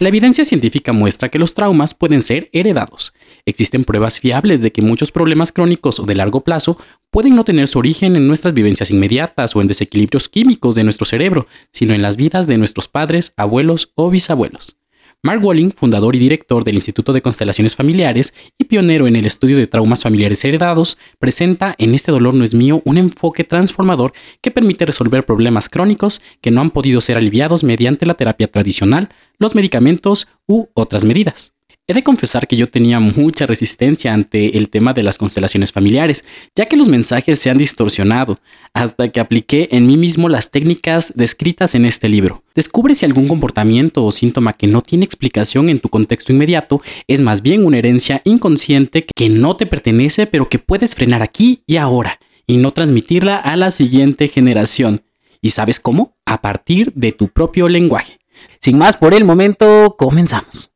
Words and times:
La 0.00 0.08
evidencia 0.08 0.46
científica 0.46 0.94
muestra 0.94 1.28
que 1.28 1.38
los 1.38 1.52
traumas 1.52 1.92
pueden 1.92 2.22
ser 2.22 2.48
heredados. 2.54 3.12
Existen 3.44 3.84
pruebas 3.84 4.18
fiables 4.18 4.62
de 4.62 4.72
que 4.72 4.80
muchos 4.80 5.12
problemas 5.12 5.52
crónicos 5.52 6.00
o 6.00 6.04
de 6.04 6.14
largo 6.14 6.42
plazo 6.42 6.78
pueden 7.10 7.36
no 7.36 7.44
tener 7.44 7.68
su 7.68 7.80
origen 7.80 8.16
en 8.16 8.26
nuestras 8.26 8.54
vivencias 8.54 8.90
inmediatas 8.90 9.54
o 9.54 9.60
en 9.60 9.68
desequilibrios 9.68 10.30
químicos 10.30 10.74
de 10.74 10.84
nuestro 10.84 11.04
cerebro, 11.04 11.46
sino 11.70 11.92
en 11.92 12.00
las 12.00 12.16
vidas 12.16 12.46
de 12.46 12.56
nuestros 12.56 12.88
padres, 12.88 13.34
abuelos 13.36 13.92
o 13.94 14.08
bisabuelos. 14.08 14.79
Mark 15.22 15.44
Walling, 15.44 15.70
fundador 15.70 16.16
y 16.16 16.18
director 16.18 16.64
del 16.64 16.76
Instituto 16.76 17.12
de 17.12 17.20
Constelaciones 17.20 17.76
Familiares 17.76 18.32
y 18.56 18.64
pionero 18.64 19.06
en 19.06 19.16
el 19.16 19.26
estudio 19.26 19.58
de 19.58 19.66
traumas 19.66 20.02
familiares 20.02 20.42
heredados, 20.46 20.96
presenta 21.18 21.74
en 21.76 21.94
Este 21.94 22.10
dolor 22.10 22.32
no 22.32 22.42
es 22.42 22.54
mío 22.54 22.80
un 22.86 22.96
enfoque 22.96 23.44
transformador 23.44 24.14
que 24.40 24.50
permite 24.50 24.86
resolver 24.86 25.26
problemas 25.26 25.68
crónicos 25.68 26.22
que 26.40 26.50
no 26.50 26.62
han 26.62 26.70
podido 26.70 27.02
ser 27.02 27.18
aliviados 27.18 27.64
mediante 27.64 28.06
la 28.06 28.14
terapia 28.14 28.50
tradicional, 28.50 29.10
los 29.38 29.54
medicamentos 29.54 30.28
u 30.46 30.68
otras 30.72 31.04
medidas. 31.04 31.59
He 31.90 31.92
de 31.92 32.04
confesar 32.04 32.46
que 32.46 32.56
yo 32.56 32.70
tenía 32.70 33.00
mucha 33.00 33.46
resistencia 33.46 34.14
ante 34.14 34.56
el 34.56 34.68
tema 34.68 34.92
de 34.92 35.02
las 35.02 35.18
constelaciones 35.18 35.72
familiares, 35.72 36.24
ya 36.54 36.66
que 36.66 36.76
los 36.76 36.86
mensajes 36.86 37.40
se 37.40 37.50
han 37.50 37.58
distorsionado, 37.58 38.38
hasta 38.72 39.08
que 39.08 39.18
apliqué 39.18 39.68
en 39.72 39.88
mí 39.88 39.96
mismo 39.96 40.28
las 40.28 40.52
técnicas 40.52 41.14
descritas 41.16 41.74
en 41.74 41.84
este 41.84 42.08
libro. 42.08 42.44
Descubre 42.54 42.94
si 42.94 43.06
algún 43.06 43.26
comportamiento 43.26 44.04
o 44.04 44.12
síntoma 44.12 44.52
que 44.52 44.68
no 44.68 44.82
tiene 44.82 45.04
explicación 45.04 45.68
en 45.68 45.80
tu 45.80 45.88
contexto 45.88 46.32
inmediato 46.32 46.80
es 47.08 47.20
más 47.20 47.42
bien 47.42 47.66
una 47.66 47.78
herencia 47.78 48.22
inconsciente 48.22 49.04
que 49.04 49.28
no 49.28 49.56
te 49.56 49.66
pertenece 49.66 50.28
pero 50.28 50.48
que 50.48 50.60
puedes 50.60 50.94
frenar 50.94 51.22
aquí 51.22 51.64
y 51.66 51.78
ahora 51.78 52.20
y 52.46 52.58
no 52.58 52.70
transmitirla 52.72 53.34
a 53.34 53.56
la 53.56 53.72
siguiente 53.72 54.28
generación. 54.28 55.02
¿Y 55.42 55.50
sabes 55.50 55.80
cómo? 55.80 56.16
A 56.24 56.40
partir 56.40 56.92
de 56.94 57.10
tu 57.10 57.26
propio 57.26 57.68
lenguaje. 57.68 58.20
Sin 58.60 58.78
más 58.78 58.96
por 58.96 59.12
el 59.12 59.24
momento, 59.24 59.96
comenzamos. 59.98 60.70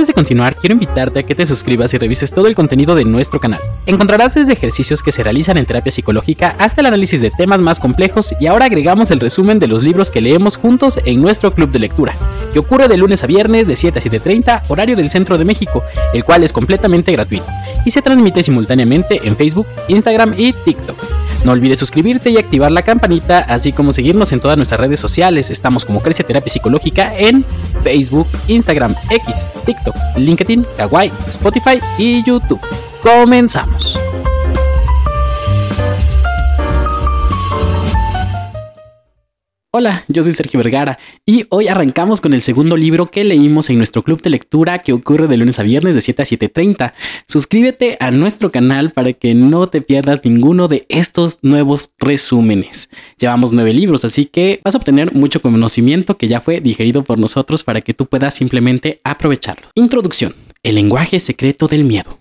Antes 0.00 0.08
de 0.08 0.14
continuar, 0.14 0.56
quiero 0.56 0.72
invitarte 0.72 1.18
a 1.18 1.22
que 1.24 1.34
te 1.34 1.44
suscribas 1.44 1.92
y 1.92 1.98
revises 1.98 2.32
todo 2.32 2.46
el 2.46 2.54
contenido 2.54 2.94
de 2.94 3.04
nuestro 3.04 3.38
canal. 3.38 3.60
Encontrarás 3.84 4.32
desde 4.32 4.54
ejercicios 4.54 5.02
que 5.02 5.12
se 5.12 5.22
realizan 5.22 5.58
en 5.58 5.66
terapia 5.66 5.92
psicológica 5.92 6.56
hasta 6.58 6.80
el 6.80 6.86
análisis 6.86 7.20
de 7.20 7.30
temas 7.30 7.60
más 7.60 7.78
complejos 7.78 8.34
y 8.40 8.46
ahora 8.46 8.64
agregamos 8.64 9.10
el 9.10 9.20
resumen 9.20 9.58
de 9.58 9.66
los 9.66 9.82
libros 9.82 10.10
que 10.10 10.22
leemos 10.22 10.56
juntos 10.56 10.98
en 11.04 11.20
nuestro 11.20 11.52
club 11.52 11.70
de 11.70 11.80
lectura, 11.80 12.14
que 12.50 12.60
ocurre 12.60 12.88
de 12.88 12.96
lunes 12.96 13.22
a 13.24 13.26
viernes 13.26 13.66
de 13.66 13.76
7 13.76 13.98
a 13.98 14.02
7.30 14.02 14.62
horario 14.68 14.96
del 14.96 15.10
centro 15.10 15.36
de 15.36 15.44
México, 15.44 15.84
el 16.14 16.24
cual 16.24 16.44
es 16.44 16.54
completamente 16.54 17.12
gratuito 17.12 17.48
y 17.84 17.90
se 17.90 18.00
transmite 18.00 18.42
simultáneamente 18.42 19.20
en 19.22 19.36
Facebook, 19.36 19.66
Instagram 19.88 20.32
y 20.34 20.54
TikTok. 20.54 21.19
No 21.44 21.52
olvides 21.52 21.78
suscribirte 21.78 22.30
y 22.30 22.36
activar 22.36 22.70
la 22.70 22.82
campanita, 22.82 23.38
así 23.38 23.72
como 23.72 23.92
seguirnos 23.92 24.32
en 24.32 24.40
todas 24.40 24.56
nuestras 24.56 24.80
redes 24.80 25.00
sociales. 25.00 25.50
Estamos 25.50 25.84
como 25.84 26.00
Crece 26.00 26.24
Terapia 26.24 26.52
Psicológica 26.52 27.16
en 27.16 27.44
Facebook, 27.82 28.28
Instagram, 28.46 28.94
X, 29.10 29.48
TikTok, 29.64 29.96
LinkedIn, 30.16 30.66
Kawaii, 30.76 31.10
Spotify 31.28 31.80
y 31.98 32.22
YouTube. 32.24 32.60
Comenzamos. 33.02 33.98
Hola, 39.72 40.04
yo 40.08 40.24
soy 40.24 40.32
Sergio 40.32 40.58
Vergara 40.58 40.98
y 41.24 41.46
hoy 41.48 41.68
arrancamos 41.68 42.20
con 42.20 42.34
el 42.34 42.42
segundo 42.42 42.76
libro 42.76 43.06
que 43.06 43.22
leímos 43.22 43.70
en 43.70 43.76
nuestro 43.76 44.02
club 44.02 44.20
de 44.20 44.30
lectura 44.30 44.80
que 44.80 44.92
ocurre 44.92 45.28
de 45.28 45.36
lunes 45.36 45.60
a 45.60 45.62
viernes 45.62 45.94
de 45.94 46.00
7 46.00 46.22
a 46.22 46.24
7.30. 46.24 46.92
Suscríbete 47.28 47.96
a 48.00 48.10
nuestro 48.10 48.50
canal 48.50 48.90
para 48.90 49.12
que 49.12 49.32
no 49.32 49.68
te 49.68 49.80
pierdas 49.80 50.24
ninguno 50.24 50.66
de 50.66 50.86
estos 50.88 51.38
nuevos 51.42 51.92
resúmenes. 51.98 52.90
Llevamos 53.16 53.52
nueve 53.52 53.72
libros, 53.72 54.04
así 54.04 54.26
que 54.26 54.60
vas 54.64 54.74
a 54.74 54.78
obtener 54.78 55.14
mucho 55.14 55.40
conocimiento 55.40 56.16
que 56.16 56.26
ya 56.26 56.40
fue 56.40 56.60
digerido 56.60 57.04
por 57.04 57.20
nosotros 57.20 57.62
para 57.62 57.80
que 57.80 57.94
tú 57.94 58.06
puedas 58.06 58.34
simplemente 58.34 59.00
aprovecharlo. 59.04 59.68
Introducción. 59.76 60.34
El 60.64 60.74
lenguaje 60.74 61.20
secreto 61.20 61.68
del 61.68 61.84
miedo. 61.84 62.18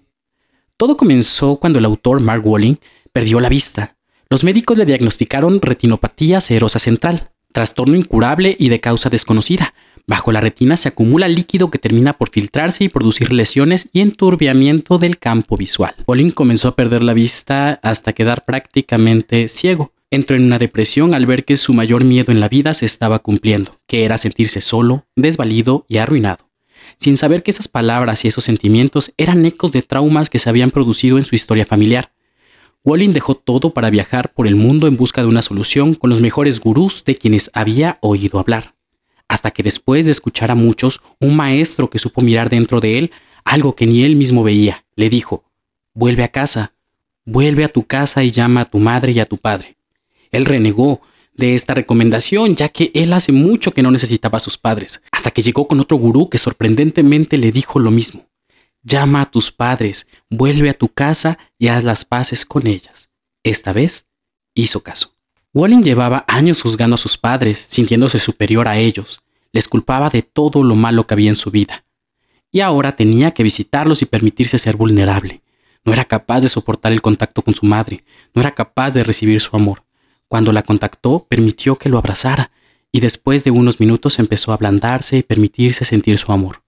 Todo 0.77 0.98
comenzó 0.98 1.55
cuando 1.55 1.80
el 1.80 1.86
autor 1.86 2.21
Mark 2.21 2.45
Walling 2.45 2.76
perdió 3.11 3.39
la 3.39 3.49
vista. 3.49 3.95
Los 4.30 4.43
médicos 4.43 4.77
le 4.77 4.86
diagnosticaron 4.86 5.59
retinopatía 5.59 6.39
serosa 6.42 6.77
central, 6.77 7.32
trastorno 7.52 7.95
incurable 7.95 8.55
y 8.58 8.70
de 8.70 8.80
causa 8.80 9.10
desconocida. 9.10 9.73
Bajo 10.08 10.32
la 10.32 10.42
retina 10.42 10.76
se 10.76 10.89
acumula 10.89 11.27
líquido 11.27 11.70
que 11.70 11.77
termina 11.77 12.14
por 12.14 12.30
filtrarse 12.30 12.83
y 12.83 12.89
producir 12.89 13.32
lesiones 13.32 13.89
y 13.93 14.02
enturbiamiento 14.02 14.98
del 14.98 15.20
campo 15.20 15.55
visual. 15.55 15.93
Pauline 16.05 16.32
comenzó 16.32 16.70
a 16.70 16.76
perder 16.76 17.04
la 17.04 17.14
vista 17.14 17.80
hasta 17.83 18.14
quedar 18.14 18.43
prácticamente 18.43 19.48
ciego. 19.49 19.93
Entró 20.09 20.36
en 20.36 20.45
una 20.45 20.58
depresión 20.58 21.14
al 21.14 21.27
ver 21.27 21.45
que 21.45 21.58
su 21.58 21.76
mayor 21.76 22.04
miedo 22.04 22.32
en 22.32 22.39
la 22.39 22.49
vida 22.49 22.73
se 22.73 22.88
estaba 22.88 23.20
cumpliendo, 23.20 23.80
que 23.86 24.04
era 24.04 24.17
sentirse 24.17 24.61
solo, 24.61 25.05
desvalido 25.15 25.86
y 25.88 25.98
arruinado, 25.98 26.49
sin 26.98 27.15
saber 27.15 27.43
que 27.43 27.52
esas 27.52 27.67
palabras 27.67 28.26
y 28.26 28.30
esos 28.30 28.43
sentimientos 28.43 29.14
eran 29.17 29.45
ecos 29.45 29.71
de 29.71 29.83
traumas 29.83 30.32
que 30.32 30.39
se 30.39 30.49
habían 30.49 30.71
producido 30.71 31.20
en 31.20 31.26
su 31.26 31.36
historia 31.36 31.67
familiar. 31.67 32.09
Walling 32.85 33.11
dejó 33.11 33.35
todo 33.35 33.73
para 33.73 33.89
viajar 33.89 34.33
por 34.33 34.47
el 34.47 34.55
mundo 34.55 34.87
en 34.87 34.95
busca 34.95 35.21
de 35.21 35.27
una 35.27 35.41
solución 35.41 35.93
con 35.93 36.09
los 36.09 36.21
mejores 36.21 36.59
gurús 36.61 37.03
de 37.03 37.15
quienes 37.15 37.51
había 37.53 37.97
oído 38.01 38.39
hablar. 38.39 38.75
Hasta 39.27 39.51
que 39.51 39.63
después 39.63 40.05
de 40.05 40.11
escuchar 40.11 40.49
a 40.49 40.55
muchos, 40.55 41.01
un 41.19 41.35
maestro 41.35 41.89
que 41.89 41.99
supo 41.99 42.21
mirar 42.21 42.49
dentro 42.49 42.79
de 42.79 42.97
él 42.97 43.11
algo 43.43 43.75
que 43.75 43.85
ni 43.85 44.03
él 44.03 44.15
mismo 44.15 44.43
veía, 44.43 44.85
le 44.95 45.09
dijo, 45.09 45.43
vuelve 45.93 46.23
a 46.23 46.29
casa, 46.29 46.73
vuelve 47.25 47.63
a 47.63 47.69
tu 47.69 47.85
casa 47.85 48.23
y 48.23 48.31
llama 48.31 48.61
a 48.61 48.65
tu 48.65 48.79
madre 48.79 49.11
y 49.11 49.19
a 49.19 49.25
tu 49.25 49.37
padre. 49.37 49.77
Él 50.31 50.45
renegó 50.45 51.01
de 51.33 51.55
esta 51.55 51.73
recomendación, 51.73 52.55
ya 52.55 52.69
que 52.69 52.91
él 52.93 53.11
hace 53.13 53.31
mucho 53.31 53.71
que 53.71 53.81
no 53.81 53.91
necesitaba 53.91 54.37
a 54.37 54.41
sus 54.41 54.57
padres, 54.57 55.03
hasta 55.11 55.31
que 55.31 55.41
llegó 55.41 55.67
con 55.67 55.79
otro 55.79 55.97
gurú 55.97 56.29
que 56.29 56.37
sorprendentemente 56.37 57.37
le 57.37 57.51
dijo 57.51 57.79
lo 57.79 57.91
mismo. 57.91 58.28
Llama 58.83 59.21
a 59.21 59.31
tus 59.31 59.51
padres, 59.51 60.07
vuelve 60.29 60.69
a 60.69 60.77
tu 60.77 60.87
casa 60.87 61.37
y 61.57 61.67
haz 61.67 61.83
las 61.83 62.05
paces 62.05 62.45
con 62.45 62.65
ellas. 62.65 63.11
Esta 63.43 63.73
vez 63.73 64.09
hizo 64.53 64.81
caso. 64.81 65.15
Walling 65.53 65.81
llevaba 65.81 66.25
años 66.27 66.61
juzgando 66.61 66.93
a 66.93 66.97
sus 66.97 67.17
padres, 67.17 67.59
sintiéndose 67.59 68.19
superior 68.19 68.67
a 68.67 68.77
ellos. 68.77 69.21
Les 69.51 69.67
culpaba 69.67 70.09
de 70.09 70.21
todo 70.21 70.63
lo 70.63 70.75
malo 70.75 71.07
que 71.07 71.15
había 71.15 71.29
en 71.29 71.35
su 71.35 71.51
vida. 71.51 71.85
Y 72.51 72.61
ahora 72.61 72.95
tenía 72.95 73.31
que 73.31 73.43
visitarlos 73.43 74.01
y 74.01 74.05
permitirse 74.05 74.57
ser 74.57 74.75
vulnerable. 74.75 75.41
No 75.83 75.93
era 75.93 76.05
capaz 76.05 76.41
de 76.41 76.49
soportar 76.49 76.93
el 76.93 77.01
contacto 77.01 77.41
con 77.41 77.53
su 77.53 77.65
madre, 77.65 78.03
no 78.33 78.41
era 78.41 78.53
capaz 78.53 78.91
de 78.91 79.03
recibir 79.03 79.41
su 79.41 79.55
amor. 79.55 79.83
Cuando 80.27 80.51
la 80.51 80.63
contactó, 80.63 81.25
permitió 81.27 81.77
que 81.77 81.89
lo 81.89 81.97
abrazara, 81.97 82.51
y 82.91 82.99
después 82.99 83.43
de 83.43 83.51
unos 83.51 83.79
minutos 83.79 84.19
empezó 84.19 84.51
a 84.51 84.55
ablandarse 84.55 85.17
y 85.17 85.23
permitirse 85.23 85.85
sentir 85.85 86.17
su 86.17 86.31
amor. 86.31 86.63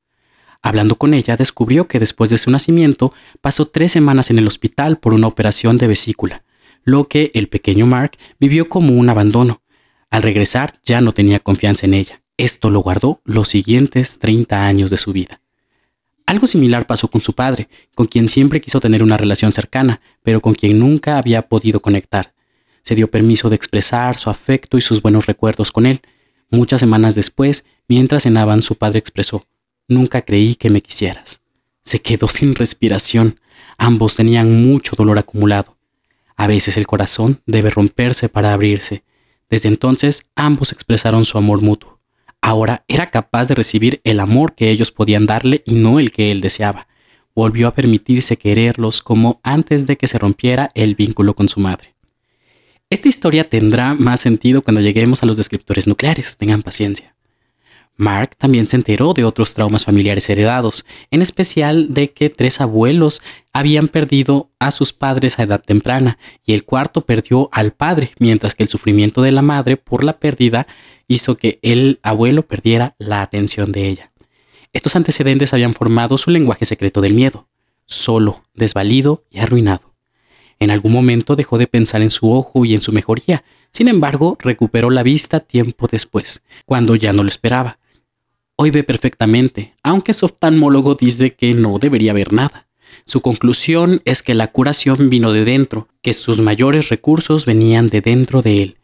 Hablando 0.61 0.95
con 0.95 1.13
ella, 1.13 1.37
descubrió 1.37 1.87
que 1.87 1.99
después 1.99 2.29
de 2.29 2.37
su 2.37 2.51
nacimiento 2.51 3.13
pasó 3.41 3.65
tres 3.65 3.91
semanas 3.91 4.29
en 4.29 4.37
el 4.37 4.47
hospital 4.47 4.99
por 4.99 5.13
una 5.13 5.27
operación 5.27 5.77
de 5.77 5.87
vesícula, 5.87 6.43
lo 6.83 7.07
que 7.07 7.31
el 7.33 7.47
pequeño 7.47 7.87
Mark 7.87 8.11
vivió 8.39 8.69
como 8.69 8.93
un 8.93 9.09
abandono. 9.09 9.63
Al 10.09 10.21
regresar 10.21 10.75
ya 10.83 11.01
no 11.01 11.13
tenía 11.13 11.39
confianza 11.39 11.87
en 11.87 11.95
ella. 11.95 12.21
Esto 12.37 12.69
lo 12.69 12.81
guardó 12.81 13.21
los 13.23 13.47
siguientes 13.47 14.19
30 14.19 14.65
años 14.65 14.91
de 14.91 14.97
su 14.97 15.13
vida. 15.13 15.41
Algo 16.25 16.47
similar 16.47 16.85
pasó 16.87 17.09
con 17.09 17.21
su 17.21 17.33
padre, 17.33 17.67
con 17.95 18.05
quien 18.05 18.29
siempre 18.29 18.61
quiso 18.61 18.79
tener 18.79 19.03
una 19.03 19.17
relación 19.17 19.51
cercana, 19.51 19.99
pero 20.23 20.41
con 20.41 20.53
quien 20.53 20.79
nunca 20.79 21.17
había 21.17 21.47
podido 21.49 21.81
conectar. 21.81 22.33
Se 22.83 22.95
dio 22.95 23.09
permiso 23.09 23.49
de 23.49 23.55
expresar 23.55 24.17
su 24.17 24.29
afecto 24.29 24.77
y 24.77 24.81
sus 24.81 25.01
buenos 25.01 25.25
recuerdos 25.25 25.71
con 25.71 25.85
él. 25.85 26.01
Muchas 26.49 26.79
semanas 26.79 27.15
después, 27.15 27.65
mientras 27.87 28.23
cenaban, 28.23 28.61
su 28.61 28.75
padre 28.75 28.99
expresó, 28.99 29.45
Nunca 29.91 30.21
creí 30.21 30.55
que 30.55 30.69
me 30.69 30.81
quisieras. 30.81 31.41
Se 31.81 32.01
quedó 32.01 32.29
sin 32.29 32.55
respiración. 32.55 33.41
Ambos 33.77 34.15
tenían 34.15 34.63
mucho 34.63 34.95
dolor 34.95 35.19
acumulado. 35.19 35.75
A 36.37 36.47
veces 36.47 36.77
el 36.77 36.87
corazón 36.87 37.41
debe 37.45 37.71
romperse 37.71 38.29
para 38.29 38.53
abrirse. 38.53 39.03
Desde 39.49 39.67
entonces 39.67 40.29
ambos 40.33 40.71
expresaron 40.71 41.25
su 41.25 41.37
amor 41.37 41.61
mutuo. 41.61 41.99
Ahora 42.41 42.85
era 42.87 43.11
capaz 43.11 43.49
de 43.49 43.55
recibir 43.55 43.99
el 44.05 44.21
amor 44.21 44.55
que 44.55 44.69
ellos 44.69 44.93
podían 44.93 45.25
darle 45.25 45.61
y 45.65 45.75
no 45.75 45.99
el 45.99 46.13
que 46.13 46.31
él 46.31 46.39
deseaba. 46.39 46.87
Volvió 47.35 47.67
a 47.67 47.75
permitirse 47.75 48.37
quererlos 48.37 49.01
como 49.01 49.41
antes 49.43 49.87
de 49.87 49.97
que 49.97 50.07
se 50.07 50.19
rompiera 50.19 50.71
el 50.73 50.95
vínculo 50.95 51.33
con 51.33 51.49
su 51.49 51.59
madre. 51.59 51.95
Esta 52.89 53.09
historia 53.09 53.49
tendrá 53.49 53.93
más 53.93 54.21
sentido 54.21 54.61
cuando 54.61 54.79
lleguemos 54.79 55.21
a 55.21 55.25
los 55.25 55.35
descriptores 55.35 55.85
nucleares, 55.85 56.37
tengan 56.37 56.61
paciencia. 56.61 57.13
Mark 58.01 58.35
también 58.35 58.65
se 58.65 58.77
enteró 58.77 59.13
de 59.13 59.23
otros 59.23 59.53
traumas 59.53 59.85
familiares 59.85 60.27
heredados, 60.27 60.87
en 61.11 61.21
especial 61.21 61.93
de 61.93 62.11
que 62.11 62.31
tres 62.31 62.59
abuelos 62.59 63.21
habían 63.53 63.87
perdido 63.87 64.49
a 64.57 64.71
sus 64.71 64.91
padres 64.91 65.37
a 65.37 65.43
edad 65.43 65.63
temprana 65.63 66.17
y 66.43 66.53
el 66.53 66.65
cuarto 66.65 67.01
perdió 67.01 67.49
al 67.51 67.73
padre, 67.73 68.11
mientras 68.17 68.55
que 68.55 68.63
el 68.63 68.69
sufrimiento 68.69 69.21
de 69.21 69.31
la 69.31 69.43
madre 69.43 69.77
por 69.77 70.03
la 70.03 70.17
pérdida 70.17 70.65
hizo 71.07 71.37
que 71.37 71.59
el 71.61 71.99
abuelo 72.01 72.41
perdiera 72.41 72.95
la 72.97 73.21
atención 73.21 73.71
de 73.71 73.89
ella. 73.89 74.11
Estos 74.73 74.95
antecedentes 74.95 75.53
habían 75.53 75.75
formado 75.75 76.17
su 76.17 76.31
lenguaje 76.31 76.65
secreto 76.65 77.01
del 77.01 77.13
miedo, 77.13 77.49
solo, 77.85 78.41
desvalido 78.55 79.25
y 79.29 79.41
arruinado. 79.41 79.93
En 80.59 80.71
algún 80.71 80.91
momento 80.91 81.35
dejó 81.35 81.59
de 81.59 81.67
pensar 81.67 82.01
en 82.01 82.09
su 82.09 82.31
ojo 82.33 82.65
y 82.65 82.73
en 82.73 82.81
su 82.81 82.93
mejoría. 82.93 83.43
Sin 83.69 83.87
embargo, 83.87 84.37
recuperó 84.39 84.89
la 84.89 85.03
vista 85.03 85.39
tiempo 85.39 85.87
después, 85.87 86.43
cuando 86.65 86.95
ya 86.95 87.13
no 87.13 87.21
lo 87.21 87.29
esperaba. 87.29 87.77
Hoy 88.63 88.69
ve 88.69 88.83
perfectamente, 88.83 89.73
aunque 89.81 90.13
su 90.13 90.27
oftalmólogo 90.27 90.93
dice 90.93 91.33
que 91.33 91.55
no 91.55 91.79
debería 91.79 92.13
ver 92.13 92.31
nada. 92.31 92.67
Su 93.07 93.21
conclusión 93.21 94.03
es 94.05 94.21
que 94.21 94.35
la 94.35 94.51
curación 94.51 95.09
vino 95.09 95.33
de 95.33 95.45
dentro, 95.45 95.87
que 96.03 96.13
sus 96.13 96.41
mayores 96.41 96.89
recursos 96.89 97.47
venían 97.47 97.89
de 97.89 98.01
dentro 98.01 98.43
de 98.43 98.61
él, 98.61 98.77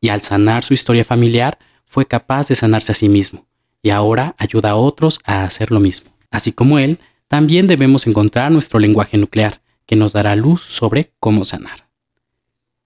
y 0.00 0.10
al 0.10 0.20
sanar 0.20 0.62
su 0.62 0.72
historia 0.72 1.04
familiar 1.04 1.58
fue 1.84 2.06
capaz 2.06 2.46
de 2.46 2.54
sanarse 2.54 2.92
a 2.92 2.94
sí 2.94 3.08
mismo, 3.08 3.48
y 3.82 3.90
ahora 3.90 4.36
ayuda 4.38 4.70
a 4.70 4.76
otros 4.76 5.18
a 5.24 5.42
hacer 5.42 5.72
lo 5.72 5.80
mismo. 5.80 6.12
Así 6.30 6.52
como 6.52 6.78
él, 6.78 7.00
también 7.26 7.66
debemos 7.66 8.06
encontrar 8.06 8.52
nuestro 8.52 8.78
lenguaje 8.78 9.18
nuclear, 9.18 9.62
que 9.84 9.96
nos 9.96 10.12
dará 10.12 10.36
luz 10.36 10.62
sobre 10.62 11.10
cómo 11.18 11.44
sanar. 11.44 11.88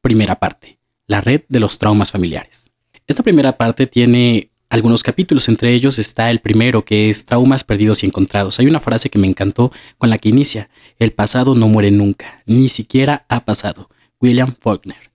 Primera 0.00 0.36
parte, 0.36 0.78
la 1.06 1.20
red 1.20 1.42
de 1.50 1.60
los 1.60 1.76
traumas 1.76 2.10
familiares. 2.10 2.70
Esta 3.06 3.22
primera 3.22 3.58
parte 3.58 3.86
tiene 3.86 4.50
algunos 4.70 5.02
capítulos, 5.02 5.48
entre 5.48 5.72
ellos 5.72 5.98
está 5.98 6.30
el 6.30 6.40
primero 6.40 6.84
que 6.84 7.08
es 7.08 7.24
Traumas 7.24 7.64
perdidos 7.64 8.02
y 8.02 8.06
encontrados. 8.06 8.58
Hay 8.58 8.66
una 8.66 8.80
frase 8.80 9.10
que 9.10 9.18
me 9.18 9.26
encantó 9.26 9.72
con 9.96 10.10
la 10.10 10.18
que 10.18 10.28
inicia, 10.28 10.68
el 10.98 11.12
pasado 11.12 11.54
no 11.54 11.68
muere 11.68 11.90
nunca, 11.90 12.42
ni 12.46 12.68
siquiera 12.68 13.24
ha 13.28 13.44
pasado. 13.44 13.88
William 14.20 14.54
Faulkner. 14.60 15.08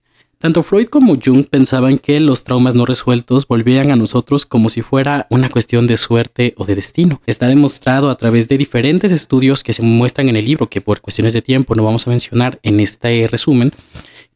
Tanto 0.44 0.62
Freud 0.62 0.88
como 0.88 1.16
Jung 1.18 1.46
pensaban 1.46 1.96
que 1.96 2.20
los 2.20 2.44
traumas 2.44 2.74
no 2.74 2.84
resueltos 2.84 3.48
volvían 3.48 3.90
a 3.90 3.96
nosotros 3.96 4.44
como 4.44 4.68
si 4.68 4.82
fuera 4.82 5.26
una 5.30 5.48
cuestión 5.48 5.86
de 5.86 5.96
suerte 5.96 6.52
o 6.58 6.66
de 6.66 6.74
destino. 6.74 7.22
Está 7.26 7.48
demostrado 7.48 8.10
a 8.10 8.16
través 8.16 8.46
de 8.48 8.58
diferentes 8.58 9.10
estudios 9.10 9.62
que 9.62 9.72
se 9.72 9.82
muestran 9.82 10.28
en 10.28 10.36
el 10.36 10.44
libro, 10.44 10.68
que 10.68 10.82
por 10.82 11.00
cuestiones 11.00 11.32
de 11.32 11.40
tiempo 11.40 11.74
no 11.74 11.82
vamos 11.82 12.06
a 12.06 12.10
mencionar 12.10 12.58
en 12.62 12.80
este 12.80 13.26
resumen, 13.26 13.72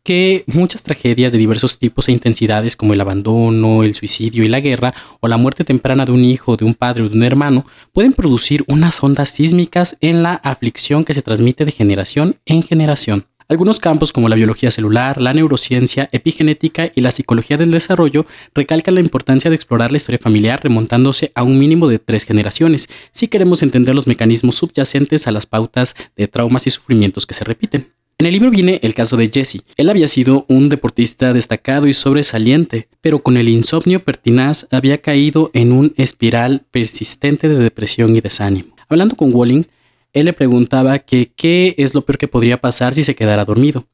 que 0.03 0.45
muchas 0.47 0.83
tragedias 0.83 1.33
de 1.33 1.39
diversos 1.39 1.79
tipos 1.79 2.09
e 2.09 2.13
intensidades 2.13 2.77
como 2.77 2.93
el 2.95 3.01
abandono, 3.01 3.83
el 3.83 3.95
suicidio 3.95 4.45
y 4.45 4.49
la 4.49 4.61
guerra, 4.61 4.95
o 5.21 5.29
la 5.29 5.37
muerte 5.37 5.65
temprana 5.65 6.05
de 6.05 6.13
un 6.13 6.25
hijo, 6.25 6.57
de 6.57 6.65
un 6.65 6.75
padre 6.75 7.05
o 7.05 7.09
de 7.09 7.17
un 7.17 7.25
hermano, 7.25 7.67
pueden 7.93 8.13
producir 8.13 8.65
unas 8.67 9.03
ondas 9.03 9.31
sísmicas 9.31 9.97
en 10.01 10.23
la 10.23 10.35
aflicción 10.35 11.05
que 11.05 11.15
se 11.15 11.23
transmite 11.23 11.65
de 11.65 11.73
generación 11.73 12.37
en 12.47 12.63
generación. 12.63 13.27
Algunos 13.51 13.81
campos 13.81 14.13
como 14.13 14.29
la 14.29 14.37
biología 14.37 14.71
celular, 14.71 15.23
la 15.23 15.33
neurociencia, 15.33 16.11
epigenética 16.13 16.93
y 16.95 17.01
la 17.01 17.11
psicología 17.11 17.57
del 17.57 17.71
desarrollo 17.71 18.27
recalcan 18.55 18.95
la 18.95 19.01
importancia 19.01 19.49
de 19.49 19.57
explorar 19.57 19.91
la 19.91 19.97
historia 19.97 20.19
familiar 20.19 20.63
remontándose 20.63 21.33
a 21.35 21.45
un 21.45 21.59
mínimo 21.59 21.89
de 21.89 21.99
tres 21.99 22.27
generaciones, 22.27 22.91
si 23.11 23.29
queremos 23.29 23.63
entender 23.63 23.95
los 23.95 24.07
mecanismos 24.07 24.57
subyacentes 24.57 25.27
a 25.27 25.33
las 25.33 25.47
pautas 25.47 25.97
de 26.15 26.29
traumas 26.29 26.67
y 26.67 26.71
sufrimientos 26.71 27.25
que 27.25 27.33
se 27.33 27.45
repiten. 27.45 27.98
En 28.21 28.27
el 28.27 28.33
libro 28.33 28.51
viene 28.51 28.81
el 28.83 28.95
caso 28.95 29.17
de 29.17 29.31
Jesse. 29.33 29.63
Él 29.77 29.89
había 29.89 30.09
sido 30.09 30.45
un 30.49 30.69
deportista 30.69 31.33
destacado 31.33 31.87
y 31.87 31.95
sobresaliente, 31.95 32.89
pero 33.01 33.21
con 33.21 33.37
el 33.37 33.49
insomnio 33.49 34.03
pertinaz 34.03 34.67
había 34.73 34.99
caído 34.99 35.53
en 35.55 35.71
un 35.71 35.95
espiral 35.97 36.67
persistente 36.73 37.49
de 37.49 37.55
depresión 37.55 38.17
y 38.17 38.21
desánimo. 38.21 38.75
Hablando 38.89 39.15
con 39.15 39.33
Walling, 39.33 39.67
él 40.13 40.25
le 40.25 40.33
preguntaba 40.33 40.99
qué 40.99 41.77
es 41.79 41.95
lo 41.95 42.01
peor 42.01 42.19
que 42.19 42.27
podría 42.27 42.61
pasar 42.61 42.93
si 42.93 43.05
se 43.05 43.15
quedara 43.15 43.45
dormido. 43.45 43.87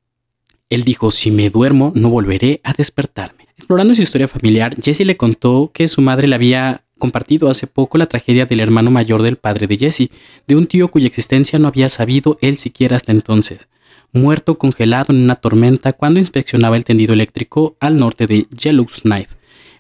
Él 0.71 0.85
dijo, 0.85 1.11
si 1.11 1.31
me 1.31 1.51
duermo, 1.51 1.93
no 1.95 2.09
volveré 2.09 2.61
a 2.65 2.73
despertarme. 2.73 3.49
Explorando 3.59 3.95
su 3.95 4.01
historia 4.01 4.27
familiar, 4.27 4.75
Jesse 4.83 5.05
le 5.05 5.19
contó 5.19 5.71
que 5.75 5.87
su 5.87 6.01
madre 6.01 6.29
le 6.29 6.37
había 6.37 6.87
compartido 6.97 7.51
hace 7.51 7.67
poco 7.67 7.99
la 7.99 8.07
tragedia 8.07 8.47
del 8.47 8.61
hermano 8.61 8.91
mayor 8.91 9.21
del 9.21 9.37
padre 9.37 9.67
de 9.67 9.77
Jesse, 9.77 10.09
de 10.47 10.57
un 10.57 10.67
tío 10.67 10.89
cuya 10.89 11.09
existencia 11.09 11.59
no 11.59 11.69
había 11.69 11.91
sabido 11.91 12.39
él 12.41 12.57
siquiera 12.57 12.97
hasta 12.97 13.13
entonces 13.13 13.69
muerto 14.15 14.57
congelado 14.57 15.13
en 15.13 15.23
una 15.23 15.35
tormenta 15.35 15.93
cuando 15.93 16.21
inspeccionaba 16.21 16.77
el 16.77 16.85
tendido 16.85 17.13
eléctrico 17.13 17.77
al 17.81 17.99
norte 17.99 18.27
de 18.27 18.47
Yellowknife, 18.57 19.29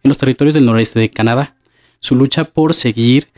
en 0.03 0.09
los 0.09 0.19
territorios 0.19 0.55
del 0.55 0.67
noreste 0.67 1.01
de 1.01 1.11
Canadá. 1.11 1.57
Su 2.01 2.17
lucha 2.17 2.45
por 2.45 2.75
seguir, 2.75 3.29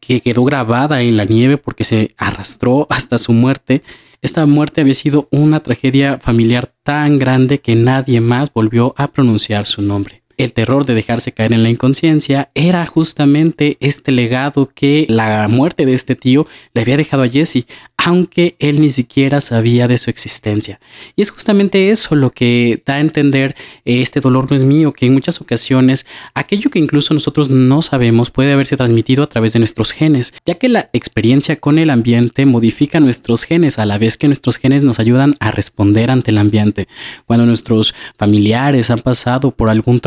que 0.00 0.20
quedó 0.20 0.42
grabada 0.42 1.02
en 1.02 1.16
la 1.16 1.24
nieve 1.24 1.56
porque 1.56 1.84
se 1.84 2.14
arrastró 2.16 2.88
hasta 2.90 3.18
su 3.18 3.32
muerte, 3.32 3.82
esta 4.22 4.44
muerte 4.46 4.80
había 4.80 4.94
sido 4.94 5.28
una 5.30 5.60
tragedia 5.60 6.18
familiar 6.18 6.72
tan 6.82 7.20
grande 7.20 7.60
que 7.60 7.76
nadie 7.76 8.20
más 8.20 8.52
volvió 8.52 8.92
a 8.96 9.06
pronunciar 9.06 9.66
su 9.66 9.82
nombre 9.82 10.24
el 10.38 10.52
terror 10.52 10.86
de 10.86 10.94
dejarse 10.94 11.32
caer 11.32 11.52
en 11.52 11.62
la 11.62 11.70
inconsciencia 11.70 12.50
era 12.54 12.86
justamente 12.86 13.76
este 13.80 14.12
legado 14.12 14.70
que 14.74 15.04
la 15.08 15.46
muerte 15.48 15.84
de 15.84 15.94
este 15.94 16.14
tío 16.14 16.46
le 16.72 16.82
había 16.82 16.96
dejado 16.96 17.24
a 17.24 17.28
Jesse, 17.28 17.66
aunque 17.96 18.56
él 18.60 18.80
ni 18.80 18.90
siquiera 18.90 19.40
sabía 19.40 19.88
de 19.88 19.98
su 19.98 20.08
existencia. 20.08 20.80
Y 21.16 21.22
es 21.22 21.30
justamente 21.30 21.90
eso 21.90 22.14
lo 22.14 22.30
que 22.30 22.80
da 22.86 22.94
a 22.94 23.00
entender 23.00 23.56
eh, 23.84 24.00
este 24.00 24.20
dolor 24.20 24.48
no 24.48 24.56
es 24.56 24.64
mío, 24.64 24.92
que 24.92 25.06
en 25.06 25.12
muchas 25.12 25.40
ocasiones 25.40 26.06
aquello 26.34 26.70
que 26.70 26.78
incluso 26.78 27.12
nosotros 27.12 27.50
no 27.50 27.82
sabemos 27.82 28.30
puede 28.30 28.52
haberse 28.52 28.76
transmitido 28.76 29.24
a 29.24 29.28
través 29.28 29.52
de 29.52 29.58
nuestros 29.58 29.90
genes, 29.90 30.34
ya 30.46 30.54
que 30.54 30.68
la 30.68 30.88
experiencia 30.92 31.56
con 31.56 31.78
el 31.78 31.90
ambiente 31.90 32.46
modifica 32.46 33.00
nuestros 33.00 33.44
genes 33.44 33.80
a 33.80 33.86
la 33.86 33.98
vez 33.98 34.16
que 34.16 34.28
nuestros 34.28 34.58
genes 34.58 34.84
nos 34.84 35.00
ayudan 35.00 35.34
a 35.40 35.50
responder 35.50 36.12
ante 36.12 36.30
el 36.30 36.38
ambiente. 36.38 36.86
Cuando 37.26 37.46
nuestros 37.46 37.94
familiares 38.16 38.90
han 38.90 39.00
pasado 39.00 39.50
por 39.50 39.68
algún 39.68 39.98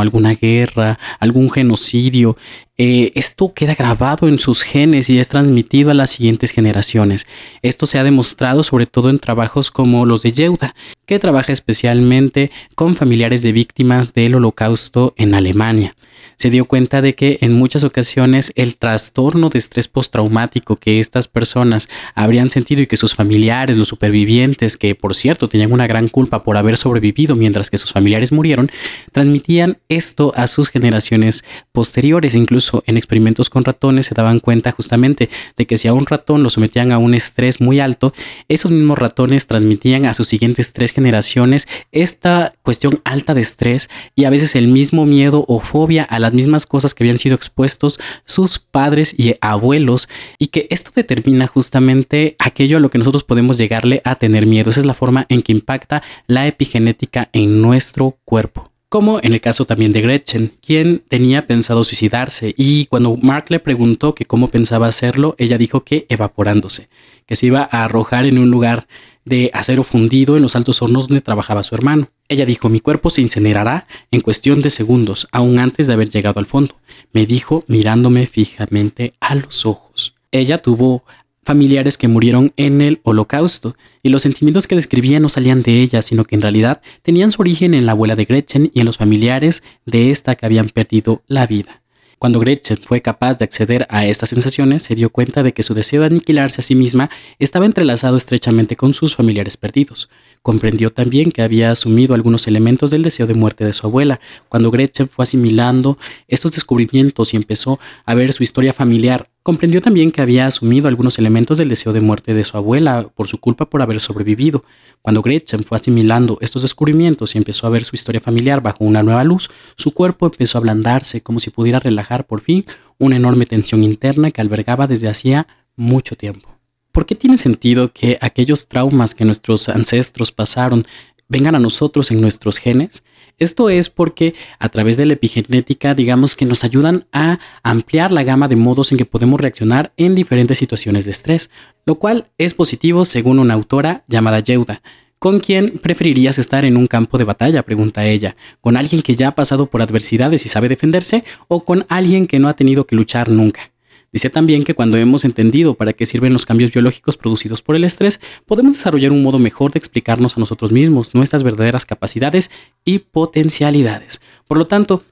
alguna 0.00 0.34
guerra, 0.34 0.98
algún 1.18 1.50
genocidio, 1.50 2.36
eh, 2.78 3.12
esto 3.14 3.52
queda 3.52 3.74
grabado 3.74 4.26
en 4.26 4.38
sus 4.38 4.62
genes 4.62 5.10
y 5.10 5.18
es 5.18 5.28
transmitido 5.28 5.90
a 5.90 5.94
las 5.94 6.10
siguientes 6.10 6.50
generaciones. 6.52 7.26
Esto 7.60 7.86
se 7.86 7.98
ha 7.98 8.04
demostrado 8.04 8.62
sobre 8.62 8.86
todo 8.86 9.10
en 9.10 9.18
trabajos 9.18 9.70
como 9.70 10.06
los 10.06 10.22
de 10.22 10.32
Yehuda, 10.32 10.74
que 11.04 11.18
trabaja 11.18 11.52
especialmente 11.52 12.50
con 12.74 12.94
familiares 12.94 13.42
de 13.42 13.52
víctimas 13.52 14.14
del 14.14 14.34
holocausto 14.34 15.12
en 15.16 15.34
Alemania 15.34 15.94
se 16.40 16.48
dio 16.48 16.64
cuenta 16.64 17.02
de 17.02 17.14
que 17.14 17.36
en 17.42 17.52
muchas 17.52 17.84
ocasiones 17.84 18.54
el 18.56 18.78
trastorno 18.78 19.50
de 19.50 19.58
estrés 19.58 19.88
postraumático 19.88 20.76
que 20.76 20.98
estas 20.98 21.28
personas 21.28 21.90
habrían 22.14 22.48
sentido 22.48 22.80
y 22.80 22.86
que 22.86 22.96
sus 22.96 23.14
familiares, 23.14 23.76
los 23.76 23.88
supervivientes, 23.88 24.78
que 24.78 24.94
por 24.94 25.14
cierto 25.14 25.50
tenían 25.50 25.70
una 25.70 25.86
gran 25.86 26.08
culpa 26.08 26.42
por 26.42 26.56
haber 26.56 26.78
sobrevivido 26.78 27.36
mientras 27.36 27.68
que 27.68 27.76
sus 27.76 27.92
familiares 27.92 28.32
murieron, 28.32 28.70
transmitían 29.12 29.80
esto 29.90 30.32
a 30.34 30.46
sus 30.46 30.70
generaciones 30.70 31.44
posteriores. 31.72 32.34
Incluso 32.34 32.82
en 32.86 32.96
experimentos 32.96 33.50
con 33.50 33.62
ratones 33.62 34.06
se 34.06 34.14
daban 34.14 34.40
cuenta 34.40 34.72
justamente 34.72 35.28
de 35.58 35.66
que 35.66 35.76
si 35.76 35.88
a 35.88 35.92
un 35.92 36.06
ratón 36.06 36.42
lo 36.42 36.48
sometían 36.48 36.90
a 36.90 36.96
un 36.96 37.12
estrés 37.12 37.60
muy 37.60 37.80
alto, 37.80 38.14
esos 38.48 38.70
mismos 38.70 38.98
ratones 38.98 39.46
transmitían 39.46 40.06
a 40.06 40.14
sus 40.14 40.28
siguientes 40.28 40.72
tres 40.72 40.92
generaciones 40.92 41.68
esta 41.92 42.54
cuestión 42.70 43.00
alta 43.02 43.34
de 43.34 43.40
estrés 43.40 43.90
y 44.14 44.26
a 44.26 44.30
veces 44.30 44.54
el 44.54 44.68
mismo 44.68 45.04
miedo 45.04 45.44
o 45.48 45.58
fobia 45.58 46.04
a 46.04 46.20
la 46.20 46.30
mismas 46.30 46.66
cosas 46.66 46.94
que 46.94 47.02
habían 47.02 47.18
sido 47.18 47.34
expuestos 47.34 47.98
sus 48.26 48.60
padres 48.60 49.12
y 49.18 49.34
abuelos 49.40 50.08
y 50.38 50.46
que 50.48 50.68
esto 50.70 50.92
determina 50.94 51.48
justamente 51.48 52.36
aquello 52.38 52.76
a 52.76 52.80
lo 52.80 52.88
que 52.88 52.98
nosotros 52.98 53.24
podemos 53.24 53.58
llegarle 53.58 54.02
a 54.04 54.14
tener 54.14 54.46
miedo. 54.46 54.70
Esa 54.70 54.78
es 54.78 54.86
la 54.86 54.94
forma 54.94 55.26
en 55.28 55.42
que 55.42 55.50
impacta 55.50 56.00
la 56.28 56.46
epigenética 56.46 57.28
en 57.32 57.60
nuestro 57.60 58.16
cuerpo 58.24 58.70
como 58.88 59.20
en 59.22 59.32
el 59.32 59.40
caso 59.40 59.66
también 59.66 59.92
de 59.92 60.00
Gretchen, 60.02 60.52
quien 60.64 60.98
tenía 60.98 61.46
pensado 61.46 61.84
suicidarse 61.84 62.54
y 62.56 62.86
cuando 62.86 63.16
Mark 63.16 63.46
le 63.48 63.60
preguntó 63.60 64.16
que 64.16 64.24
cómo 64.24 64.48
pensaba 64.48 64.88
hacerlo, 64.88 65.36
ella 65.38 65.58
dijo 65.58 65.84
que 65.84 66.06
evaporándose, 66.08 66.88
que 67.24 67.36
se 67.36 67.46
iba 67.46 67.68
a 67.70 67.84
arrojar 67.84 68.26
en 68.26 68.38
un 68.38 68.50
lugar 68.50 68.88
de 69.24 69.50
acero 69.54 69.84
fundido 69.84 70.36
en 70.36 70.42
los 70.42 70.56
altos 70.56 70.82
hornos 70.82 71.06
donde 71.06 71.20
trabajaba 71.20 71.62
su 71.62 71.76
hermano. 71.76 72.10
Ella 72.30 72.46
dijo, 72.46 72.68
mi 72.68 72.78
cuerpo 72.78 73.10
se 73.10 73.22
incinerará 73.22 73.88
en 74.12 74.20
cuestión 74.20 74.62
de 74.62 74.70
segundos, 74.70 75.26
aún 75.32 75.58
antes 75.58 75.88
de 75.88 75.94
haber 75.94 76.10
llegado 76.10 76.38
al 76.38 76.46
fondo, 76.46 76.76
me 77.12 77.26
dijo 77.26 77.64
mirándome 77.66 78.28
fijamente 78.28 79.14
a 79.18 79.34
los 79.34 79.66
ojos. 79.66 80.14
Ella 80.30 80.62
tuvo 80.62 81.02
familiares 81.42 81.98
que 81.98 82.06
murieron 82.06 82.52
en 82.56 82.82
el 82.82 83.00
holocausto, 83.02 83.74
y 84.04 84.10
los 84.10 84.22
sentimientos 84.22 84.68
que 84.68 84.76
describía 84.76 85.18
no 85.18 85.28
salían 85.28 85.62
de 85.62 85.82
ella, 85.82 86.02
sino 86.02 86.24
que 86.24 86.36
en 86.36 86.42
realidad 86.42 86.82
tenían 87.02 87.32
su 87.32 87.42
origen 87.42 87.74
en 87.74 87.84
la 87.84 87.92
abuela 87.92 88.14
de 88.14 88.26
Gretchen 88.26 88.70
y 88.72 88.78
en 88.78 88.86
los 88.86 88.98
familiares 88.98 89.64
de 89.84 90.12
esta 90.12 90.36
que 90.36 90.46
habían 90.46 90.68
perdido 90.68 91.24
la 91.26 91.48
vida. 91.48 91.82
Cuando 92.20 92.38
Gretchen 92.38 92.76
fue 92.76 93.00
capaz 93.00 93.38
de 93.38 93.46
acceder 93.46 93.86
a 93.88 94.04
estas 94.04 94.28
sensaciones, 94.28 94.82
se 94.82 94.94
dio 94.94 95.08
cuenta 95.08 95.42
de 95.42 95.54
que 95.54 95.62
su 95.62 95.72
deseo 95.72 96.02
de 96.02 96.08
aniquilarse 96.08 96.60
a 96.60 96.64
sí 96.64 96.74
misma 96.74 97.08
estaba 97.38 97.64
entrelazado 97.64 98.18
estrechamente 98.18 98.76
con 98.76 98.92
sus 98.92 99.16
familiares 99.16 99.56
perdidos. 99.56 100.10
Comprendió 100.42 100.92
también 100.92 101.32
que 101.32 101.42
había 101.42 101.70
asumido 101.70 102.14
algunos 102.14 102.46
elementos 102.46 102.90
del 102.90 103.02
deseo 103.02 103.26
de 103.26 103.34
muerte 103.34 103.64
de 103.64 103.72
su 103.72 103.86
abuela. 103.86 104.20
Cuando 104.48 104.70
Gretchen 104.70 105.08
fue 105.08 105.22
asimilando 105.22 105.98
estos 106.28 106.52
descubrimientos 106.52 107.34
y 107.34 107.36
empezó 107.36 107.78
a 108.06 108.14
ver 108.14 108.32
su 108.32 108.42
historia 108.42 108.72
familiar 108.72 109.30
Comprendió 109.42 109.80
también 109.80 110.10
que 110.10 110.20
había 110.20 110.44
asumido 110.44 110.86
algunos 110.86 111.18
elementos 111.18 111.56
del 111.56 111.70
deseo 111.70 111.94
de 111.94 112.02
muerte 112.02 112.34
de 112.34 112.44
su 112.44 112.58
abuela 112.58 113.08
por 113.14 113.26
su 113.26 113.40
culpa 113.40 113.70
por 113.70 113.80
haber 113.80 113.98
sobrevivido. 113.98 114.64
Cuando 115.00 115.22
Gretchen 115.22 115.64
fue 115.64 115.76
asimilando 115.76 116.36
estos 116.42 116.60
descubrimientos 116.60 117.34
y 117.34 117.38
empezó 117.38 117.66
a 117.66 117.70
ver 117.70 117.86
su 117.86 117.96
historia 117.96 118.20
familiar 118.20 118.60
bajo 118.60 118.84
una 118.84 119.02
nueva 119.02 119.24
luz, 119.24 119.50
su 119.76 119.94
cuerpo 119.94 120.26
empezó 120.26 120.58
a 120.58 120.60
ablandarse 120.60 121.22
como 121.22 121.40
si 121.40 121.48
pudiera 121.48 121.78
relajar 121.78 122.26
por 122.26 122.42
fin 122.42 122.66
una 122.98 123.16
enorme 123.16 123.46
tensión 123.46 123.82
interna 123.82 124.30
que 124.30 124.42
albergaba 124.42 124.86
desde 124.86 125.08
hacía 125.08 125.46
mucho 125.74 126.16
tiempo. 126.16 126.59
¿Por 126.92 127.06
qué 127.06 127.14
tiene 127.14 127.36
sentido 127.36 127.92
que 127.92 128.18
aquellos 128.20 128.66
traumas 128.66 129.14
que 129.14 129.24
nuestros 129.24 129.68
ancestros 129.68 130.32
pasaron 130.32 130.84
vengan 131.28 131.54
a 131.54 131.60
nosotros 131.60 132.10
en 132.10 132.20
nuestros 132.20 132.58
genes? 132.58 133.04
Esto 133.38 133.70
es 133.70 133.88
porque 133.88 134.34
a 134.58 134.68
través 134.68 134.96
de 134.96 135.06
la 135.06 135.14
epigenética, 135.14 135.94
digamos 135.94 136.36
que 136.36 136.44
nos 136.44 136.64
ayudan 136.64 137.06
a 137.12 137.38
ampliar 137.62 138.10
la 138.10 138.24
gama 138.24 138.48
de 138.48 138.56
modos 138.56 138.90
en 138.90 138.98
que 138.98 139.06
podemos 139.06 139.40
reaccionar 139.40 139.92
en 139.96 140.14
diferentes 140.14 140.58
situaciones 140.58 141.04
de 141.04 141.12
estrés, 141.12 141.50
lo 141.86 141.94
cual 141.94 142.28
es 142.38 142.54
positivo 142.54 143.04
según 143.04 143.38
una 143.38 143.54
autora 143.54 144.04
llamada 144.08 144.40
Yehuda. 144.40 144.82
¿Con 145.20 145.38
quién 145.38 145.78
preferirías 145.82 146.38
estar 146.38 146.64
en 146.64 146.76
un 146.76 146.86
campo 146.86 147.18
de 147.18 147.24
batalla? 147.24 147.62
pregunta 147.62 148.04
ella. 148.04 148.36
¿Con 148.60 148.76
alguien 148.76 149.00
que 149.02 149.16
ya 149.16 149.28
ha 149.28 149.34
pasado 149.34 149.66
por 149.66 149.80
adversidades 149.80 150.44
y 150.44 150.48
sabe 150.48 150.68
defenderse 150.68 151.24
o 151.46 151.64
con 151.64 151.86
alguien 151.88 152.26
que 152.26 152.38
no 152.40 152.48
ha 152.48 152.56
tenido 152.56 152.86
que 152.86 152.96
luchar 152.96 153.28
nunca? 153.28 153.70
Dice 154.12 154.28
también 154.28 154.64
que 154.64 154.74
cuando 154.74 154.96
hemos 154.96 155.24
entendido 155.24 155.74
para 155.74 155.92
qué 155.92 156.04
sirven 156.04 156.32
los 156.32 156.44
cambios 156.44 156.72
biológicos 156.72 157.16
producidos 157.16 157.62
por 157.62 157.76
el 157.76 157.84
estrés, 157.84 158.20
podemos 158.44 158.72
desarrollar 158.72 159.12
un 159.12 159.22
modo 159.22 159.38
mejor 159.38 159.70
de 159.72 159.78
explicarnos 159.78 160.36
a 160.36 160.40
nosotros 160.40 160.72
mismos 160.72 161.14
nuestras 161.14 161.44
verdaderas 161.44 161.86
capacidades 161.86 162.50
y 162.84 162.98
potencialidades. 162.98 164.20
Por 164.48 164.58
lo 164.58 164.66
tanto, 164.66 165.04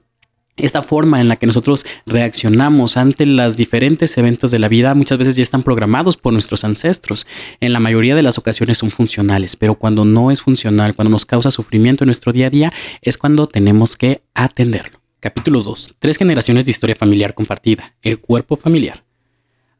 esta 0.57 0.81
forma 0.81 1.21
en 1.21 1.29
la 1.29 1.37
que 1.37 1.47
nosotros 1.47 1.85
reaccionamos 2.05 2.97
ante 2.97 3.25
los 3.25 3.55
diferentes 3.55 4.17
eventos 4.17 4.51
de 4.51 4.59
la 4.59 4.67
vida 4.67 4.93
muchas 4.93 5.17
veces 5.17 5.37
ya 5.37 5.43
están 5.43 5.63
programados 5.63 6.17
por 6.17 6.33
nuestros 6.33 6.65
ancestros. 6.65 7.25
En 7.61 7.71
la 7.71 7.79
mayoría 7.79 8.15
de 8.15 8.23
las 8.23 8.37
ocasiones 8.37 8.77
son 8.77 8.91
funcionales, 8.91 9.55
pero 9.55 9.75
cuando 9.75 10.03
no 10.03 10.31
es 10.31 10.41
funcional, 10.41 10.95
cuando 10.95 11.11
nos 11.11 11.25
causa 11.25 11.51
sufrimiento 11.51 12.03
en 12.03 12.07
nuestro 12.07 12.33
día 12.33 12.47
a 12.47 12.49
día, 12.49 12.73
es 13.01 13.17
cuando 13.17 13.47
tenemos 13.47 13.95
que 13.95 14.21
atenderlo. 14.33 14.99
Capítulo 15.21 15.63
2. 15.63 15.95
Tres 15.99 16.17
generaciones 16.17 16.65
de 16.65 16.71
historia 16.71 16.95
familiar 16.95 17.33
compartida. 17.33 17.93
El 18.01 18.19
cuerpo 18.19 18.55
familiar. 18.55 19.03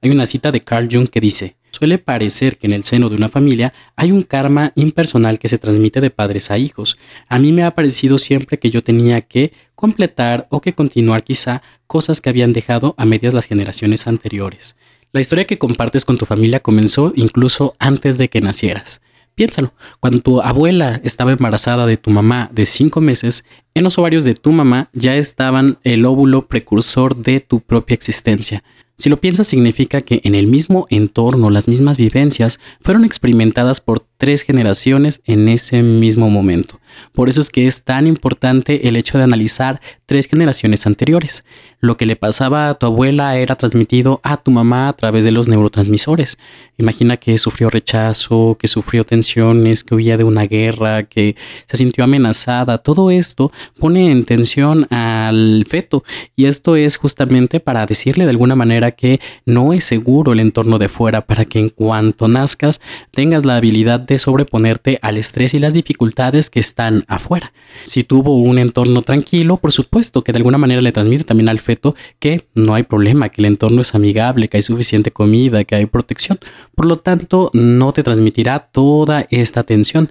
Hay 0.01 0.09
una 0.09 0.25
cita 0.25 0.51
de 0.51 0.59
Carl 0.59 0.89
Jung 0.91 1.07
que 1.07 1.21
dice, 1.21 1.55
suele 1.71 1.97
parecer 1.97 2.57
que 2.57 2.67
en 2.67 2.73
el 2.73 2.83
seno 2.83 3.07
de 3.07 3.15
una 3.15 3.29
familia 3.29 3.73
hay 3.95 4.11
un 4.11 4.23
karma 4.23 4.73
impersonal 4.75 5.39
que 5.39 5.47
se 5.47 5.57
transmite 5.57 6.01
de 6.01 6.09
padres 6.09 6.51
a 6.51 6.57
hijos. 6.57 6.97
A 7.29 7.39
mí 7.39 7.53
me 7.53 7.63
ha 7.63 7.73
parecido 7.73 8.17
siempre 8.17 8.59
que 8.59 8.69
yo 8.69 8.83
tenía 8.83 9.21
que 9.21 9.53
completar 9.75 10.45
o 10.49 10.59
que 10.59 10.73
continuar 10.73 11.23
quizá 11.23 11.63
cosas 11.87 12.19
que 12.19 12.29
habían 12.29 12.51
dejado 12.51 12.93
a 12.97 13.05
medias 13.05 13.33
las 13.33 13.45
generaciones 13.45 14.07
anteriores. 14.07 14.75
La 15.13 15.21
historia 15.21 15.47
que 15.47 15.57
compartes 15.57 16.03
con 16.03 16.17
tu 16.17 16.25
familia 16.25 16.59
comenzó 16.59 17.13
incluso 17.15 17.75
antes 17.79 18.17
de 18.17 18.29
que 18.29 18.41
nacieras. 18.41 19.01
Piénsalo, 19.39 19.71
cuando 20.01 20.19
tu 20.19 20.41
abuela 20.41 20.99
estaba 21.01 21.31
embarazada 21.31 21.85
de 21.85 21.95
tu 21.95 22.09
mamá 22.09 22.49
de 22.51 22.65
cinco 22.65 22.99
meses, 22.99 23.45
en 23.73 23.85
los 23.85 23.97
ovarios 23.97 24.25
de 24.25 24.33
tu 24.33 24.51
mamá 24.51 24.89
ya 24.91 25.15
estaban 25.15 25.77
el 25.85 26.05
óvulo 26.05 26.45
precursor 26.45 27.15
de 27.15 27.39
tu 27.39 27.61
propia 27.61 27.93
existencia. 27.93 28.65
Si 28.97 29.07
lo 29.07 29.15
piensas, 29.15 29.47
significa 29.47 30.01
que 30.01 30.19
en 30.25 30.35
el 30.35 30.47
mismo 30.47 30.87
entorno, 30.89 31.51
las 31.51 31.69
mismas 31.69 31.97
vivencias 31.97 32.59
fueron 32.81 33.05
experimentadas 33.05 33.79
por 33.79 34.01
tres 34.19 34.43
generaciones 34.43 35.21
en 35.25 35.47
ese 35.47 35.81
mismo 35.81 36.29
momento. 36.29 36.79
Por 37.13 37.29
eso 37.29 37.39
es 37.39 37.49
que 37.49 37.67
es 37.67 37.85
tan 37.85 38.05
importante 38.05 38.87
el 38.87 38.97
hecho 38.97 39.17
de 39.17 39.23
analizar 39.23 39.79
tres 40.05 40.27
generaciones 40.27 40.85
anteriores. 40.85 41.45
Lo 41.81 41.95
que 41.95 42.05
le 42.05 42.17
pasaba 42.17 42.69
a 42.69 42.73
tu 42.73 42.87
abuela 42.87 43.37
era 43.37 43.55
transmitido 43.55 44.19
a 44.23 44.35
tu 44.35 44.51
mamá 44.51 44.89
a 44.89 44.93
través 44.93 45.23
de 45.23 45.31
los 45.31 45.47
neurotransmisores. 45.47 46.37
Imagina 46.77 47.15
que 47.15 47.37
sufrió 47.37 47.69
rechazo, 47.69 48.57
que 48.59 48.67
sufrió 48.67 49.05
tensiones, 49.05 49.85
que 49.85 49.95
huía 49.95 50.17
de 50.17 50.25
una 50.25 50.43
guerra, 50.43 51.03
que 51.03 51.37
se 51.67 51.77
sintió 51.77 52.03
amenazada. 52.03 52.79
Todo 52.79 53.11
esto 53.11 53.53
pone 53.79 54.11
en 54.11 54.25
tensión 54.25 54.91
al 54.91 55.65
feto 55.69 56.03
y 56.35 56.45
esto 56.45 56.75
es 56.75 56.97
justamente 56.97 57.61
para 57.61 57.85
decirle 57.85 58.25
de 58.25 58.31
alguna 58.31 58.55
manera 58.55 58.91
que 58.91 59.21
no 59.45 59.71
es 59.71 59.85
seguro 59.85 60.33
el 60.33 60.41
entorno 60.41 60.79
de 60.79 60.89
fuera 60.89 61.21
para 61.21 61.45
que 61.45 61.59
en 61.59 61.69
cuanto 61.69 62.27
nazcas 62.27 62.81
tengas 63.11 63.45
la 63.45 63.55
habilidad 63.55 64.01
sobreponerte 64.17 64.97
al 65.01 65.17
estrés 65.17 65.53
y 65.53 65.59
las 65.59 65.73
dificultades 65.73 66.49
que 66.49 66.59
están 66.59 67.03
afuera. 67.07 67.53
Si 67.83 68.03
tuvo 68.03 68.35
un 68.35 68.57
entorno 68.57 69.01
tranquilo, 69.01 69.57
por 69.57 69.71
supuesto 69.71 70.23
que 70.23 70.31
de 70.31 70.37
alguna 70.37 70.57
manera 70.57 70.81
le 70.81 70.91
transmite 70.91 71.23
también 71.23 71.49
al 71.49 71.59
feto 71.59 71.95
que 72.19 72.47
no 72.55 72.73
hay 72.73 72.83
problema, 72.83 73.29
que 73.29 73.41
el 73.41 73.45
entorno 73.45 73.81
es 73.81 73.93
amigable, 73.93 74.47
que 74.47 74.57
hay 74.57 74.63
suficiente 74.63 75.11
comida, 75.11 75.63
que 75.63 75.75
hay 75.75 75.85
protección. 75.85 76.39
Por 76.75 76.85
lo 76.85 76.99
tanto, 76.99 77.51
no 77.53 77.93
te 77.93 78.03
transmitirá 78.03 78.59
toda 78.59 79.27
esta 79.29 79.63
tensión 79.63 80.09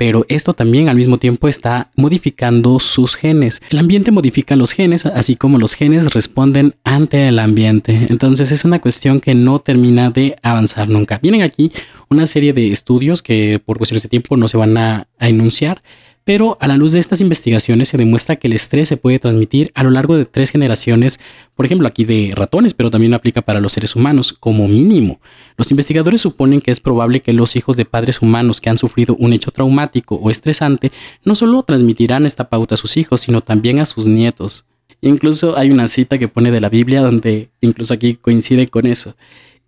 pero 0.00 0.24
esto 0.30 0.54
también 0.54 0.88
al 0.88 0.96
mismo 0.96 1.18
tiempo 1.18 1.46
está 1.46 1.90
modificando 1.94 2.78
sus 2.78 3.16
genes. 3.16 3.60
El 3.68 3.80
ambiente 3.80 4.10
modifica 4.10 4.56
los 4.56 4.72
genes, 4.72 5.04
así 5.04 5.36
como 5.36 5.58
los 5.58 5.74
genes 5.74 6.14
responden 6.14 6.74
ante 6.84 7.28
el 7.28 7.38
ambiente. 7.38 8.06
Entonces 8.08 8.50
es 8.50 8.64
una 8.64 8.78
cuestión 8.78 9.20
que 9.20 9.34
no 9.34 9.58
termina 9.58 10.08
de 10.08 10.38
avanzar 10.42 10.88
nunca. 10.88 11.18
Vienen 11.20 11.42
aquí 11.42 11.70
una 12.08 12.26
serie 12.26 12.54
de 12.54 12.72
estudios 12.72 13.22
que 13.22 13.60
por 13.62 13.76
cuestiones 13.76 14.04
de 14.04 14.08
tiempo 14.08 14.38
no 14.38 14.48
se 14.48 14.56
van 14.56 14.78
a, 14.78 15.06
enunciar, 15.18 15.82
pero 16.30 16.56
a 16.60 16.68
la 16.68 16.76
luz 16.76 16.92
de 16.92 17.00
estas 17.00 17.20
investigaciones 17.20 17.88
se 17.88 17.98
demuestra 17.98 18.36
que 18.36 18.46
el 18.46 18.52
estrés 18.52 18.86
se 18.86 18.96
puede 18.96 19.18
transmitir 19.18 19.72
a 19.74 19.82
lo 19.82 19.90
largo 19.90 20.16
de 20.16 20.26
tres 20.26 20.50
generaciones, 20.50 21.18
por 21.56 21.66
ejemplo 21.66 21.88
aquí 21.88 22.04
de 22.04 22.30
ratones, 22.36 22.72
pero 22.72 22.88
también 22.88 23.14
aplica 23.14 23.42
para 23.42 23.58
los 23.58 23.72
seres 23.72 23.96
humanos 23.96 24.32
como 24.32 24.68
mínimo. 24.68 25.20
Los 25.56 25.72
investigadores 25.72 26.20
suponen 26.20 26.60
que 26.60 26.70
es 26.70 26.78
probable 26.78 27.18
que 27.18 27.32
los 27.32 27.56
hijos 27.56 27.76
de 27.76 27.84
padres 27.84 28.22
humanos 28.22 28.60
que 28.60 28.70
han 28.70 28.78
sufrido 28.78 29.16
un 29.16 29.32
hecho 29.32 29.50
traumático 29.50 30.14
o 30.22 30.30
estresante 30.30 30.92
no 31.24 31.34
solo 31.34 31.64
transmitirán 31.64 32.24
esta 32.24 32.48
pauta 32.48 32.76
a 32.76 32.78
sus 32.78 32.96
hijos, 32.96 33.22
sino 33.22 33.40
también 33.40 33.80
a 33.80 33.84
sus 33.84 34.06
nietos. 34.06 34.66
Incluso 35.00 35.58
hay 35.58 35.72
una 35.72 35.88
cita 35.88 36.16
que 36.16 36.28
pone 36.28 36.52
de 36.52 36.60
la 36.60 36.68
Biblia 36.68 37.00
donde 37.00 37.50
incluso 37.60 37.92
aquí 37.92 38.14
coincide 38.14 38.68
con 38.68 38.86
eso. 38.86 39.16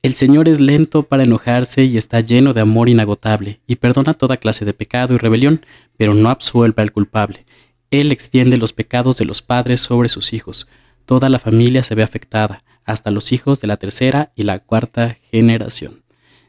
El 0.02 0.14
Señor 0.14 0.48
es 0.48 0.58
lento 0.58 1.04
para 1.04 1.22
enojarse 1.22 1.84
y 1.84 1.96
está 1.96 2.18
lleno 2.18 2.52
de 2.54 2.60
amor 2.60 2.88
inagotable, 2.88 3.60
y 3.68 3.76
perdona 3.76 4.14
toda 4.14 4.36
clase 4.36 4.64
de 4.64 4.74
pecado 4.74 5.14
y 5.14 5.16
rebelión, 5.16 5.64
pero 5.96 6.12
no 6.12 6.28
absuelve 6.28 6.82
al 6.82 6.90
culpable. 6.90 7.46
Él 7.92 8.10
extiende 8.10 8.56
los 8.56 8.72
pecados 8.72 9.18
de 9.18 9.26
los 9.26 9.42
padres 9.42 9.80
sobre 9.80 10.08
sus 10.08 10.32
hijos. 10.32 10.66
Toda 11.06 11.28
la 11.28 11.38
familia 11.38 11.84
se 11.84 11.94
ve 11.94 12.02
afectada, 12.02 12.64
hasta 12.84 13.12
los 13.12 13.30
hijos 13.30 13.60
de 13.60 13.68
la 13.68 13.76
tercera 13.76 14.32
y 14.34 14.42
la 14.42 14.58
cuarta 14.58 15.18
generación. 15.30 16.01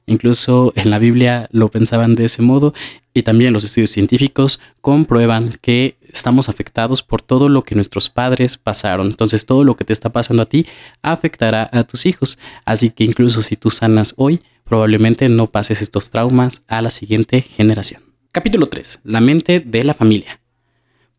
Incluso 0.06 0.74
en 0.76 0.90
la 0.90 1.00
Biblia 1.00 1.48
lo 1.52 1.70
pensaban 1.70 2.16
de 2.16 2.26
ese 2.26 2.42
modo 2.42 2.74
y 3.14 3.24
también 3.24 3.54
los 3.54 3.64
estudios 3.64 3.92
científicos 3.92 4.60
comprueban 4.82 5.58
que 5.62 5.98
estamos 6.02 6.50
afectados 6.50 7.04
por 7.04 7.22
todo 7.22 7.48
lo 7.48 7.64
que 7.64 7.76
nuestros 7.76 8.10
padres 8.10 8.58
pasaron. 8.58 9.08
Entonces 9.08 9.46
todo 9.46 9.64
lo 9.64 9.76
que 9.76 9.86
te 9.86 9.94
está 9.94 10.10
pasando 10.10 10.44
a 10.44 10.48
ti 10.48 10.66
afectará 11.02 11.70
a 11.72 11.84
tus 11.84 12.06
hijos. 12.06 12.40
Así 12.66 12.90
que 12.90 13.04
incluso 13.04 13.42
si 13.42 13.56
tú 13.56 13.70
sanas 13.70 14.16
hoy, 14.18 14.42
probablemente 14.64 15.30
no 15.30 15.48
pases 15.48 15.82
estos 15.82 16.10
traumas 16.10 16.64
a 16.68 16.82
la 16.82 16.90
siguiente 16.90 17.42
generación. 17.42 18.02
Capítulo 18.32 18.68
3. 18.68 19.02
La 19.04 19.22
mente 19.22 19.60
de 19.60 19.84
la 19.84 19.94
familia. 19.94 20.43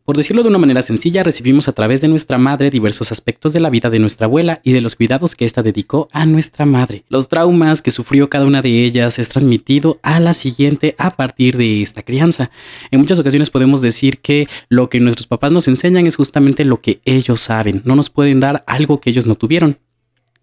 Por 0.05 0.17
decirlo 0.17 0.43
de 0.43 0.49
una 0.49 0.59
manera 0.59 0.83
sencilla, 0.83 1.23
recibimos 1.23 1.67
a 1.67 1.71
través 1.71 1.99
de 2.01 2.07
nuestra 2.07 2.37
madre 2.37 2.69
diversos 2.69 3.11
aspectos 3.11 3.53
de 3.53 3.59
la 3.59 3.71
vida 3.71 3.89
de 3.89 3.97
nuestra 3.97 4.25
abuela 4.25 4.61
y 4.63 4.73
de 4.73 4.81
los 4.81 4.95
cuidados 4.95 5.33
que 5.33 5.45
ésta 5.45 5.63
dedicó 5.63 6.09
a 6.11 6.27
nuestra 6.27 6.67
madre. 6.67 7.03
Los 7.09 7.27
traumas 7.27 7.81
que 7.81 7.89
sufrió 7.89 8.29
cada 8.29 8.45
una 8.45 8.61
de 8.61 8.85
ellas 8.85 9.17
es 9.17 9.29
transmitido 9.29 9.99
a 10.03 10.19
la 10.19 10.33
siguiente 10.33 10.93
a 10.99 11.09
partir 11.09 11.57
de 11.57 11.81
esta 11.81 12.03
crianza. 12.03 12.51
En 12.91 12.99
muchas 12.99 13.17
ocasiones 13.17 13.49
podemos 13.49 13.81
decir 13.81 14.19
que 14.19 14.47
lo 14.69 14.89
que 14.91 14.99
nuestros 14.99 15.25
papás 15.25 15.51
nos 15.51 15.67
enseñan 15.67 16.05
es 16.05 16.17
justamente 16.17 16.65
lo 16.65 16.81
que 16.81 17.01
ellos 17.03 17.41
saben. 17.41 17.81
No 17.83 17.95
nos 17.95 18.11
pueden 18.11 18.39
dar 18.39 18.63
algo 18.67 19.01
que 19.01 19.09
ellos 19.09 19.25
no 19.25 19.33
tuvieron. 19.33 19.79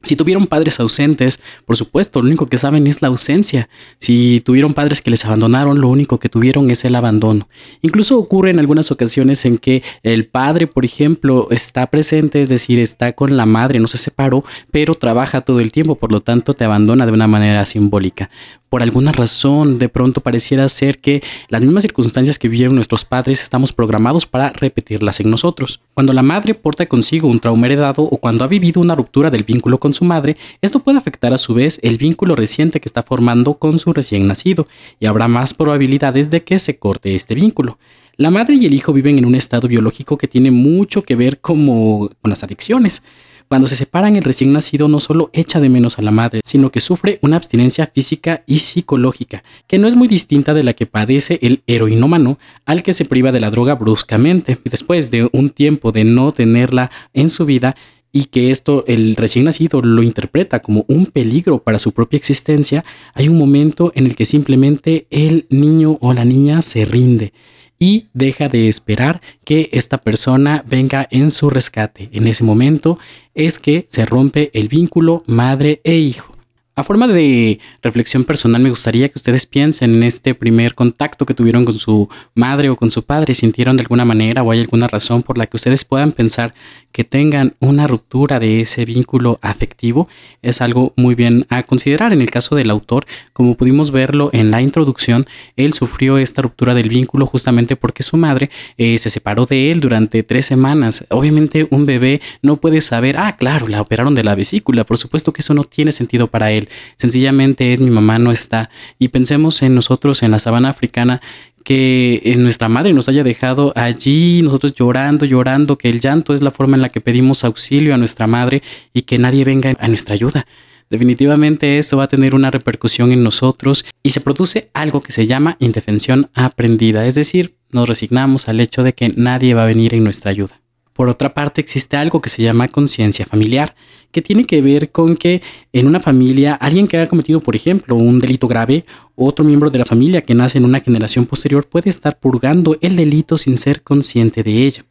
Si 0.03 0.17
tuvieron 0.17 0.47
padres 0.47 0.81
ausentes, 0.81 1.41
por 1.65 1.77
supuesto, 1.77 2.21
lo 2.21 2.27
único 2.27 2.47
que 2.47 2.59
saben 2.59 2.87
es 2.87 3.03
la 3.03 3.09
ausencia. 3.09 3.69
Si 3.99 4.43
tuvieron 4.45 4.75
padres 4.75 5.01
que 5.01 5.11
les 5.11 5.25
abandonaron, 5.25 5.81
lo 5.81 5.89
único 5.89 6.19
que 6.19 6.29
tuvieron 6.29 6.71
es 6.71 6.85
el 6.85 6.95
abandono. 6.95 7.49
Incluso 7.83 8.19
ocurre 8.19 8.51
en 8.51 8.59
algunas 8.59 8.91
ocasiones 8.91 9.45
en 9.45 9.59
que 9.59 9.83
el 10.03 10.27
padre, 10.27 10.67
por 10.67 10.85
ejemplo, 10.85 11.49
está 11.51 11.87
presente, 11.87 12.43
es 12.43 12.49
decir, 12.49 12.79
está 12.79 13.13
con 13.13 13.37
la 13.37 13.47
madre, 13.47 13.79
no 13.79 13.89
se 13.89 13.99
separó, 13.99 14.45
pero 14.71 14.95
trabaja 14.95 15.41
todo 15.41 15.61
el 15.61 15.73
tiempo, 15.73 15.95
por 15.97 16.11
lo 16.11 16.21
tanto 16.21 16.55
te 16.55 16.65
abandona 16.65 17.07
de 17.07 17.13
una 17.13 17.27
manera 17.27 17.65
simbólica 17.67 18.31
por 18.73 18.83
alguna 18.83 19.13
razón 19.13 19.79
de 19.79 19.91
pronto 19.91 20.23
pareciera 20.23 20.67
ser 20.67 20.99
que 20.99 21.23
las 21.51 21.61
mismas 21.61 21.83
circunstancias 21.83 22.39
que 22.39 22.49
vivieron 22.49 22.75
nuestros 22.75 23.05
padres 23.05 23.43
estamos 23.43 23.71
programados 23.71 24.25
para 24.25 24.49
repetirlas 24.49 25.21
en 25.21 25.29
nosotros. 25.29 25.83
Cuando 25.93 26.15
la 26.15 26.23
madre 26.23 26.55
porta 26.55 26.87
consigo 26.87 27.29
un 27.29 27.39
trauma 27.39 27.67
heredado 27.67 28.03
o 28.03 28.17
cuando 28.17 28.45
ha 28.45 28.47
vivido 28.47 28.81
una 28.81 28.95
ruptura 28.95 29.29
del 29.29 29.45
vínculo 29.45 29.79
con 29.79 29.92
su 29.95 30.05
madre, 30.05 30.37
esto 30.61 30.81
puede 30.81 30.99
afectar 30.99 31.33
a 31.33 31.39
su 31.39 31.55
vez 31.55 31.81
el 31.83 31.99
vínculo 31.99 32.35
reciente 32.35 32.81
que 32.81 32.89
está 32.89 33.03
formando 33.03 33.55
con 33.55 33.79
su 33.79 33.93
recién 33.93 34.27
nacido 34.27 34.67
y 35.01 35.07
habrá 35.07 35.29
más 35.29 35.55
probabilidades 35.55 36.31
de 36.31 36.43
que 36.43 36.59
se 36.59 36.79
corte 36.79 37.15
este 37.15 37.35
vínculo. 37.35 37.79
La 38.17 38.31
madre 38.31 38.55
y 38.55 38.67
el 38.67 38.75
hijo 38.75 38.93
viven 38.93 39.19
en 39.19 39.25
un 39.25 39.35
estado 39.35 39.69
biológico 39.69 40.19
que 40.19 40.29
tiene 40.29 40.51
mucho 40.51 41.03
que 41.03 41.17
ver 41.17 41.41
como 41.41 42.11
con 42.21 42.31
las 42.31 42.45
adicciones. 42.45 43.05
Cuando 43.49 43.67
se 43.67 43.77
separan, 43.77 44.17
el 44.17 44.25
recién 44.25 44.53
nacido 44.53 44.89
no 44.89 44.99
solo 44.99 45.29
echa 45.35 45.61
de 45.61 45.69
menos 45.69 45.99
a 45.99 46.03
la 46.03 46.11
madre, 46.11 46.41
sino 46.43 46.71
que 46.71 46.81
sufre 46.81 47.19
una 47.21 47.37
abstinencia 47.37 47.87
física 47.87 48.45
y 48.47 48.61
psicológica, 48.61 49.45
que 49.67 49.79
no 49.79 49.89
es 49.89 49.95
muy 49.95 50.09
distinta 50.09 50.55
de 50.55 50.63
la 50.63 50.73
que 50.73 50.87
padece 50.87 51.39
el 51.43 51.63
heroinómano 51.67 52.39
al 52.65 52.83
que 52.83 52.95
se 52.95 53.05
priva 53.05 53.31
de 53.31 53.41
la 53.41 53.51
droga 53.51 53.75
bruscamente. 53.75 54.59
Después 54.65 55.11
de 55.11 55.29
un 55.33 55.51
tiempo 55.51 55.93
de 55.93 56.05
no 56.05 56.33
tenerla 56.33 56.91
en 57.13 57.29
su 57.29 57.45
vida, 57.45 57.77
y 58.13 58.25
que 58.25 58.51
esto 58.51 58.85
el 58.87 59.17
recién 59.17 59.47
nacido 59.47 59.81
lo 59.81 60.03
interpreta 60.03 60.61
como 60.61 60.85
un 60.87 61.07
peligro 61.07 61.63
para 61.63 61.79
su 61.79 61.93
propia 61.93 62.19
existencia, 62.19 62.85
hay 63.15 63.29
un 63.29 63.39
momento 63.39 63.91
en 63.95 64.07
el 64.07 64.15
que 64.15 64.27
simplemente 64.27 65.07
el 65.11 65.47
niño 65.49 65.99
o 66.01 66.13
la 66.13 66.25
niña 66.25 66.61
se 66.61 66.85
rinde 66.85 67.33
y 67.79 68.07
deja 68.13 68.49
de 68.49 68.69
esperar 68.69 69.21
que 69.45 69.71
esta 69.73 69.99
persona 69.99 70.63
venga 70.69 71.09
en 71.11 71.33
su 71.33 71.51
rescate. 71.51 72.11
En 72.13 72.29
ese 72.29 72.45
momento 72.45 72.99
es 73.35 73.59
que 73.59 73.87
se 73.89 74.05
rompe 74.05 74.51
el 74.55 74.69
vínculo 74.69 75.25
madre 75.27 75.81
e 75.83 75.97
hijo. 75.97 76.37
A 76.75 76.85
forma 76.85 77.07
de 77.07 77.61
reflexión 77.83 78.25
personal, 78.25 78.63
me 78.63 78.71
gustaría 78.71 79.09
que 79.09 79.19
ustedes 79.19 79.45
piensen 79.45 79.97
en 79.97 80.05
este 80.05 80.35
primer 80.35 80.75
contacto 80.75 81.27
que 81.27 81.35
tuvieron 81.35 81.67
con 81.67 81.79
su 81.79 82.09
madre 82.35 82.71
o 82.71 82.77
con 82.77 82.91
su 82.91 83.03
padre, 83.03 83.35
sintieron 83.35 83.77
de 83.77 83.83
alguna 83.83 84.07
manera 84.07 84.43
o 84.43 84.51
hay 84.51 84.61
alguna 84.61 84.89
razón 84.89 85.23
por 85.23 85.37
la 85.37 85.47
que 85.47 85.59
ustedes 85.59 85.85
puedan 85.85 86.13
pensar 86.13 86.55
que 86.93 87.05
tengan 87.05 87.55
una 87.61 87.87
ruptura 87.87 88.39
de 88.39 88.61
ese 88.61 88.85
vínculo 88.85 89.39
afectivo, 89.43 90.09
es 90.43 90.61
algo 90.61 90.93
muy 90.97 91.15
bien 91.15 91.47
a 91.49 91.63
considerar. 91.65 92.13
En 92.13 92.23
el 92.23 92.31
caso 92.31 92.55
del 92.55 92.71
autor, 92.71 93.07
como 93.33 93.57
pudimos 93.57 93.91
verlo 93.91 94.31
en 94.33 94.51
la 94.51 94.63
introducción, 94.63 95.27
él 95.57 95.73
sufrió 95.73 96.19
esta 96.19 96.43
ruptura 96.43 96.75
del 96.75 96.89
vínculo 96.89 97.27
justamente 97.27 97.77
porque 97.77 98.03
su 98.03 98.17
madre 98.17 98.51
eh, 98.79 98.99
se 98.99 99.11
separó 99.11 99.47
de 99.47 99.71
él 99.71 99.81
durante 99.81 100.23
tres 100.23 100.47
semanas. 100.47 101.07
Obviamente 101.11 101.67
un 101.71 101.87
bebé 101.87 102.21
no 102.43 102.57
puede 102.57 102.81
saber, 102.81 103.17
ah, 103.19 103.37
claro, 103.37 103.67
la 103.69 103.81
operaron 103.81 104.15
de 104.15 104.25
la 104.25 104.35
vesícula, 104.35 104.85
por 104.85 104.99
supuesto 104.99 105.33
que 105.33 105.43
eso 105.43 105.55
no 105.55 105.65
tiene 105.65 105.93
sentido 105.93 106.29
para 106.29 106.53
él 106.53 106.69
Sencillamente 106.97 107.73
es 107.73 107.81
mi 107.81 107.91
mamá 107.91 108.19
no 108.19 108.33
está. 108.33 108.71
Y 108.99 109.09
pensemos 109.09 109.63
en 109.63 109.75
nosotros 109.75 110.23
en 110.23 110.31
la 110.31 110.39
sabana 110.39 110.69
africana 110.69 111.21
que 111.63 112.35
nuestra 112.39 112.69
madre 112.69 112.93
nos 112.93 113.09
haya 113.09 113.25
dejado 113.25 113.73
allí, 113.77 114.43
nosotros 114.43 114.75
llorando, 114.75 115.25
llorando, 115.25 115.79
que 115.79 115.89
el 115.89 116.01
llanto 116.01 116.35
es 116.35 116.43
la 116.43 116.51
forma 116.51 116.77
en 116.77 116.83
la 116.83 116.89
que 116.89 117.01
pedimos 117.01 117.45
auxilio 117.45 117.95
a 117.95 117.99
nuestra 117.99 118.27
madre 118.27 118.63
y 118.93 119.03
que 119.03 119.19
nadie 119.19 119.45
venga 119.45 119.75
a 119.79 119.89
nuestra 119.89 120.15
ayuda. 120.15 120.47
Definitivamente 120.91 121.79
eso 121.79 121.97
va 121.97 122.05
a 122.05 122.09
tener 122.09 122.35
una 122.35 122.51
repercusión 122.51 123.13
en 123.13 123.23
nosotros 123.23 123.87
y 124.03 124.11
se 124.11 124.21
produce 124.21 124.71
algo 124.75 125.01
que 125.01 125.13
se 125.13 125.27
llama 125.27 125.57
indefensión 125.59 126.31
aprendida, 126.35 127.07
es 127.07 127.15
decir, 127.15 127.57
nos 127.71 127.89
resignamos 127.89 128.49
al 128.49 128.61
hecho 128.61 128.83
de 128.83 128.93
que 128.93 129.09
nadie 129.17 129.55
va 129.55 129.63
a 129.63 129.67
venir 129.67 129.95
en 129.95 130.05
nuestra 130.05 130.31
ayuda. 130.31 130.62
Por 130.93 131.09
otra 131.09 131.33
parte, 131.33 131.61
existe 131.61 131.97
algo 131.97 132.21
que 132.21 132.29
se 132.29 132.43
llama 132.43 132.69
conciencia 132.69 133.25
familiar, 133.25 133.75
que 134.11 134.21
tiene 134.21 134.45
que 134.45 134.61
ver 134.61 134.91
con 134.91 135.17
que 135.17 135.41
en 135.73 135.87
una 135.87 136.01
familia 136.01 136.55
alguien 136.55 136.87
que 136.87 136.99
haya 136.99 137.09
cometido, 137.09 137.41
por 137.41 137.57
ejemplo, 137.57 137.97
un 137.97 138.19
delito 138.19 138.47
grave, 138.47 138.85
otro 139.17 139.45
miembro 139.45 139.71
de 139.71 139.79
la 139.79 139.85
familia 139.85 140.23
que 140.23 140.35
nace 140.35 140.59
en 140.59 140.65
una 140.65 140.81
generación 140.81 141.25
posterior 141.27 141.67
puede 141.67 141.89
estar 141.89 142.19
purgando 142.19 142.77
el 142.83 142.97
delito 142.97 143.39
sin 143.39 143.57
ser 143.57 143.83
consciente 143.83 144.43
de 144.43 144.67
ello. 144.67 144.85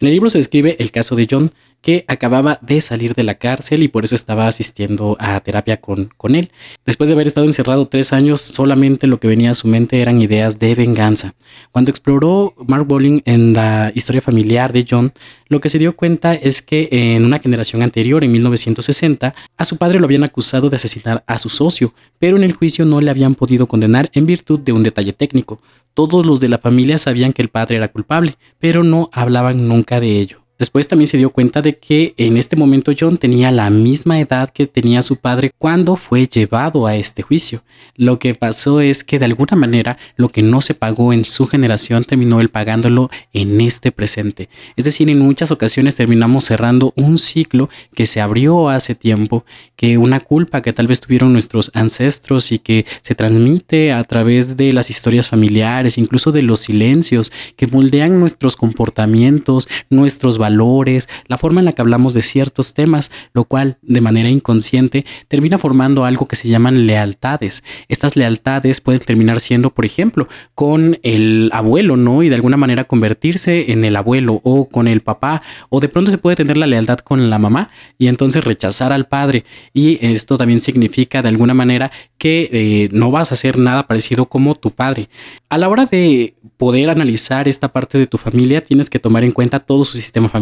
En 0.00 0.08
el 0.08 0.14
libro 0.14 0.30
se 0.30 0.38
describe 0.38 0.76
el 0.78 0.92
caso 0.92 1.16
de 1.16 1.26
John, 1.28 1.50
que 1.80 2.04
acababa 2.08 2.58
de 2.60 2.80
salir 2.80 3.14
de 3.14 3.22
la 3.22 3.36
cárcel 3.36 3.82
y 3.82 3.88
por 3.88 4.04
eso 4.04 4.14
estaba 4.14 4.46
asistiendo 4.46 5.16
a 5.20 5.38
terapia 5.40 5.80
con, 5.80 6.10
con 6.16 6.34
él. 6.34 6.50
Después 6.84 7.08
de 7.08 7.14
haber 7.14 7.26
estado 7.26 7.46
encerrado 7.46 7.86
tres 7.86 8.12
años, 8.12 8.40
solamente 8.40 9.06
lo 9.06 9.20
que 9.20 9.28
venía 9.28 9.50
a 9.50 9.54
su 9.54 9.68
mente 9.68 10.00
eran 10.00 10.20
ideas 10.20 10.58
de 10.58 10.74
venganza. 10.74 11.34
Cuando 11.72 11.90
exploró 11.90 12.54
Mark 12.66 12.86
Bowling 12.86 13.20
en 13.24 13.52
la 13.52 13.92
historia 13.94 14.20
familiar 14.20 14.72
de 14.72 14.84
John, 14.88 15.12
lo 15.48 15.60
que 15.60 15.68
se 15.68 15.78
dio 15.78 15.96
cuenta 15.96 16.34
es 16.34 16.62
que 16.62 16.88
en 16.90 17.24
una 17.24 17.38
generación 17.38 17.82
anterior, 17.82 18.24
en 18.24 18.32
1960, 18.32 19.34
a 19.56 19.64
su 19.64 19.76
padre 19.76 19.98
lo 19.98 20.06
habían 20.06 20.24
acusado 20.24 20.68
de 20.68 20.76
asesinar 20.76 21.24
a 21.26 21.38
su 21.38 21.48
socio, 21.48 21.94
pero 22.18 22.36
en 22.36 22.42
el 22.42 22.52
juicio 22.52 22.84
no 22.84 23.00
le 23.00 23.10
habían 23.10 23.34
podido 23.34 23.66
condenar 23.66 24.10
en 24.12 24.26
virtud 24.26 24.60
de 24.60 24.72
un 24.72 24.82
detalle 24.82 25.12
técnico. 25.12 25.60
Todos 25.94 26.26
los 26.26 26.40
de 26.40 26.48
la 26.48 26.58
familia 26.58 26.98
sabían 26.98 27.32
que 27.32 27.42
el 27.42 27.48
padre 27.48 27.76
era 27.76 27.88
culpable, 27.88 28.34
pero 28.58 28.84
no 28.84 29.10
hablaban 29.12 29.68
nunca 29.68 30.00
de 30.00 30.20
ello. 30.20 30.47
Después 30.58 30.88
también 30.88 31.06
se 31.06 31.18
dio 31.18 31.30
cuenta 31.30 31.62
de 31.62 31.78
que 31.78 32.14
en 32.16 32.36
este 32.36 32.56
momento 32.56 32.90
John 32.98 33.16
tenía 33.16 33.52
la 33.52 33.70
misma 33.70 34.18
edad 34.18 34.50
que 34.50 34.66
tenía 34.66 35.02
su 35.02 35.16
padre 35.16 35.52
cuando 35.56 35.94
fue 35.94 36.26
llevado 36.26 36.88
a 36.88 36.96
este 36.96 37.22
juicio. 37.22 37.62
Lo 37.94 38.18
que 38.18 38.34
pasó 38.34 38.80
es 38.80 39.04
que 39.04 39.20
de 39.20 39.26
alguna 39.26 39.56
manera 39.56 39.98
lo 40.16 40.30
que 40.30 40.42
no 40.42 40.60
se 40.60 40.74
pagó 40.74 41.12
en 41.12 41.24
su 41.24 41.46
generación 41.46 42.02
terminó 42.02 42.40
él 42.40 42.48
pagándolo 42.48 43.08
en 43.32 43.60
este 43.60 43.92
presente. 43.92 44.48
Es 44.74 44.84
decir, 44.84 45.08
en 45.08 45.20
muchas 45.20 45.52
ocasiones 45.52 45.94
terminamos 45.94 46.46
cerrando 46.46 46.92
un 46.96 47.18
ciclo 47.18 47.70
que 47.94 48.06
se 48.06 48.20
abrió 48.20 48.68
hace 48.68 48.96
tiempo, 48.96 49.44
que 49.76 49.96
una 49.96 50.18
culpa 50.18 50.60
que 50.60 50.72
tal 50.72 50.88
vez 50.88 51.00
tuvieron 51.00 51.32
nuestros 51.32 51.70
ancestros 51.74 52.50
y 52.50 52.58
que 52.58 52.84
se 53.02 53.14
transmite 53.14 53.92
a 53.92 54.02
través 54.02 54.56
de 54.56 54.72
las 54.72 54.90
historias 54.90 55.28
familiares, 55.28 55.98
incluso 55.98 56.32
de 56.32 56.42
los 56.42 56.58
silencios 56.58 57.30
que 57.54 57.68
moldean 57.68 58.18
nuestros 58.18 58.56
comportamientos, 58.56 59.68
nuestros 59.88 60.36
valores 60.36 60.47
valores, 60.48 61.08
la 61.26 61.36
forma 61.36 61.60
en 61.60 61.66
la 61.66 61.72
que 61.72 61.82
hablamos 61.82 62.14
de 62.14 62.22
ciertos 62.22 62.72
temas, 62.72 63.10
lo 63.34 63.44
cual 63.44 63.76
de 63.82 64.00
manera 64.00 64.30
inconsciente 64.30 65.04
termina 65.28 65.58
formando 65.58 66.04
algo 66.06 66.26
que 66.26 66.36
se 66.36 66.48
llaman 66.48 66.86
lealtades. 66.86 67.64
Estas 67.88 68.16
lealtades 68.16 68.80
pueden 68.80 69.00
terminar 69.00 69.40
siendo, 69.40 69.70
por 69.70 69.84
ejemplo, 69.84 70.26
con 70.54 70.98
el 71.02 71.50
abuelo, 71.52 71.96
¿no? 71.96 72.22
Y 72.22 72.30
de 72.30 72.36
alguna 72.36 72.56
manera 72.56 72.84
convertirse 72.84 73.72
en 73.72 73.84
el 73.84 73.94
abuelo 73.96 74.40
o 74.42 74.68
con 74.68 74.88
el 74.88 75.02
papá, 75.02 75.42
o 75.68 75.80
de 75.80 75.88
pronto 75.88 76.10
se 76.10 76.18
puede 76.18 76.36
tener 76.36 76.56
la 76.56 76.66
lealtad 76.66 76.98
con 76.98 77.28
la 77.28 77.38
mamá 77.38 77.70
y 77.98 78.06
entonces 78.06 78.44
rechazar 78.44 78.92
al 78.92 79.06
padre. 79.06 79.44
Y 79.74 79.98
esto 80.00 80.38
también 80.38 80.62
significa 80.62 81.20
de 81.20 81.28
alguna 81.28 81.52
manera 81.52 81.90
que 82.16 82.48
eh, 82.52 82.88
no 82.92 83.10
vas 83.10 83.30
a 83.30 83.34
hacer 83.34 83.58
nada 83.58 83.86
parecido 83.86 84.26
como 84.26 84.54
tu 84.54 84.70
padre. 84.70 85.08
A 85.50 85.58
la 85.58 85.68
hora 85.68 85.84
de 85.86 86.34
poder 86.56 86.90
analizar 86.90 87.48
esta 87.48 87.68
parte 87.68 87.98
de 87.98 88.06
tu 88.06 88.18
familia, 88.18 88.64
tienes 88.64 88.90
que 88.90 88.98
tomar 88.98 89.24
en 89.24 89.32
cuenta 89.32 89.58
todo 89.60 89.84
su 89.84 89.96
sistema 89.96 90.28
familiar. 90.28 90.37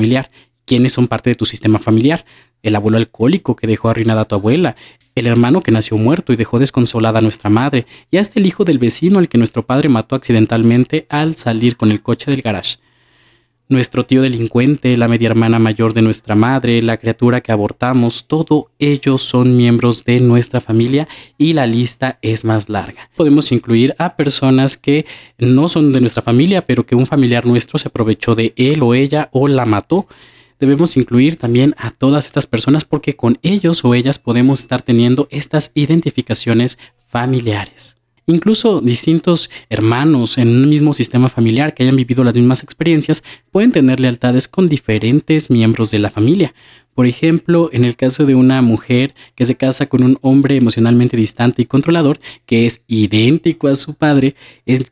¿Quiénes 0.65 0.93
son 0.93 1.09
parte 1.09 1.31
de 1.31 1.37
tu 1.37 1.47
sistema 1.47 1.79
familiar? 1.79 2.25
El 2.63 2.75
abuelo 2.75 2.99
alcohólico 2.99 3.55
que 3.57 3.67
dejó 3.67 3.89
arruinada 3.89 4.23
a 4.23 4.25
tu 4.25 4.35
abuela, 4.35 4.77
el 5.15 5.27
hermano 5.27 5.63
que 5.63 5.71
nació 5.71 5.97
muerto 5.97 6.33
y 6.33 6.37
dejó 6.37 6.59
desconsolada 6.59 7.21
a 7.21 7.23
nuestra 7.23 7.51
madre, 7.51 7.87
y 8.11 8.17
hasta 8.17 8.41
el 8.41 8.47
hijo 8.47 8.65
del 8.65 8.79
vecino 8.79 9.19
al 9.19 9.29
que 9.29 9.39
nuestro 9.39 9.65
padre 9.65 9.89
mató 9.89 10.17
accidentalmente 10.17 11.07
al 11.09 11.37
salir 11.37 11.77
con 11.77 11.91
el 11.91 12.03
coche 12.03 12.31
del 12.31 12.43
garage 12.43 12.79
nuestro 13.69 14.07
tío 14.07 14.23
delincuente, 14.23 14.97
la 14.97 15.09
media 15.09 15.29
hermana 15.29 15.59
mayor 15.59 15.93
de 15.93 16.03
nuestra 16.03 16.35
madre, 16.35 16.81
la 16.83 16.99
criatura 16.99 17.41
que 17.41 17.53
abortamos, 17.53 18.27
todo 18.27 18.71
ellos 18.79 19.23
son 19.23 19.57
miembros 19.57 20.05
de 20.05 20.21
nuestra 20.21 20.61
familia 20.61 21.09
y 21.37 21.53
la 21.53 21.67
lista 21.67 22.19
es 22.23 22.45
más 22.45 22.69
larga. 22.69 23.11
Podemos 23.17 23.51
incluir 23.53 23.95
a 23.99 24.17
personas 24.17 24.77
que 24.77 25.07
no 25.39 25.69
son 25.69 25.93
de 25.93 26.01
nuestra 26.01 26.23
familia, 26.23 26.65
pero 26.65 26.87
que 26.87 26.95
un 26.95 27.07
familiar 27.07 27.45
nuestro 27.45 27.79
se 27.79 27.89
aprovechó 27.89 28.35
de 28.35 28.53
él 28.57 28.83
o 28.83 28.95
ella 28.95 29.29
o 29.33 29.49
la 29.49 29.67
mató. 29.67 30.07
Debemos 30.61 30.97
incluir 30.97 31.37
también 31.37 31.75
a 31.77 31.91
todas 31.91 32.27
estas 32.27 32.47
personas 32.47 32.85
porque 32.85 33.15
con 33.15 33.39
ellos 33.43 33.85
o 33.85 33.95
ellas 33.95 34.19
podemos 34.19 34.61
estar 34.61 34.83
teniendo 34.83 35.29
estas 35.31 35.73
identificaciones 35.75 36.79
familiares. 37.09 37.96
Incluso 38.29 38.81
distintos 38.81 39.51
hermanos 39.71 40.37
en 40.39 40.49
un 40.49 40.69
mismo 40.69 40.93
sistema 40.93 41.29
familiar 41.29 41.75
que 41.75 41.85
hayan 41.85 41.95
vivido 41.95 42.25
las 42.25 42.35
mismas 42.35 42.65
experiencias 42.65 43.23
pueden 43.53 43.71
tener 43.71 44.01
lealtades 44.01 44.49
con 44.49 44.69
diferentes 44.69 45.49
miembros 45.49 45.93
de 45.93 46.01
la 46.01 46.11
familia. 46.11 46.53
Por 46.97 47.07
ejemplo, 47.07 47.69
en 47.75 47.85
el 47.85 47.95
caso 47.95 48.25
de 48.25 48.35
una 48.35 48.63
mujer 48.63 49.15
que 49.35 49.45
se 49.45 49.55
casa 49.55 49.87
con 49.87 50.03
un 50.03 50.19
hombre 50.23 50.57
emocionalmente 50.57 51.15
distante 51.19 51.61
y 51.61 51.67
controlador, 51.67 52.19
que 52.47 52.65
es 52.65 52.85
idéntico 52.89 53.69
a 53.69 53.77
su 53.77 53.97
padre, 53.97 54.35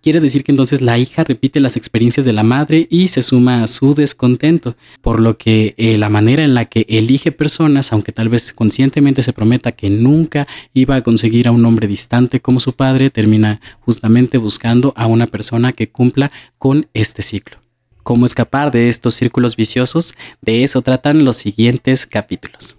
quiere 0.03 0.21
decir 0.21 0.45
que 0.45 0.53
entonces 0.53 0.83
la 0.83 0.99
hija 0.99 1.25
repite 1.25 1.61
las 1.61 1.79
experiencias 1.79 2.27
de 2.27 2.35
la 2.35 2.43
madre 2.43 2.87
y 2.91 3.09
se 3.09 3.23
suma 3.23 3.63
a 3.63 3.67
su 3.69 3.95
descontento. 3.95 4.77
Por 5.01 5.19
lo 5.19 5.39
que 5.39 5.73
eh, 5.79 5.97
la 5.97 6.11
manera 6.11 6.45
en 6.45 6.53
la 6.53 6.67
que 6.67 6.85
elige 6.91 7.33
personas, 7.33 7.91
aunque 7.95 8.13
tal 8.13 8.29
vez 8.29 8.53
conscientemente 8.53 9.23
se 9.23 9.33
prometa 9.33 9.73
que 9.73 9.89
nunca 9.89 10.47
iba 10.75 10.97
a 10.97 11.03
conseguir 11.03 11.49
a 11.49 11.53
un 11.53 11.65
hombre 11.65 11.89
distante 11.89 12.39
como 12.39 12.61
su 12.61 12.75
padre, 12.75 13.09
termina 13.09 13.63
justamente 13.81 14.37
buscando 14.37 14.93
a 14.95 15.07
una 15.07 15.27
persona 15.27 15.73
que 15.73 15.89
cumpla 15.89 16.31
con 16.59 16.87
este 16.93 17.23
ciclo 17.23 17.64
cómo 18.05 18.27
escapar 18.27 18.71
de 18.71 18.89
estos 18.89 19.17
círculos 19.17 19.57
viciosos, 19.57 20.15
de 20.43 20.63
eso 20.63 20.83
tratan 20.83 21.25
los 21.25 21.37
siguientes 21.37 22.07
capítulos. 22.07 22.77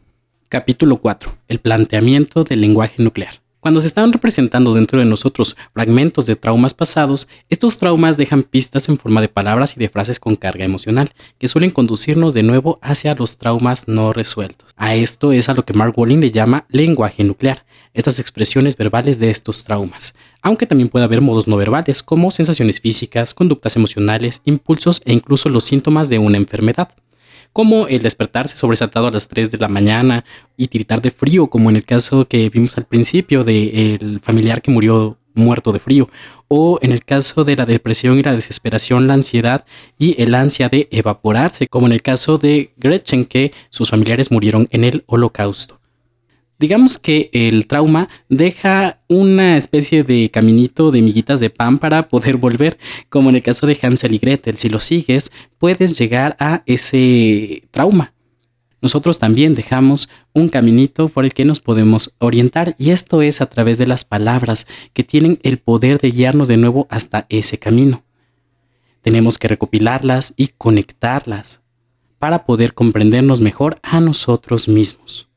Capítulo 0.48 0.98
4. 0.98 1.36
El 1.50 1.60
planteamiento 1.60 2.46
del 2.46 2.62
lenguaje 2.62 3.04
nuclear. 3.04 3.42
Cuando 3.60 3.82
se 3.82 3.88
están 3.88 4.14
representando 4.14 4.76
dentro 4.76 5.00
de 5.00 5.06
nosotros 5.06 5.58
fragmentos 5.74 6.28
de 6.28 6.36
traumas 6.36 6.76
pasados, 6.76 7.28
estos 7.50 7.80
traumas 7.80 8.16
dejan 8.16 8.44
pistas 8.44 8.88
en 8.90 9.00
forma 9.00 9.22
de 9.22 9.28
palabras 9.28 9.76
y 9.76 9.80
de 9.80 9.90
frases 9.90 10.20
con 10.20 10.36
carga 10.36 10.64
emocional, 10.64 11.10
que 11.40 11.48
suelen 11.48 11.72
conducirnos 11.72 12.36
de 12.36 12.44
nuevo 12.44 12.78
hacia 12.84 13.16
los 13.16 13.40
traumas 13.40 13.88
no 13.88 14.14
resueltos. 14.14 14.70
A 14.78 14.94
esto 14.94 15.34
es 15.34 15.50
a 15.50 15.56
lo 15.56 15.66
que 15.66 15.74
Mark 15.74 15.98
Walling 15.98 16.20
le 16.20 16.30
llama 16.30 16.68
lenguaje 16.70 17.24
nuclear, 17.24 17.66
estas 17.96 18.20
expresiones 18.20 18.78
verbales 18.78 19.18
de 19.18 19.32
estos 19.32 19.64
traumas, 19.64 20.16
aunque 20.44 20.68
también 20.68 20.90
puede 20.90 21.06
haber 21.06 21.22
modos 21.22 21.48
no 21.48 21.58
verbales 21.58 22.04
como 22.04 22.30
sensaciones 22.30 22.80
físicas, 22.80 23.34
conductas 23.34 23.76
emocionales, 23.76 24.44
impulsos 24.46 25.02
e 25.06 25.14
incluso 25.14 25.50
los 25.50 25.64
síntomas 25.64 26.10
de 26.10 26.20
una 26.20 26.38
enfermedad 26.38 26.90
como 27.56 27.88
el 27.88 28.02
despertarse 28.02 28.58
sobresaltado 28.58 29.08
a 29.08 29.12
las 29.12 29.30
3 29.30 29.50
de 29.50 29.58
la 29.58 29.70
mañana 29.70 30.26
y 30.58 30.68
tiritar 30.68 31.02
de 31.02 31.10
frío, 31.10 31.48
como 31.48 31.70
en 31.70 31.78
el 31.78 31.86
caso 31.86 32.28
que 32.28 32.50
vimos 32.50 32.78
al 32.78 32.84
principio 32.84 33.46
del 33.46 34.20
familiar 34.22 34.62
que 34.62 34.72
murió 34.72 35.18
muerto 35.36 35.72
de 35.72 35.80
frío. 35.80 36.10
O 36.50 36.80
en 36.82 36.92
el 36.92 37.06
caso 37.06 37.46
de 37.46 37.56
la 37.56 37.66
depresión 37.66 38.20
y 38.20 38.24
la 38.24 38.36
desesperación, 38.36 39.08
la 39.08 39.14
ansiedad 39.14 39.66
y 39.98 40.22
el 40.22 40.36
ansia 40.36 40.68
de 40.68 40.90
evaporarse, 40.92 41.68
como 41.68 41.88
en 41.88 41.94
el 41.94 42.02
caso 42.02 42.38
de 42.38 42.74
Gretchen, 42.76 43.24
que 43.24 43.54
sus 43.70 43.90
familiares 43.90 44.32
murieron 44.32 44.68
en 44.72 44.84
el 44.84 45.06
holocausto. 45.08 45.80
Digamos 46.58 47.00
que 47.00 47.30
el 47.34 47.68
trauma 47.68 48.08
deja 48.30 49.02
una 49.10 49.58
especie 49.58 50.04
de 50.04 50.32
caminito 50.32 50.92
de 50.92 51.02
miguitas 51.02 51.42
de 51.42 51.50
pan 51.50 51.80
para 51.80 52.08
poder 52.08 52.38
volver, 52.38 52.78
como 53.10 53.30
en 53.30 53.36
el 53.36 53.44
caso 53.44 53.68
de 53.68 53.78
Hansel 53.82 54.14
y 54.14 54.20
Gretel. 54.20 54.56
Si 54.58 54.70
lo 54.70 54.80
sigues, 54.80 55.34
puedes 55.58 56.00
llegar 56.00 56.38
a 56.40 56.64
ese 56.66 57.64
trauma. 57.72 58.14
Nosotros 58.82 59.20
también 59.20 59.56
dejamos 59.56 60.10
un 60.34 60.48
caminito 60.48 61.10
por 61.10 61.26
el 61.26 61.34
que 61.34 61.44
nos 61.44 61.60
podemos 61.60 62.16
orientar 62.20 62.76
y 62.78 62.92
esto 62.92 63.22
es 63.22 63.42
a 63.42 63.48
través 63.48 63.78
de 63.78 63.88
las 63.88 64.06
palabras 64.06 64.68
que 64.94 65.04
tienen 65.04 65.40
el 65.44 65.58
poder 65.58 66.00
de 66.00 66.12
guiarnos 66.12 66.48
de 66.48 66.58
nuevo 66.58 66.88
hasta 66.90 67.26
ese 67.30 67.58
camino. 67.58 68.04
Tenemos 69.02 69.40
que 69.40 69.48
recopilarlas 69.48 70.34
y 70.38 70.50
conectarlas 70.58 71.64
para 72.20 72.46
poder 72.46 72.74
comprendernos 72.74 73.42
mejor 73.42 73.80
a 73.82 74.00
nosotros 74.00 74.68
mismos. 74.68 75.30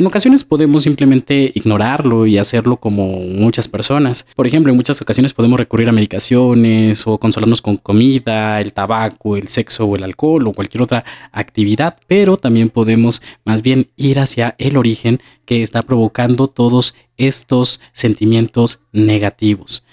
En 0.00 0.06
ocasiones 0.06 0.44
podemos 0.44 0.84
simplemente 0.84 1.52
ignorarlo 1.54 2.24
y 2.24 2.38
hacerlo 2.38 2.78
como 2.78 3.20
muchas 3.20 3.68
personas. 3.68 4.26
Por 4.34 4.46
ejemplo, 4.46 4.70
en 4.72 4.76
muchas 4.78 5.02
ocasiones 5.02 5.34
podemos 5.34 5.60
recurrir 5.60 5.90
a 5.90 5.92
medicaciones 5.92 7.06
o 7.06 7.18
consolarnos 7.18 7.60
con 7.60 7.76
comida, 7.76 8.62
el 8.62 8.72
tabaco, 8.72 9.36
el 9.36 9.48
sexo 9.48 9.84
o 9.84 9.96
el 9.96 10.02
alcohol 10.02 10.46
o 10.46 10.54
cualquier 10.54 10.80
otra 10.80 11.04
actividad, 11.32 11.98
pero 12.06 12.38
también 12.38 12.70
podemos 12.70 13.20
más 13.44 13.60
bien 13.60 13.88
ir 13.98 14.20
hacia 14.20 14.54
el 14.56 14.78
origen 14.78 15.20
que 15.44 15.62
está 15.62 15.82
provocando 15.82 16.48
todos 16.48 16.94
estos 17.18 17.82
sentimientos 17.92 18.80
negativos. 18.92 19.84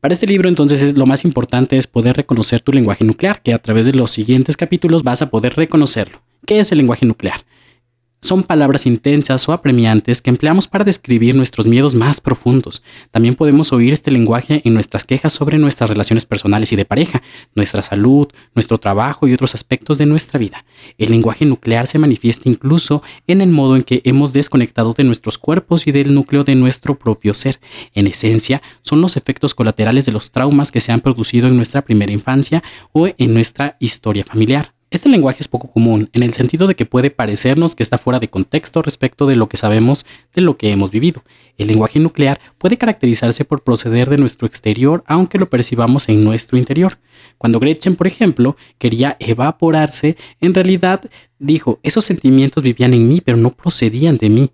Para 0.00 0.12
este 0.12 0.26
libro 0.26 0.50
entonces 0.50 0.82
es 0.82 0.98
lo 0.98 1.06
más 1.06 1.24
importante 1.24 1.78
es 1.78 1.86
poder 1.86 2.18
reconocer 2.18 2.60
tu 2.60 2.70
lenguaje 2.70 3.02
nuclear, 3.02 3.40
que 3.40 3.54
a 3.54 3.58
través 3.58 3.86
de 3.86 3.94
los 3.94 4.10
siguientes 4.10 4.58
capítulos 4.58 5.04
vas 5.04 5.22
a 5.22 5.30
poder 5.30 5.54
reconocerlo. 5.54 6.20
¿Qué 6.44 6.60
es 6.60 6.70
el 6.70 6.76
lenguaje 6.76 7.06
nuclear? 7.06 7.40
Son 8.28 8.42
palabras 8.42 8.84
intensas 8.84 9.48
o 9.48 9.54
apremiantes 9.54 10.20
que 10.20 10.28
empleamos 10.28 10.68
para 10.68 10.84
describir 10.84 11.34
nuestros 11.34 11.66
miedos 11.66 11.94
más 11.94 12.20
profundos. 12.20 12.82
También 13.10 13.34
podemos 13.34 13.72
oír 13.72 13.94
este 13.94 14.10
lenguaje 14.10 14.60
en 14.66 14.74
nuestras 14.74 15.06
quejas 15.06 15.32
sobre 15.32 15.56
nuestras 15.56 15.88
relaciones 15.88 16.26
personales 16.26 16.70
y 16.70 16.76
de 16.76 16.84
pareja, 16.84 17.22
nuestra 17.54 17.82
salud, 17.82 18.28
nuestro 18.54 18.76
trabajo 18.76 19.26
y 19.26 19.32
otros 19.32 19.54
aspectos 19.54 19.96
de 19.96 20.04
nuestra 20.04 20.38
vida. 20.38 20.66
El 20.98 21.10
lenguaje 21.10 21.46
nuclear 21.46 21.86
se 21.86 21.98
manifiesta 21.98 22.50
incluso 22.50 23.02
en 23.26 23.40
el 23.40 23.48
modo 23.48 23.76
en 23.76 23.82
que 23.82 24.02
hemos 24.04 24.34
desconectado 24.34 24.92
de 24.92 25.04
nuestros 25.04 25.38
cuerpos 25.38 25.86
y 25.86 25.92
del 25.92 26.14
núcleo 26.14 26.44
de 26.44 26.54
nuestro 26.54 26.98
propio 26.98 27.32
ser. 27.32 27.60
En 27.94 28.06
esencia, 28.06 28.60
son 28.82 29.00
los 29.00 29.16
efectos 29.16 29.54
colaterales 29.54 30.04
de 30.04 30.12
los 30.12 30.32
traumas 30.32 30.70
que 30.70 30.82
se 30.82 30.92
han 30.92 31.00
producido 31.00 31.48
en 31.48 31.56
nuestra 31.56 31.80
primera 31.80 32.12
infancia 32.12 32.62
o 32.92 33.08
en 33.08 33.32
nuestra 33.32 33.78
historia 33.80 34.22
familiar. 34.22 34.74
Este 34.90 35.10
lenguaje 35.10 35.40
es 35.40 35.48
poco 35.48 35.70
común 35.70 36.08
en 36.14 36.22
el 36.22 36.32
sentido 36.32 36.66
de 36.66 36.74
que 36.74 36.86
puede 36.86 37.10
parecernos 37.10 37.74
que 37.74 37.82
está 37.82 37.98
fuera 37.98 38.20
de 38.20 38.30
contexto 38.30 38.80
respecto 38.80 39.26
de 39.26 39.36
lo 39.36 39.46
que 39.46 39.58
sabemos 39.58 40.06
de 40.34 40.40
lo 40.40 40.56
que 40.56 40.70
hemos 40.70 40.90
vivido. 40.90 41.22
El 41.58 41.68
lenguaje 41.68 42.00
nuclear 42.00 42.40
puede 42.56 42.78
caracterizarse 42.78 43.44
por 43.44 43.62
proceder 43.62 44.08
de 44.08 44.16
nuestro 44.16 44.46
exterior 44.46 45.04
aunque 45.06 45.38
lo 45.38 45.50
percibamos 45.50 46.08
en 46.08 46.24
nuestro 46.24 46.56
interior. 46.56 46.98
Cuando 47.36 47.60
Gretchen, 47.60 47.96
por 47.96 48.06
ejemplo, 48.06 48.56
quería 48.78 49.18
evaporarse, 49.20 50.16
en 50.40 50.54
realidad 50.54 51.02
dijo, 51.38 51.80
esos 51.82 52.06
sentimientos 52.06 52.62
vivían 52.62 52.94
en 52.94 53.08
mí 53.08 53.20
pero 53.20 53.36
no 53.36 53.50
procedían 53.50 54.16
de 54.16 54.30
mí. 54.30 54.50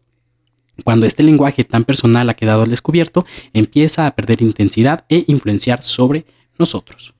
Cuando 0.82 1.06
este 1.06 1.22
lenguaje 1.22 1.62
tan 1.62 1.84
personal 1.84 2.28
ha 2.28 2.34
quedado 2.34 2.64
al 2.64 2.70
descubierto, 2.70 3.24
empieza 3.52 4.08
a 4.08 4.16
perder 4.16 4.42
intensidad 4.42 5.04
e 5.08 5.22
influenciar 5.28 5.84
sobre 5.84 6.26
nosotros. 6.58 7.14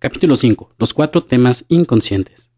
Capítulo 0.00 0.36
5. 0.36 0.76
Los 0.78 0.94
cuatro 0.94 1.24
temas 1.24 1.66
inconscientes. 1.68 2.52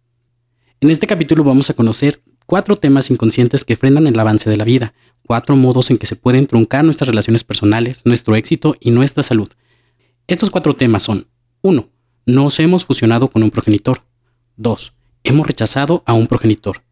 En 0.82 0.90
este 0.90 1.06
capítulo 1.06 1.42
vamos 1.42 1.70
a 1.70 1.74
conocer 1.74 2.20
cuatro 2.44 2.76
temas 2.76 3.10
inconscientes 3.10 3.64
que 3.64 3.76
frenan 3.76 4.06
el 4.06 4.20
avance 4.20 4.50
de 4.50 4.58
la 4.58 4.64
vida, 4.64 4.92
cuatro 5.22 5.56
modos 5.56 5.90
en 5.90 5.96
que 5.96 6.04
se 6.04 6.16
pueden 6.16 6.46
truncar 6.46 6.84
nuestras 6.84 7.08
relaciones 7.08 7.42
personales, 7.42 8.02
nuestro 8.04 8.36
éxito 8.36 8.76
y 8.78 8.90
nuestra 8.90 9.22
salud. 9.22 9.48
Estos 10.26 10.50
cuatro 10.50 10.76
temas 10.76 11.02
son 11.02 11.28
1. 11.62 11.88
Nos 12.26 12.60
hemos 12.60 12.84
fusionado 12.84 13.30
con 13.30 13.42
un 13.42 13.50
progenitor. 13.50 14.02
2. 14.58 14.92
Hemos 15.24 15.46
rechazado 15.46 16.02
a 16.04 16.12
un 16.12 16.26
progenitor. 16.26 16.82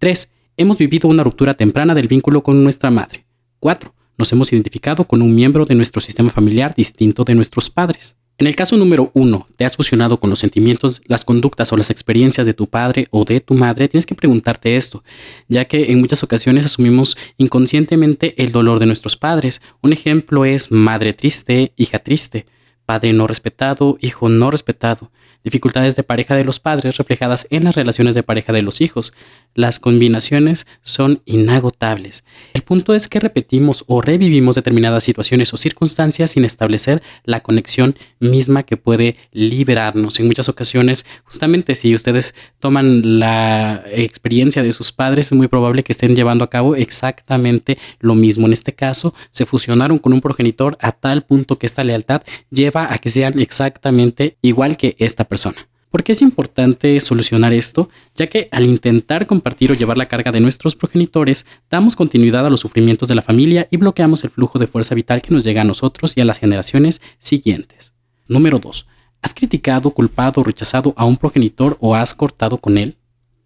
3. 0.00 0.32
Hemos 0.58 0.76
vivido 0.76 1.08
una 1.08 1.24
ruptura 1.24 1.54
temprana 1.54 1.94
del 1.94 2.08
vínculo 2.08 2.42
con 2.42 2.62
nuestra 2.62 2.90
madre. 2.90 3.24
4. 3.58 3.94
Nos 4.18 4.30
hemos 4.32 4.52
identificado 4.52 5.06
con 5.06 5.22
un 5.22 5.34
miembro 5.34 5.64
de 5.64 5.74
nuestro 5.76 6.02
sistema 6.02 6.28
familiar 6.28 6.74
distinto 6.74 7.24
de 7.24 7.34
nuestros 7.34 7.70
padres. 7.70 8.18
En 8.36 8.48
el 8.48 8.56
caso 8.56 8.76
número 8.76 9.12
uno, 9.14 9.46
te 9.56 9.64
has 9.64 9.76
fusionado 9.76 10.18
con 10.18 10.28
los 10.28 10.40
sentimientos, 10.40 11.02
las 11.06 11.24
conductas 11.24 11.72
o 11.72 11.76
las 11.76 11.90
experiencias 11.90 12.46
de 12.46 12.54
tu 12.54 12.66
padre 12.66 13.06
o 13.12 13.24
de 13.24 13.40
tu 13.40 13.54
madre, 13.54 13.86
tienes 13.86 14.06
que 14.06 14.16
preguntarte 14.16 14.74
esto, 14.74 15.04
ya 15.46 15.66
que 15.66 15.92
en 15.92 16.00
muchas 16.00 16.24
ocasiones 16.24 16.64
asumimos 16.64 17.16
inconscientemente 17.38 18.34
el 18.42 18.50
dolor 18.50 18.80
de 18.80 18.86
nuestros 18.86 19.16
padres. 19.16 19.62
Un 19.82 19.92
ejemplo 19.92 20.44
es 20.44 20.72
madre 20.72 21.12
triste, 21.12 21.72
hija 21.76 22.00
triste, 22.00 22.46
padre 22.84 23.12
no 23.12 23.28
respetado, 23.28 23.98
hijo 24.00 24.28
no 24.28 24.50
respetado 24.50 25.12
dificultades 25.44 25.94
de 25.94 26.02
pareja 26.02 26.34
de 26.34 26.44
los 26.44 26.58
padres 26.58 26.96
reflejadas 26.96 27.46
en 27.50 27.64
las 27.64 27.76
relaciones 27.76 28.14
de 28.14 28.22
pareja 28.22 28.52
de 28.52 28.62
los 28.62 28.80
hijos. 28.80 29.12
Las 29.54 29.78
combinaciones 29.78 30.66
son 30.80 31.20
inagotables. 31.26 32.24
El 32.54 32.62
punto 32.62 32.94
es 32.94 33.08
que 33.08 33.20
repetimos 33.20 33.84
o 33.86 34.00
revivimos 34.00 34.56
determinadas 34.56 35.04
situaciones 35.04 35.52
o 35.52 35.58
circunstancias 35.58 36.32
sin 36.32 36.44
establecer 36.44 37.02
la 37.24 37.40
conexión 37.40 37.96
misma 38.20 38.62
que 38.62 38.78
puede 38.78 39.16
liberarnos. 39.32 40.18
En 40.18 40.26
muchas 40.26 40.48
ocasiones, 40.48 41.06
justamente 41.24 41.74
si 41.74 41.94
ustedes 41.94 42.34
toman 42.58 43.20
la 43.20 43.84
experiencia 43.92 44.62
de 44.62 44.72
sus 44.72 44.92
padres, 44.92 45.26
es 45.26 45.32
muy 45.36 45.48
probable 45.48 45.84
que 45.84 45.92
estén 45.92 46.16
llevando 46.16 46.44
a 46.44 46.50
cabo 46.50 46.74
exactamente 46.74 47.78
lo 48.00 48.14
mismo. 48.14 48.46
En 48.46 48.54
este 48.54 48.72
caso, 48.72 49.14
se 49.30 49.44
fusionaron 49.44 49.98
con 49.98 50.14
un 50.14 50.22
progenitor 50.22 50.78
a 50.80 50.92
tal 50.92 51.22
punto 51.22 51.58
que 51.58 51.66
esta 51.66 51.84
lealtad 51.84 52.22
lleva 52.50 52.92
a 52.92 52.98
que 52.98 53.10
sean 53.10 53.38
exactamente 53.38 54.38
igual 54.40 54.78
que 54.78 54.96
esta 54.98 55.24
persona 55.24 55.33
persona. 55.34 55.66
¿Por 55.90 56.04
qué 56.04 56.12
es 56.12 56.22
importante 56.22 57.00
solucionar 57.00 57.52
esto? 57.52 57.90
Ya 58.14 58.28
que 58.28 58.48
al 58.52 58.64
intentar 58.66 59.26
compartir 59.26 59.72
o 59.72 59.74
llevar 59.74 59.98
la 59.98 60.06
carga 60.06 60.30
de 60.30 60.38
nuestros 60.38 60.76
progenitores, 60.76 61.44
damos 61.68 61.96
continuidad 61.96 62.46
a 62.46 62.50
los 62.50 62.60
sufrimientos 62.60 63.08
de 63.08 63.16
la 63.16 63.22
familia 63.22 63.66
y 63.68 63.78
bloqueamos 63.78 64.22
el 64.22 64.30
flujo 64.30 64.60
de 64.60 64.68
fuerza 64.68 64.94
vital 64.94 65.22
que 65.22 65.34
nos 65.34 65.42
llega 65.42 65.62
a 65.62 65.70
nosotros 65.72 66.16
y 66.16 66.20
a 66.20 66.24
las 66.24 66.38
generaciones 66.38 67.02
siguientes. 67.18 67.94
Número 68.28 68.60
2. 68.60 68.86
¿Has 69.22 69.34
criticado, 69.34 69.90
culpado 69.90 70.40
o 70.40 70.44
rechazado 70.44 70.94
a 70.96 71.04
un 71.04 71.16
progenitor 71.16 71.76
o 71.80 71.96
has 71.96 72.14
cortado 72.14 72.58
con 72.58 72.78
él? 72.78 72.96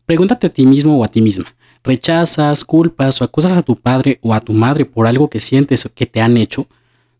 Pregúntate 0.05 0.48
a 0.48 0.51
ti 0.51 0.66
mismo 0.66 0.98
o 0.98 1.05
a 1.05 1.09
ti 1.09 1.22
misma. 1.22 1.55
¿Rechazas, 1.85 2.64
culpas 2.66 3.22
o 3.22 3.24
acusas 3.24 3.57
a 3.57 3.62
tu 3.62 3.77
padre 3.77 4.18
o 4.20 4.35
a 4.35 4.40
tu 4.40 4.53
madre 4.53 4.85
por 4.85 5.07
algo 5.07 5.31
que 5.31 5.40
sientes 5.40 5.90
que 5.94 6.05
te 6.05 6.20
han 6.20 6.37
hecho? 6.37 6.66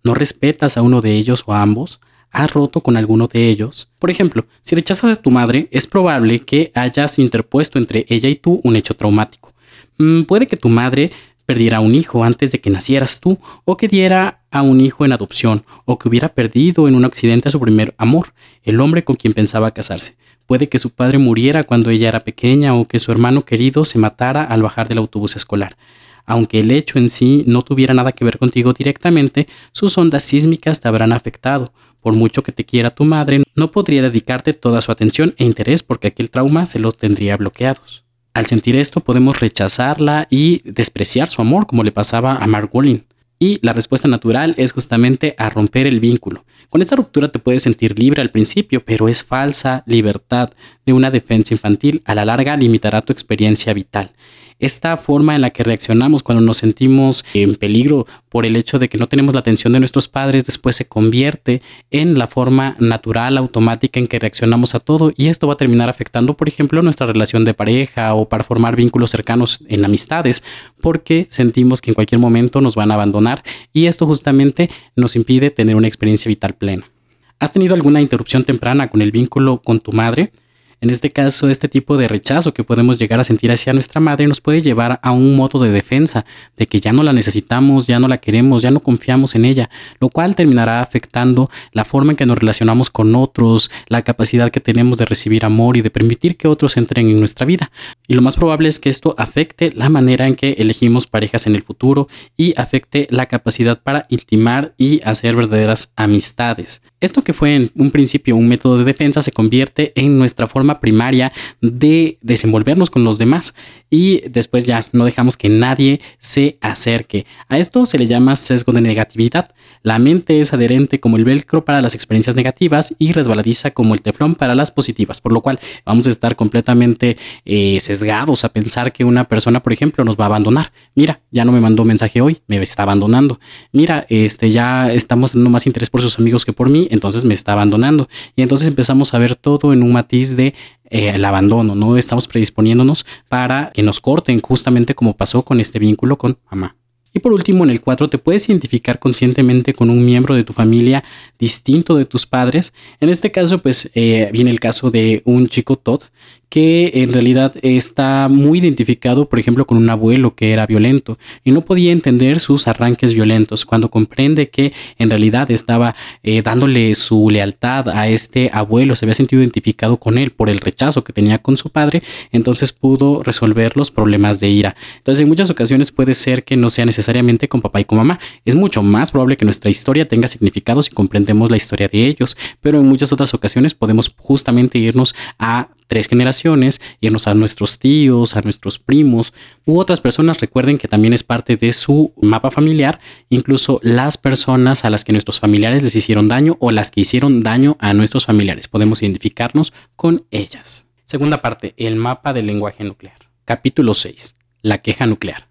¿No 0.05 0.13
respetas 0.13 0.77
a 0.77 0.83
uno 0.83 1.01
de 1.01 1.13
ellos 1.15 1.43
o 1.47 1.55
a 1.55 1.63
ambos? 1.63 2.01
Has 2.31 2.53
roto 2.53 2.83
con 2.83 2.97
alguno 2.97 3.27
de 3.27 3.49
ellos. 3.49 3.89
Por 3.99 4.11
ejemplo, 4.11 4.47
si 4.63 4.75
rechazas 4.75 5.19
a 5.19 5.23
tu 5.23 5.31
madre, 5.31 5.69
es 5.71 5.87
probable 5.87 6.41
que 6.41 6.73
hayas 6.75 7.19
interpuesto 7.19 7.79
entre 7.79 8.07
ella 8.09 8.29
y 8.29 8.37
tú 8.37 8.61
un 8.65 8.77
hecho 8.77 8.95
traumático. 8.95 9.53
Mm, 9.99 10.23
puede 10.23 10.47
que 10.47 10.57
tu 10.57 10.69
madre 10.69 11.11
perdiera 11.49 11.81
un 11.81 11.95
hijo 11.95 12.25
antes 12.25 12.53
de 12.53 12.61
que 12.61 12.69
nacieras 12.69 13.21
tú, 13.21 13.39
o 13.65 13.77
que 13.79 13.89
diera 13.89 14.43
a 14.51 14.61
un 14.61 14.83
hijo 14.83 15.07
en 15.07 15.13
adopción, 15.13 15.65
o 15.87 15.99
que 15.99 16.07
hubiera 16.09 16.29
perdido 16.29 16.89
en 16.89 16.95
un 16.95 17.07
accidente 17.07 17.49
a 17.49 17.51
su 17.51 17.59
primer 17.59 17.95
amor, 17.97 18.35
el 18.65 18.81
hombre 18.83 19.03
con 19.03 19.17
quien 19.17 19.33
pensaba 19.33 19.71
casarse. 19.71 20.17
Puede 20.45 20.69
que 20.69 20.79
su 20.79 20.95
padre 20.95 21.17
muriera 21.17 21.65
cuando 21.65 21.89
ella 21.89 22.09
era 22.09 22.21
pequeña 22.21 22.75
o 22.75 22.87
que 22.87 22.99
su 22.99 23.13
hermano 23.13 23.47
querido 23.47 23.87
se 23.87 23.99
matara 23.99 24.45
al 24.45 24.63
bajar 24.63 24.89
del 24.89 24.99
autobús 24.99 25.37
escolar. 25.37 25.79
Aunque 26.27 26.61
el 26.61 26.71
hecho 26.71 26.99
en 26.99 27.09
sí 27.09 27.45
no 27.47 27.63
tuviera 27.63 27.95
nada 27.95 28.13
que 28.13 28.27
ver 28.27 28.37
contigo 28.37 28.75
directamente, 28.75 29.49
sus 29.73 29.97
ondas 29.97 30.25
sísmicas 30.25 30.83
te 30.83 30.89
habrán 30.89 31.15
afectado, 31.15 31.73
por 32.01 32.15
mucho 32.15 32.43
que 32.43 32.53
te 32.53 32.65
quiera 32.65 32.91
tu 32.91 33.05
madre, 33.05 33.43
no 33.55 33.71
podría 33.71 34.03
dedicarte 34.03 34.53
toda 34.53 34.81
su 34.81 34.93
atención 34.93 35.35
e 35.37 35.45
interés 35.45 35.83
porque 35.83 36.09
aquel 36.09 36.31
trauma 36.31 36.67
se 36.67 36.79
los 36.79 36.97
tendría 36.97 37.37
bloqueados. 37.37 38.05
Al 38.35 38.47
sentir 38.47 38.77
esto 38.77 39.01
podemos 39.01 39.41
rechazarla 39.41 40.29
y 40.31 40.63
despreciar 40.65 41.29
su 41.29 41.43
amor 41.43 41.67
como 41.67 41.83
le 41.83 41.93
pasaba 41.93 42.37
a 42.37 42.47
Mark 42.47 42.71
Walling. 42.73 43.01
Y 43.41 43.61
la 43.63 43.73
respuesta 43.73 44.09
natural 44.09 44.55
es 44.59 44.73
justamente 44.73 45.35
a 45.39 45.49
romper 45.49 45.87
el 45.87 46.01
vínculo. 46.01 46.45
Con 46.69 46.83
esta 46.83 46.97
ruptura 46.97 47.29
te 47.29 47.39
puedes 47.39 47.63
sentir 47.63 47.99
libre 47.99 48.21
al 48.21 48.31
principio, 48.31 48.85
pero 48.85 49.09
es 49.09 49.25
falsa 49.25 49.85
libertad 49.87 50.51
de 50.85 50.93
una 50.93 51.11
defensa 51.11 51.55
infantil. 51.55 52.03
A 52.05 52.15
la 52.15 52.25
larga 52.25 52.57
limitará 52.57 53.01
tu 53.01 53.13
experiencia 53.13 53.73
vital. 53.75 54.11
Esta 54.59 54.97
forma 54.97 55.35
en 55.35 55.43
la 55.43 55.51
que 55.51 55.63
reaccionamos 55.63 56.23
cuando 56.23 56.43
nos 56.43 56.59
sentimos 56.59 57.25
en 57.35 57.55
peligro 57.55 58.07
por 58.29 58.45
el 58.45 58.57
hecho 58.57 58.79
de 58.79 58.89
que 58.89 58.99
no 58.99 59.09
tenemos 59.09 59.35
la 59.35 59.41
atención 59.41 59.73
de 59.73 59.79
nuestros 59.79 60.09
padres, 60.09 60.45
después 60.45 60.77
se 60.77 60.89
convierte 60.89 61.63
en 61.91 62.19
la 62.19 62.27
forma 62.27 62.77
natural, 62.79 63.39
automática 63.39 64.01
en 64.01 64.07
que 64.07 64.19
reaccionamos 64.19 64.75
a 64.75 64.81
todo 64.81 65.13
y 65.17 65.29
esto 65.29 65.47
va 65.47 65.55
a 65.55 65.57
terminar 65.57 65.89
afectando, 65.89 66.37
por 66.37 66.49
ejemplo, 66.49 66.83
nuestra 66.83 67.07
relación 67.07 67.45
de 67.45 67.55
pareja 67.55 68.15
o 68.15 68.29
para 68.29 68.45
formar 68.45 68.77
vínculos 68.77 69.11
cercanos 69.11 69.65
en 69.69 69.85
amistades, 69.85 70.43
porque 70.81 71.27
sentimos 71.29 71.81
que 71.81 71.91
en 71.91 71.95
cualquier 71.95 72.21
momento 72.21 72.61
nos 72.61 72.75
van 72.75 72.91
a 72.91 72.95
abandonar 72.95 73.43
y 73.73 73.87
esto 73.87 74.07
justamente 74.07 74.71
nos 74.97 75.17
impide 75.17 75.51
tener 75.51 75.77
una 75.77 75.89
experiencia 75.89 76.29
vital 76.29 76.55
plena. 76.55 76.91
¿Has 77.39 77.53
tenido 77.53 77.75
alguna 77.75 78.01
interrupción 78.01 78.45
temprana 78.45 78.89
con 78.89 79.01
el 79.01 79.13
vínculo 79.13 79.59
con 79.59 79.79
tu 79.79 79.93
madre? 79.93 80.33
En 80.81 80.91
este 80.91 81.11
caso, 81.11 81.51
este 81.51 81.69
tipo 81.69 81.97
de 81.97 82.07
rechazo 82.07 82.55
que 82.55 82.63
podemos 82.63 82.99
llegar 82.99 83.19
a 83.19 83.25
sentir 83.25 83.51
hacia 83.51 83.73
nuestra 83.73 84.01
madre 84.01 84.29
nos 84.29 84.41
puede 84.41 84.63
llevar 84.63 85.01
a 85.03 85.11
un 85.11 85.35
modo 85.35 85.59
de 85.59 85.71
defensa, 85.71 86.25
de 86.57 86.69
que 86.69 86.79
ya 86.79 86.93
no 86.93 87.03
la 87.03 87.13
necesitamos, 87.13 87.89
ya 87.89 87.99
no 87.99 88.07
la 88.07 88.19
queremos, 88.19 88.63
ya 88.63 88.71
no 88.71 88.81
confiamos 88.81 89.35
en 89.35 89.45
ella, 89.45 89.71
lo 89.99 90.09
cual 90.09 90.37
terminará 90.37 90.81
afectando 90.81 91.51
la 91.73 91.85
forma 91.85 92.13
en 92.13 92.17
que 92.17 92.27
nos 92.27 92.39
relacionamos 92.39 92.91
con 92.91 93.17
otros, 93.17 93.73
la 93.89 94.03
capacidad 94.03 94.51
que 94.51 94.61
tenemos 94.61 94.99
de 94.99 95.07
recibir 95.07 95.45
amor 95.45 95.77
y 95.77 95.83
de 95.83 95.91
permitir 95.91 96.37
que 96.37 96.47
otros 96.47 96.77
entren 96.77 97.09
en 97.09 97.19
nuestra 97.19 97.45
vida. 97.45 97.73
Y 98.07 98.15
lo 98.15 98.23
más 98.23 98.37
probable 98.37 98.69
es 98.69 98.79
que 98.79 98.89
esto 98.89 99.17
afecte 99.19 99.73
la 99.75 99.89
manera 99.89 100.29
en 100.29 100.37
que 100.37 100.53
elegimos 100.59 101.09
parejas 101.09 101.49
en 101.49 101.57
el 101.57 101.63
futuro 101.63 102.09
y 102.37 102.55
afecte 102.57 103.09
la 103.11 103.27
capacidad 103.27 103.83
para 103.83 104.07
intimar 104.11 104.75
y 104.79 105.01
hacer 105.03 105.35
verdaderas 105.35 105.93
amistades. 105.97 106.83
Esto 107.01 107.23
que 107.23 107.33
fue 107.33 107.55
en 107.55 107.71
un 107.77 107.93
principio 107.93 108.35
un 108.35 108.49
método 108.49 108.79
de 108.79 108.85
defensa 108.85 109.23
se 109.23 109.31
convierte 109.31 109.93
en 109.95 110.19
nuestra 110.19 110.49
forma 110.49 110.81
primaria 110.81 111.33
de 111.61 112.19
desenvolvernos 112.23 112.91
con 112.91 113.05
los 113.05 113.19
demás 113.19 113.55
y 113.89 114.23
después 114.29 114.65
ya 114.65 114.85
no 114.93 115.05
dejamos 115.05 115.37
que 115.37 115.49
nadie 115.49 116.01
se 116.19 116.59
acerque. 116.61 117.25
A 117.49 117.59
esto 117.59 117.87
se 117.87 117.99
le 117.99 118.07
llama 118.07 118.35
sesgo 118.37 118.73
de 118.73 118.81
negatividad. 118.81 119.55
La 119.83 119.99
mente 119.99 120.41
es 120.41 120.53
adherente 120.53 120.99
como 120.99 121.17
el 121.17 121.25
velcro 121.25 121.65
para 121.65 121.81
las 121.81 121.95
experiencias 121.95 122.35
negativas 122.35 122.95
y 122.99 123.13
resbaladiza 123.13 123.71
como 123.71 123.95
el 123.95 124.03
teflón 124.03 124.35
para 124.35 124.57
las 124.57 124.73
positivas, 124.73 125.21
por 125.21 125.33
lo 125.33 125.41
cual 125.41 125.61
vamos 125.85 126.07
a 126.07 126.11
estar 126.11 126.35
completamente 126.35 127.17
eh, 127.45 127.79
sesgados 127.81 128.45
a 128.45 128.53
pensar 128.53 128.93
que 128.93 129.05
una 129.05 129.25
persona, 129.25 129.63
por 129.63 129.73
ejemplo, 129.73 130.05
nos 130.05 130.17
va 130.17 130.25
a 130.25 130.27
abandonar. 130.27 130.73
Mira, 130.95 131.21
ya 131.31 131.45
no 131.45 131.53
me 131.53 131.61
mandó 131.61 131.85
mensaje 131.85 132.21
hoy, 132.21 132.39
me 132.49 132.61
está 132.61 132.83
abandonando. 132.83 133.39
Mira, 133.73 134.05
este 134.09 134.51
ya 134.51 134.93
estamos 134.93 135.33
teniendo 135.33 135.51
más 135.51 135.67
interés 135.67 135.91
por 135.91 136.01
sus 136.01 136.19
amigos 136.19 136.45
que 136.45 136.53
por 136.53 136.69
mí, 136.69 136.88
entonces 136.91 137.25
me 137.25 137.35
está 137.35 137.53
abandonando. 137.53 138.09
Y 138.37 138.43
entonces 138.43 138.69
empezamos 138.69 139.15
a 139.15 139.19
ver 139.19 139.37
todo 139.37 139.73
en 139.73 139.83
un 139.83 139.93
matiz 139.93 140.37
de 140.37 140.55
eh, 140.91 141.11
el 141.15 141.25
abandono, 141.25 141.75
no 141.75 141.97
estamos 141.97 142.27
predisponiéndonos 142.29 143.05
para 143.29 143.71
que 143.75 143.83
nos 143.83 144.01
corten 144.01 144.41
justamente 144.41 144.95
como 144.95 145.17
pasó 145.17 145.45
con 145.45 145.61
este 145.61 145.79
vínculo 145.79 146.17
con 146.17 146.39
mamá. 146.51 146.77
Y 147.15 147.21
por 147.21 147.33
último, 147.33 147.65
en 147.65 147.71
el 147.71 147.81
4 147.81 148.09
te 148.09 148.19
puedes 148.19 148.49
identificar 148.49 148.99
conscientemente 148.99 149.73
con 149.73 149.91
un 149.91 150.05
miembro 150.05 150.35
de 150.35 150.45
tu 150.45 150.53
familia 150.53 151.03
distinto 151.39 151.97
de 151.97 152.05
tus 152.05 152.27
padres. 152.27 152.75
En 153.01 153.09
este 153.09 153.33
caso, 153.33 153.59
pues 153.59 153.91
eh, 153.95 154.29
viene 154.33 154.51
el 154.51 154.61
caso 154.61 154.91
de 154.91 155.23
un 155.25 155.49
chico 155.49 155.77
Todd 155.77 156.03
que 156.49 156.93
en 156.95 157.13
realidad 157.13 157.55
está 157.63 158.29
muy 158.29 158.59
identificado, 158.59 159.29
por 159.29 159.39
ejemplo, 159.39 159.67
con 159.67 159.77
un 159.77 159.91
abuelo 159.91 160.35
que 160.35 160.53
era 160.53 160.67
violento 160.67 161.19
y 161.45 161.53
no 161.53 161.63
podía 161.63 161.93
entender 161.93 162.41
sus 162.41 162.69
arranques 162.69 163.13
violentos. 163.13 163.65
Cuando 163.65 163.91
comprende 163.91 164.49
que 164.49 164.73
en 164.99 165.11
realidad 165.11 165.51
estaba 165.51 165.95
eh, 166.23 166.43
dándole 166.43 166.95
su 166.95 167.31
lealtad 167.31 167.89
a 167.91 168.09
este 168.09 168.51
abuelo, 168.53 168.97
se 168.97 169.05
había 169.05 169.15
sentido 169.15 169.43
identificado 169.43 169.99
con 169.99 170.19
él 170.19 170.31
por 170.31 170.49
el 170.49 170.61
rechazo 170.61 171.05
que 171.05 171.13
tenía 171.13 171.39
con 171.39 171.57
su 171.57 171.71
padre, 171.71 172.03
entonces 172.33 172.73
pudo 172.73 173.23
resolver 173.23 173.77
los 173.77 173.91
problemas 173.91 174.41
de 174.41 174.49
ira. 174.49 174.77
Entonces, 174.97 175.23
en 175.23 175.29
muchas 175.29 175.51
ocasiones 175.51 175.93
puede 175.93 176.15
ser 176.15 176.45
que 176.45 176.57
no 176.57 176.71
sea 176.71 176.87
necesariamente 176.87 177.49
con 177.49 177.61
papá 177.61 177.81
y 177.81 177.85
con 177.85 177.99
mamá. 177.99 178.19
Es 178.45 178.55
mucho 178.55 178.83
más 178.83 179.11
probable 179.11 179.37
que 179.37 179.45
nuestra 179.45 179.71
historia 179.71 180.09
tenga 180.09 180.29
significado 180.29 180.83
si 180.83 180.91
comprendemos 180.91 181.51
la 181.51 181.57
historia 181.57 181.89
de 181.89 182.07
ellos, 182.07 182.37
pero 182.61 182.81
en 182.81 182.87
muchas 182.87 183.13
otras 183.13 183.35
ocasiones 183.35 183.75
podemos 183.75 184.15
justamente 184.17 184.79
irnos 184.79 185.15
a 185.39 185.69
tres 185.89 186.07
generaciones, 186.07 186.81
irnos 187.01 187.27
a 187.27 187.35
nuestros 187.35 187.81
tíos, 187.81 188.37
a 188.37 188.43
nuestros 188.43 188.79
primos 188.79 189.35
u 189.67 189.81
otras 189.81 190.01
personas. 190.01 190.41
Recuerden 190.41 190.79
que 190.79 190.87
también 190.87 191.13
es 191.13 191.25
parte 191.25 191.57
de 191.57 191.73
su 191.73 192.13
mapa 192.21 192.53
familiar, 192.53 193.01
incluso 193.29 193.81
las 193.83 194.17
personas 194.17 194.85
a 194.85 194.91
las 194.91 195.05
que 195.05 195.13
nuestros 195.13 195.41
familiares 195.41 195.83
les 195.83 195.97
hicieron 195.97 196.29
daño 196.29 196.57
o 196.61 196.71
las 196.71 196.93
que 196.93 197.01
hicieron 197.01 197.43
daño 197.43 197.77
a 197.81 197.93
nuestros 197.95 198.27
familiares. 198.27 198.69
Podemos 198.69 199.03
identificarnos 199.03 199.73
con 199.97 200.25
ellas. 200.31 200.87
Segunda 201.07 201.43
parte, 201.43 201.75
el 201.77 201.97
mapa 201.97 202.33
del 202.33 202.47
lenguaje 202.47 202.85
nuclear. 202.85 203.19
Capítulo 203.45 203.95
6. 203.95 204.37
La 204.63 204.83
queja 204.83 205.07
nuclear. 205.07 205.49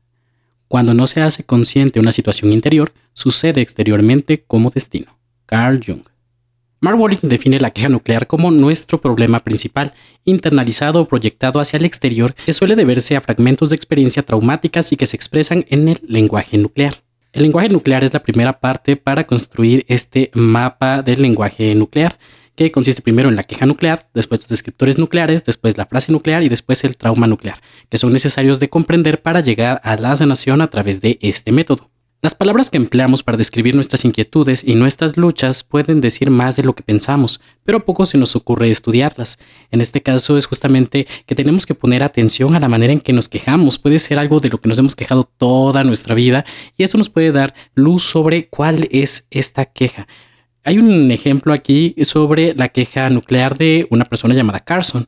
Cuando 0.67 0.93
no 0.93 1.07
se 1.07 1.21
hace 1.21 1.45
consciente 1.45 1.99
una 1.99 2.11
situación 2.11 2.51
interior, 2.51 2.93
sucede 3.13 3.61
exteriormente 3.61 4.43
como 4.45 4.69
destino. 4.69 5.17
Carl 5.45 5.81
Jung. 5.83 6.03
Mark 6.79 7.19
define 7.23 7.59
la 7.59 7.71
queja 7.71 7.89
nuclear 7.89 8.27
como 8.27 8.51
nuestro 8.51 9.01
problema 9.01 9.39
principal, 9.39 9.95
internalizado 10.25 11.01
o 11.01 11.07
proyectado 11.07 11.59
hacia 11.59 11.77
el 11.77 11.85
exterior, 11.85 12.35
que 12.45 12.53
suele 12.53 12.75
deberse 12.75 13.15
a 13.15 13.21
fragmentos 13.21 13.71
de 13.71 13.75
experiencia 13.75 14.21
traumáticas 14.21 14.91
y 14.91 14.95
que 14.95 15.07
se 15.07 15.15
expresan 15.15 15.65
en 15.69 15.87
el 15.87 15.99
lenguaje 16.07 16.57
nuclear. 16.57 17.01
El 17.33 17.43
lenguaje 17.43 17.69
nuclear 17.69 18.03
es 18.03 18.13
la 18.13 18.21
primera 18.21 18.59
parte 18.59 18.95
para 18.95 19.25
construir 19.25 19.85
este 19.87 20.29
mapa 20.35 21.01
del 21.01 21.23
lenguaje 21.23 21.73
nuclear, 21.73 22.19
que 22.55 22.71
consiste 22.71 23.01
primero 23.01 23.29
en 23.29 23.35
la 23.35 23.43
queja 23.43 23.65
nuclear, 23.65 24.09
después 24.13 24.41
los 24.41 24.49
descriptores 24.49 24.99
nucleares, 24.99 25.45
después 25.45 25.77
la 25.77 25.85
frase 25.87 26.11
nuclear 26.11 26.43
y 26.43 26.49
después 26.49 26.83
el 26.83 26.95
trauma 26.95 27.25
nuclear, 27.25 27.59
que 27.89 27.97
son 27.97 28.13
necesarios 28.13 28.59
de 28.59 28.69
comprender 28.69 29.21
para 29.23 29.41
llegar 29.41 29.81
a 29.83 29.95
la 29.95 30.15
sanación 30.15 30.61
a 30.61 30.67
través 30.67 31.01
de 31.01 31.17
este 31.21 31.51
método. 31.51 31.89
Las 32.19 32.33
palabras 32.33 32.71
que 32.71 32.77
empleamos 32.77 33.21
para 33.21 33.37
describir 33.37 33.75
nuestras 33.75 34.03
inquietudes 34.03 34.63
y 34.67 34.73
nuestras 34.73 35.17
luchas 35.17 35.63
pueden 35.63 36.01
decir 36.01 36.31
más 36.31 36.55
de 36.55 36.63
lo 36.63 36.73
que 36.73 36.81
pensamos, 36.81 37.41
pero 37.63 37.85
poco 37.85 38.07
se 38.07 38.17
nos 38.17 38.35
ocurre 38.35 38.71
estudiarlas. 38.71 39.37
En 39.69 39.81
este 39.81 40.01
caso 40.01 40.35
es 40.35 40.47
justamente 40.47 41.05
que 41.27 41.35
tenemos 41.35 41.67
que 41.67 41.75
poner 41.75 42.01
atención 42.01 42.55
a 42.55 42.59
la 42.59 42.69
manera 42.69 42.91
en 42.91 43.01
que 43.01 43.13
nos 43.13 43.29
quejamos. 43.29 43.77
Puede 43.77 43.99
ser 43.99 44.17
algo 44.17 44.39
de 44.39 44.49
lo 44.49 44.59
que 44.59 44.67
nos 44.67 44.79
hemos 44.79 44.95
quejado 44.95 45.29
toda 45.37 45.83
nuestra 45.83 46.15
vida 46.15 46.43
y 46.75 46.81
eso 46.83 46.97
nos 46.97 47.09
puede 47.09 47.31
dar 47.31 47.53
luz 47.75 48.01
sobre 48.01 48.49
cuál 48.49 48.87
es 48.91 49.27
esta 49.29 49.65
queja. 49.65 50.07
Hay 50.63 50.79
un 50.79 51.11
ejemplo 51.11 51.53
aquí 51.53 51.93
sobre 52.01 52.55
la 52.55 52.69
queja 52.69 53.11
nuclear 53.11 53.59
de 53.59 53.85
una 53.91 54.05
persona 54.05 54.33
llamada 54.33 54.59
Carson 54.59 55.07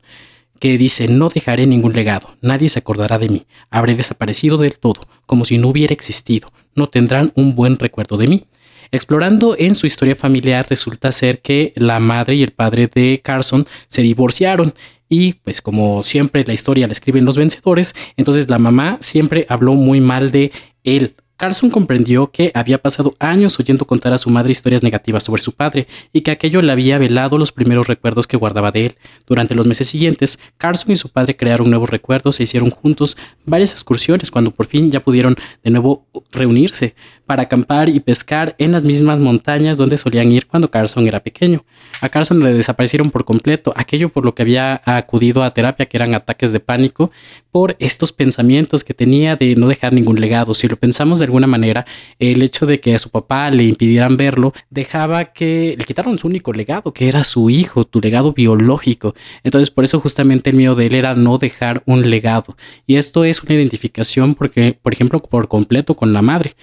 que 0.60 0.78
dice, 0.78 1.08
no 1.08 1.28
dejaré 1.28 1.66
ningún 1.66 1.94
legado, 1.94 2.36
nadie 2.40 2.68
se 2.68 2.78
acordará 2.78 3.18
de 3.18 3.30
mí, 3.30 3.46
habré 3.70 3.94
desaparecido 3.94 4.58
del 4.58 4.78
todo, 4.78 5.08
como 5.26 5.46
si 5.46 5.56
no 5.56 5.68
hubiera 5.68 5.94
existido, 5.94 6.52
no 6.74 6.88
tendrán 6.88 7.32
un 7.34 7.54
buen 7.54 7.78
recuerdo 7.78 8.16
de 8.16 8.28
mí. 8.28 8.44
Explorando 8.92 9.54
en 9.58 9.74
su 9.74 9.86
historia 9.86 10.16
familiar 10.16 10.66
resulta 10.68 11.12
ser 11.12 11.40
que 11.40 11.72
la 11.76 12.00
madre 12.00 12.34
y 12.34 12.42
el 12.42 12.50
padre 12.50 12.90
de 12.92 13.20
Carson 13.22 13.66
se 13.86 14.02
divorciaron 14.02 14.74
y 15.08 15.34
pues 15.34 15.60
como 15.62 16.02
siempre 16.02 16.44
la 16.44 16.54
historia 16.54 16.86
la 16.86 16.92
escriben 16.92 17.24
los 17.24 17.36
vencedores, 17.36 17.94
entonces 18.16 18.48
la 18.48 18.58
mamá 18.58 18.98
siempre 19.00 19.46
habló 19.48 19.74
muy 19.74 20.00
mal 20.00 20.30
de 20.30 20.52
él 20.84 21.14
Carson 21.40 21.70
comprendió 21.70 22.30
que 22.30 22.52
había 22.54 22.76
pasado 22.76 23.16
años 23.18 23.58
oyendo 23.58 23.86
contar 23.86 24.12
a 24.12 24.18
su 24.18 24.28
madre 24.28 24.52
historias 24.52 24.82
negativas 24.82 25.24
sobre 25.24 25.40
su 25.40 25.52
padre 25.52 25.86
y 26.12 26.20
que 26.20 26.32
aquello 26.32 26.60
le 26.60 26.70
había 26.70 26.98
velado 26.98 27.38
los 27.38 27.50
primeros 27.50 27.86
recuerdos 27.86 28.26
que 28.26 28.36
guardaba 28.36 28.72
de 28.72 28.84
él. 28.84 28.94
Durante 29.26 29.54
los 29.54 29.66
meses 29.66 29.88
siguientes, 29.88 30.38
Carson 30.58 30.92
y 30.92 30.96
su 30.96 31.08
padre 31.08 31.38
crearon 31.38 31.70
nuevos 31.70 31.88
recuerdos 31.88 32.38
e 32.38 32.42
hicieron 32.42 32.68
juntos 32.68 33.16
varias 33.46 33.72
excursiones 33.72 34.30
cuando 34.30 34.50
por 34.50 34.66
fin 34.66 34.90
ya 34.90 35.00
pudieron 35.00 35.34
de 35.64 35.70
nuevo 35.70 36.04
reunirse 36.30 36.94
para 37.30 37.44
acampar 37.44 37.88
y 37.88 38.00
pescar 38.00 38.56
en 38.58 38.72
las 38.72 38.82
mismas 38.82 39.20
montañas 39.20 39.78
donde 39.78 39.98
solían 39.98 40.32
ir 40.32 40.48
cuando 40.48 40.68
Carson 40.68 41.06
era 41.06 41.20
pequeño. 41.20 41.64
A 42.00 42.08
Carson 42.08 42.42
le 42.42 42.52
desaparecieron 42.52 43.08
por 43.12 43.24
completo 43.24 43.72
aquello 43.76 44.08
por 44.08 44.24
lo 44.24 44.34
que 44.34 44.42
había 44.42 44.82
acudido 44.84 45.44
a 45.44 45.52
terapia, 45.52 45.86
que 45.86 45.96
eran 45.96 46.12
ataques 46.12 46.50
de 46.50 46.58
pánico, 46.58 47.12
por 47.52 47.76
estos 47.78 48.12
pensamientos 48.12 48.82
que 48.82 48.94
tenía 48.94 49.36
de 49.36 49.54
no 49.54 49.68
dejar 49.68 49.92
ningún 49.92 50.20
legado. 50.20 50.56
Si 50.56 50.66
lo 50.66 50.74
pensamos 50.74 51.20
de 51.20 51.26
alguna 51.26 51.46
manera, 51.46 51.86
el 52.18 52.42
hecho 52.42 52.66
de 52.66 52.80
que 52.80 52.96
a 52.96 52.98
su 52.98 53.10
papá 53.10 53.48
le 53.50 53.62
impidieran 53.62 54.16
verlo 54.16 54.52
dejaba 54.68 55.26
que 55.26 55.76
le 55.78 55.84
quitaron 55.84 56.18
su 56.18 56.26
único 56.26 56.52
legado, 56.52 56.92
que 56.92 57.08
era 57.08 57.22
su 57.22 57.48
hijo, 57.48 57.84
tu 57.84 58.00
legado 58.00 58.32
biológico. 58.32 59.14
Entonces, 59.44 59.70
por 59.70 59.84
eso 59.84 60.00
justamente 60.00 60.50
el 60.50 60.56
miedo 60.56 60.74
de 60.74 60.86
él 60.86 60.96
era 60.96 61.14
no 61.14 61.38
dejar 61.38 61.84
un 61.86 62.10
legado. 62.10 62.56
Y 62.88 62.96
esto 62.96 63.22
es 63.22 63.40
una 63.44 63.54
identificación 63.54 64.34
porque, 64.34 64.76
por 64.82 64.92
ejemplo, 64.92 65.20
por 65.20 65.46
completo 65.46 65.94
con 65.94 66.12
la 66.12 66.22
madre. 66.22 66.56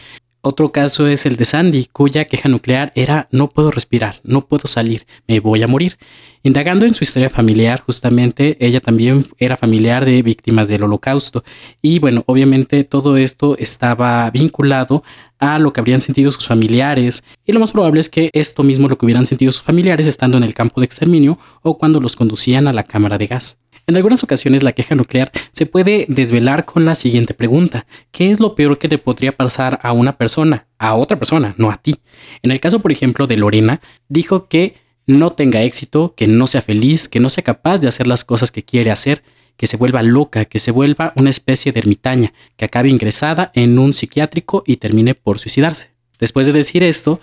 Otro 0.50 0.72
caso 0.72 1.10
es 1.10 1.26
el 1.26 1.36
de 1.36 1.44
Sandy, 1.44 1.90
cuya 1.92 2.24
queja 2.24 2.48
nuclear 2.48 2.94
era 2.96 3.28
no 3.34 3.50
puedo 3.50 3.70
respirar, 3.70 4.22
no 4.24 4.48
puedo 4.48 4.70
salir, 4.70 5.06
me 5.28 5.42
voy 5.42 5.62
a 5.62 5.68
morir. 5.68 5.98
Indagando 6.42 6.86
en 6.86 6.94
su 6.94 7.04
historia 7.04 7.30
familiar, 7.30 7.82
justamente 7.82 8.56
ella 8.66 8.80
también 8.80 9.26
era 9.40 9.58
familiar 9.58 10.06
de 10.06 10.22
víctimas 10.22 10.70
del 10.70 10.84
holocausto. 10.84 11.44
Y 11.82 12.00
bueno, 12.00 12.24
obviamente 12.28 12.86
todo 12.86 13.18
esto 13.18 13.58
estaba 13.60 14.32
vinculado 14.32 15.04
a 15.38 15.60
lo 15.60 15.74
que 15.74 15.82
habrían 15.82 16.02
sentido 16.02 16.32
sus 16.32 16.48
familiares. 16.48 17.26
Y 17.46 17.52
lo 17.52 17.60
más 17.60 17.74
probable 17.74 18.00
es 18.00 18.10
que 18.10 18.30
esto 18.32 18.64
mismo 18.64 18.88
lo 18.88 18.98
que 18.98 19.06
hubieran 19.06 19.26
sentido 19.26 19.52
sus 19.52 19.64
familiares 19.64 20.08
estando 20.08 20.38
en 20.38 20.46
el 20.46 20.54
campo 20.54 20.80
de 20.80 20.86
exterminio 20.86 21.38
o 21.62 21.78
cuando 21.78 22.00
los 22.00 22.16
conducían 22.16 22.70
a 22.70 22.74
la 22.74 22.84
cámara 22.84 23.18
de 23.18 23.28
gas. 23.28 23.67
En 23.90 23.96
algunas 23.96 24.22
ocasiones 24.22 24.64
la 24.64 24.74
queja 24.74 24.96
nuclear 24.96 25.32
se 25.54 25.66
puede 25.66 26.08
desvelar 26.10 26.66
con 26.66 26.84
la 26.84 26.94
siguiente 26.94 27.34
pregunta. 27.34 27.88
¿Qué 28.12 28.32
es 28.32 28.42
lo 28.42 28.54
peor 28.54 28.78
que 28.78 28.90
te 28.90 28.98
podría 28.98 29.38
pasar 29.38 29.80
a 29.82 29.94
una 29.94 30.18
persona? 30.18 30.68
A 30.78 30.96
otra 30.96 31.18
persona, 31.18 31.56
no 31.58 31.72
a 31.72 31.78
ti. 31.78 31.96
En 32.42 32.52
el 32.52 32.60
caso, 32.60 32.80
por 32.80 32.92
ejemplo, 32.92 33.28
de 33.28 33.38
Lorena, 33.38 33.80
dijo 34.10 34.50
que 34.50 34.76
no 35.06 35.32
tenga 35.32 35.64
éxito, 35.64 36.16
que 36.18 36.28
no 36.28 36.48
sea 36.48 36.62
feliz, 36.62 37.08
que 37.08 37.22
no 37.22 37.30
sea 37.30 37.46
capaz 37.46 37.78
de 37.78 37.88
hacer 37.88 38.08
las 38.08 38.26
cosas 38.26 38.52
que 38.52 38.64
quiere 38.66 38.92
hacer, 38.92 39.24
que 39.56 39.68
se 39.68 39.78
vuelva 39.78 40.04
loca, 40.04 40.44
que 40.44 40.60
se 40.60 40.72
vuelva 40.72 41.14
una 41.16 41.30
especie 41.30 41.72
de 41.72 41.80
ermitaña, 41.80 42.34
que 42.58 42.66
acabe 42.66 42.90
ingresada 42.90 43.54
en 43.56 43.80
un 43.80 43.94
psiquiátrico 43.94 44.64
y 44.68 44.78
termine 44.78 45.16
por 45.16 45.40
suicidarse. 45.40 45.92
Después 46.20 46.46
de 46.46 46.52
decir 46.52 46.84
esto, 46.84 47.22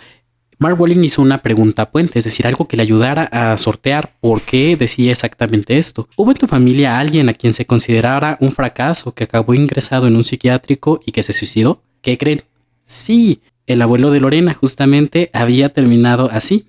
Mark 0.65 0.81
Walling 0.81 1.05
hizo 1.05 1.21
una 1.21 1.43
pregunta 1.43 1.91
puente, 1.91 2.19
es 2.19 2.25
decir, 2.25 2.47
algo 2.47 2.67
que 2.67 2.79
le 2.79 2.83
ayudara 2.83 3.25
a 3.25 3.55
sortear 3.59 4.15
por 4.23 4.41
qué 4.41 4.79
decía 4.79 5.13
exactamente 5.13 5.77
esto. 5.77 6.09
¿Hubo 6.17 6.31
en 6.31 6.39
tu 6.39 6.47
familia 6.47 6.99
alguien 6.99 7.29
a 7.29 7.35
quien 7.35 7.53
se 7.53 7.67
considerara 7.67 8.39
un 8.41 8.51
fracaso 8.51 9.15
que 9.15 9.25
acabó 9.25 9.53
ingresado 9.53 10.07
en 10.07 10.17
un 10.17 10.25
psiquiátrico 10.25 11.03
y 11.05 11.13
que 11.13 11.23
se 11.23 11.35
suicidó? 11.35 11.83
¿Qué 12.01 12.17
creen? 12.17 12.45
Sí, 12.81 13.43
el 13.67 13.83
abuelo 13.83 14.11
de 14.11 14.21
Lorena 14.21 14.55
justamente 14.55 15.29
había 15.35 15.69
terminado 15.69 16.31
así. 16.33 16.65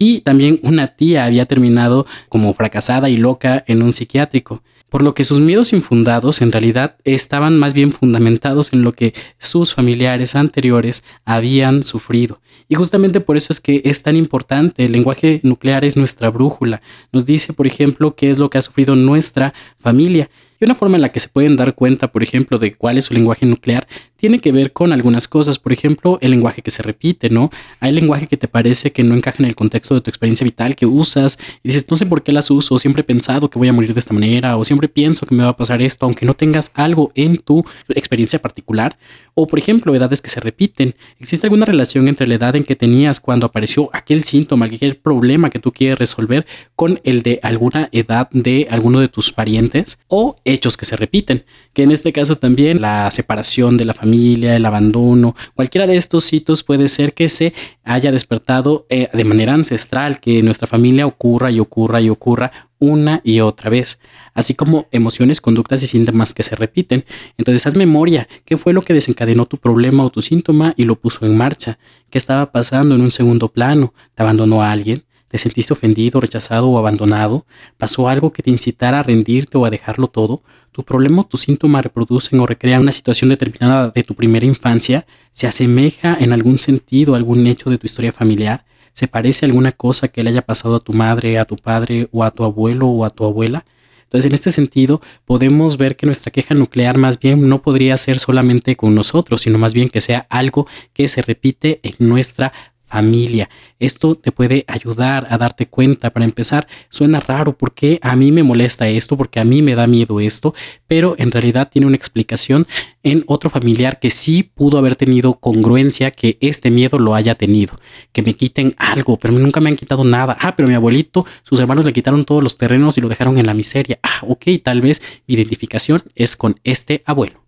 Y 0.00 0.22
también 0.22 0.58
una 0.64 0.96
tía 0.96 1.24
había 1.24 1.46
terminado 1.46 2.06
como 2.28 2.52
fracasada 2.54 3.08
y 3.08 3.18
loca 3.18 3.62
en 3.68 3.82
un 3.82 3.92
psiquiátrico 3.92 4.64
por 4.88 5.02
lo 5.02 5.14
que 5.14 5.24
sus 5.24 5.38
miedos 5.38 5.72
infundados 5.72 6.40
en 6.40 6.50
realidad 6.50 6.96
estaban 7.04 7.58
más 7.58 7.74
bien 7.74 7.92
fundamentados 7.92 8.72
en 8.72 8.82
lo 8.82 8.92
que 8.92 9.12
sus 9.38 9.74
familiares 9.74 10.34
anteriores 10.34 11.04
habían 11.24 11.82
sufrido. 11.82 12.40
Y 12.68 12.74
justamente 12.74 13.20
por 13.20 13.36
eso 13.36 13.48
es 13.50 13.60
que 13.60 13.80
es 13.84 14.02
tan 14.02 14.14
importante, 14.14 14.84
el 14.84 14.92
lenguaje 14.92 15.40
nuclear 15.42 15.84
es 15.84 15.96
nuestra 15.96 16.28
brújula, 16.28 16.82
nos 17.12 17.24
dice, 17.24 17.54
por 17.54 17.66
ejemplo, 17.66 18.14
qué 18.14 18.30
es 18.30 18.38
lo 18.38 18.50
que 18.50 18.58
ha 18.58 18.62
sufrido 18.62 18.94
nuestra 18.94 19.54
familia. 19.80 20.28
Y 20.60 20.64
una 20.64 20.74
forma 20.74 20.96
en 20.96 21.02
la 21.02 21.08
que 21.10 21.20
se 21.20 21.28
pueden 21.28 21.56
dar 21.56 21.74
cuenta, 21.74 22.12
por 22.12 22.22
ejemplo, 22.22 22.58
de 22.58 22.74
cuál 22.74 22.98
es 22.98 23.04
su 23.04 23.14
lenguaje 23.14 23.46
nuclear 23.46 23.86
tiene 24.18 24.40
que 24.40 24.52
ver 24.52 24.72
con 24.72 24.92
algunas 24.92 25.28
cosas. 25.28 25.58
Por 25.58 25.72
ejemplo, 25.72 26.18
el 26.20 26.32
lenguaje 26.32 26.60
que 26.60 26.70
se 26.70 26.82
repite, 26.82 27.30
¿no? 27.30 27.50
Hay 27.80 27.92
lenguaje 27.92 28.26
que 28.26 28.36
te 28.36 28.48
parece 28.48 28.92
que 28.92 29.04
no 29.04 29.14
encaja 29.14 29.38
en 29.38 29.46
el 29.46 29.54
contexto 29.54 29.94
de 29.94 30.00
tu 30.00 30.10
experiencia 30.10 30.44
vital 30.44 30.74
que 30.76 30.86
usas 30.86 31.38
y 31.62 31.68
dices, 31.68 31.86
no 31.88 31.96
sé 31.96 32.04
por 32.04 32.22
qué 32.22 32.32
las 32.32 32.50
uso, 32.50 32.78
siempre 32.78 33.02
he 33.02 33.04
pensado 33.04 33.48
que 33.48 33.58
voy 33.58 33.68
a 33.68 33.72
morir 33.72 33.94
de 33.94 34.00
esta 34.00 34.12
manera 34.12 34.56
o 34.56 34.64
siempre 34.64 34.88
pienso 34.88 35.24
que 35.24 35.34
me 35.34 35.44
va 35.44 35.50
a 35.50 35.56
pasar 35.56 35.80
esto, 35.80 36.04
aunque 36.04 36.26
no 36.26 36.34
tengas 36.34 36.72
algo 36.74 37.12
en 37.14 37.38
tu 37.38 37.64
experiencia 37.88 38.40
particular. 38.40 38.98
O, 39.34 39.46
por 39.46 39.60
ejemplo, 39.60 39.94
edades 39.94 40.20
que 40.20 40.30
se 40.30 40.40
repiten. 40.40 40.96
¿Existe 41.20 41.46
alguna 41.46 41.64
relación 41.64 42.08
entre 42.08 42.26
la 42.26 42.34
edad 42.34 42.56
en 42.56 42.64
que 42.64 42.74
tenías 42.74 43.20
cuando 43.20 43.46
apareció 43.46 43.88
aquel 43.92 44.24
síntoma, 44.24 44.66
aquel 44.66 44.96
problema 44.96 45.48
que 45.48 45.60
tú 45.60 45.70
quieres 45.70 45.96
resolver 45.96 46.44
con 46.74 47.00
el 47.04 47.22
de 47.22 47.38
alguna 47.44 47.88
edad 47.92 48.28
de 48.32 48.66
alguno 48.68 48.98
de 48.98 49.06
tus 49.06 49.32
parientes? 49.32 50.00
O 50.08 50.34
hechos 50.44 50.76
que 50.76 50.86
se 50.86 50.96
repiten, 50.96 51.44
que 51.72 51.84
en 51.84 51.92
este 51.92 52.12
caso 52.12 52.34
también 52.34 52.80
la 52.80 53.12
separación 53.12 53.76
de 53.76 53.84
la 53.84 53.94
familia, 53.94 54.07
el 54.14 54.66
abandono, 54.66 55.34
cualquiera 55.54 55.86
de 55.86 55.96
estos 55.96 56.32
hitos 56.32 56.62
puede 56.62 56.88
ser 56.88 57.14
que 57.14 57.28
se 57.28 57.54
haya 57.84 58.12
despertado 58.12 58.86
eh, 58.88 59.08
de 59.12 59.24
manera 59.24 59.54
ancestral, 59.54 60.20
que 60.20 60.42
nuestra 60.42 60.66
familia 60.66 61.06
ocurra 61.06 61.50
y 61.50 61.60
ocurra 61.60 62.00
y 62.00 62.10
ocurra 62.10 62.52
una 62.78 63.20
y 63.24 63.40
otra 63.40 63.70
vez, 63.70 64.00
así 64.34 64.54
como 64.54 64.86
emociones, 64.92 65.40
conductas 65.40 65.82
y 65.82 65.86
síntomas 65.86 66.34
que 66.34 66.42
se 66.42 66.56
repiten. 66.56 67.04
Entonces 67.36 67.66
haz 67.66 67.76
memoria, 67.76 68.28
qué 68.44 68.56
fue 68.56 68.72
lo 68.72 68.82
que 68.82 68.94
desencadenó 68.94 69.46
tu 69.46 69.58
problema 69.58 70.04
o 70.04 70.10
tu 70.10 70.22
síntoma 70.22 70.72
y 70.76 70.84
lo 70.84 70.96
puso 70.96 71.26
en 71.26 71.36
marcha, 71.36 71.78
qué 72.10 72.18
estaba 72.18 72.52
pasando 72.52 72.94
en 72.94 73.00
un 73.00 73.10
segundo 73.10 73.48
plano, 73.48 73.94
te 74.14 74.22
abandonó 74.22 74.62
a 74.62 74.70
alguien, 74.70 75.04
¿Te 75.28 75.36
sentiste 75.36 75.74
ofendido, 75.74 76.20
rechazado 76.20 76.70
o 76.70 76.78
abandonado? 76.78 77.44
¿Pasó 77.76 78.08
algo 78.08 78.32
que 78.32 78.42
te 78.42 78.50
incitara 78.50 79.00
a 79.00 79.02
rendirte 79.02 79.58
o 79.58 79.66
a 79.66 79.70
dejarlo 79.70 80.08
todo? 80.08 80.42
¿Tu 80.72 80.82
problema 80.84 81.20
o 81.20 81.26
tu 81.26 81.36
síntoma 81.36 81.82
reproducen 81.82 82.40
o 82.40 82.46
recrean 82.46 82.80
una 82.80 82.92
situación 82.92 83.28
determinada 83.28 83.90
de 83.90 84.02
tu 84.04 84.14
primera 84.14 84.46
infancia? 84.46 85.06
¿Se 85.30 85.46
asemeja 85.46 86.16
en 86.18 86.32
algún 86.32 86.58
sentido 86.58 87.12
a 87.12 87.18
algún 87.18 87.46
hecho 87.46 87.68
de 87.68 87.76
tu 87.76 87.86
historia 87.86 88.10
familiar? 88.10 88.64
¿Se 88.94 89.06
parece 89.06 89.44
a 89.44 89.48
alguna 89.48 89.72
cosa 89.72 90.08
que 90.08 90.22
le 90.22 90.30
haya 90.30 90.42
pasado 90.42 90.76
a 90.76 90.80
tu 90.80 90.94
madre, 90.94 91.38
a 91.38 91.44
tu 91.44 91.56
padre 91.56 92.08
o 92.10 92.24
a 92.24 92.30
tu 92.30 92.42
abuelo 92.44 92.86
o 92.86 93.04
a 93.04 93.10
tu 93.10 93.24
abuela? 93.24 93.66
Entonces, 94.04 94.30
en 94.30 94.34
este 94.34 94.50
sentido, 94.50 95.02
podemos 95.26 95.76
ver 95.76 95.94
que 95.94 96.06
nuestra 96.06 96.32
queja 96.32 96.54
nuclear 96.54 96.96
más 96.96 97.20
bien 97.20 97.46
no 97.46 97.60
podría 97.60 97.94
ser 97.98 98.18
solamente 98.18 98.74
con 98.74 98.94
nosotros, 98.94 99.42
sino 99.42 99.58
más 99.58 99.74
bien 99.74 99.90
que 99.90 100.00
sea 100.00 100.26
algo 100.30 100.66
que 100.94 101.08
se 101.08 101.20
repite 101.20 101.80
en 101.82 101.94
nuestra 101.98 102.54
familia. 102.88 103.48
Esto 103.78 104.16
te 104.16 104.32
puede 104.32 104.64
ayudar 104.66 105.26
a 105.30 105.38
darte 105.38 105.66
cuenta. 105.66 106.10
Para 106.10 106.24
empezar, 106.24 106.66
suena 106.88 107.20
raro 107.20 107.56
porque 107.56 108.00
a 108.02 108.16
mí 108.16 108.32
me 108.32 108.42
molesta 108.42 108.88
esto, 108.88 109.16
porque 109.16 109.38
a 109.38 109.44
mí 109.44 109.62
me 109.62 109.74
da 109.74 109.86
miedo 109.86 110.20
esto, 110.20 110.54
pero 110.86 111.14
en 111.18 111.30
realidad 111.30 111.68
tiene 111.70 111.86
una 111.86 111.96
explicación 111.96 112.66
en 113.02 113.24
otro 113.26 113.50
familiar 113.50 114.00
que 114.00 114.10
sí 114.10 114.42
pudo 114.42 114.78
haber 114.78 114.96
tenido 114.96 115.34
congruencia 115.34 116.10
que 116.10 116.38
este 116.40 116.70
miedo 116.70 116.98
lo 116.98 117.14
haya 117.14 117.34
tenido. 117.34 117.78
Que 118.12 118.22
me 118.22 118.34
quiten 118.34 118.74
algo, 118.78 119.18
pero 119.18 119.34
nunca 119.34 119.60
me 119.60 119.70
han 119.70 119.76
quitado 119.76 120.04
nada. 120.04 120.36
Ah, 120.40 120.56
pero 120.56 120.68
mi 120.68 120.74
abuelito, 120.74 121.24
sus 121.42 121.60
hermanos 121.60 121.84
le 121.84 121.92
quitaron 121.92 122.24
todos 122.24 122.42
los 122.42 122.56
terrenos 122.56 122.98
y 122.98 123.00
lo 123.00 123.08
dejaron 123.08 123.38
en 123.38 123.46
la 123.46 123.54
miseria. 123.54 123.98
Ah, 124.02 124.20
ok, 124.26 124.46
tal 124.62 124.80
vez 124.80 125.02
mi 125.26 125.34
identificación 125.34 126.00
es 126.14 126.36
con 126.36 126.58
este 126.64 127.02
abuelo. 127.06 127.44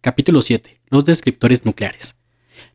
Capítulo 0.00 0.42
7. 0.42 0.78
Los 0.90 1.04
descriptores 1.06 1.64
nucleares. 1.64 2.23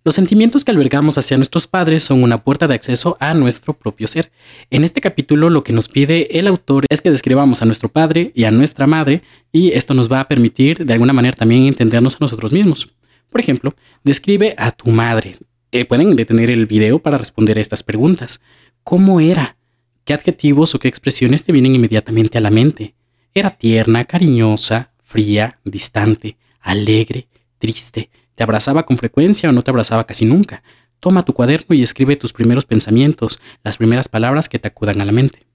Los 0.06 0.16
sentimientos 0.16 0.64
que 0.64 0.72
albergamos 0.72 1.18
hacia 1.18 1.36
nuestros 1.36 1.68
padres 1.68 2.04
son 2.04 2.24
una 2.24 2.42
puerta 2.42 2.68
de 2.68 2.76
acceso 2.76 3.18
a 3.20 3.34
nuestro 3.34 3.74
propio 3.74 4.08
ser. 4.08 4.32
En 4.70 4.86
este 4.86 5.02
capítulo 5.02 5.50
lo 5.50 5.64
que 5.64 5.74
nos 5.74 5.90
pide 5.90 6.40
el 6.40 6.48
autor 6.48 6.86
es 6.90 7.02
que 7.02 7.12
describamos 7.12 7.62
a 7.62 7.66
nuestro 7.66 7.90
padre 7.90 8.32
y 8.34 8.46
a 8.46 8.52
nuestra 8.52 8.88
madre 8.88 9.24
y 9.52 9.74
esto 9.74 9.94
nos 9.94 10.10
va 10.10 10.22
a 10.22 10.28
permitir 10.30 10.86
de 10.86 10.94
alguna 10.94 11.12
manera 11.12 11.36
también 11.36 11.66
entendernos 11.66 12.16
a 12.16 12.20
nosotros 12.22 12.54
mismos. 12.54 12.94
Por 13.30 13.42
ejemplo, 13.42 13.74
describe 14.04 14.56
a 14.58 14.72
tu 14.72 14.90
madre. 14.90 15.36
Eh, 15.72 15.84
pueden 15.84 16.16
detener 16.16 16.50
el 16.50 16.66
video 16.66 17.00
para 17.00 17.18
responder 17.18 17.58
a 17.58 17.62
estas 17.62 17.84
preguntas. 17.84 18.42
¿Cómo 18.84 19.20
era? 19.20 19.58
¿Qué 20.06 20.14
adjetivos 20.14 20.74
o 20.76 20.80
qué 20.80 20.88
expresiones 20.88 21.44
te 21.44 21.52
vienen 21.52 21.76
inmediatamente 21.76 22.38
a 22.38 22.42
la 22.42 22.50
mente? 22.50 22.96
¿Era 23.34 23.52
tierna, 23.52 24.06
cariñosa, 24.06 24.94
fría, 25.04 25.60
distante, 25.66 26.38
alegre, 26.62 27.28
triste, 27.60 28.10
¿Te 28.40 28.44
abrazaba 28.44 28.86
con 28.86 28.98
frecuencia 28.98 29.50
o 29.50 29.52
no 29.52 29.64
te 29.66 29.72
abrazaba 29.72 30.06
casi 30.06 30.24
nunca? 30.24 30.64
Toma 31.02 31.26
tu 31.26 31.34
cuaderno 31.34 31.76
y 31.76 31.84
escribe 31.84 32.16
tus 32.16 32.32
primeros 32.32 32.64
pensamientos, 32.64 33.42
las 33.66 33.76
primeras 33.76 34.08
palabras 34.08 34.48
que 34.48 34.60
te 34.60 34.70
acudan 34.70 35.02
a 35.02 35.06
la 35.06 35.12
mente. 35.12 35.46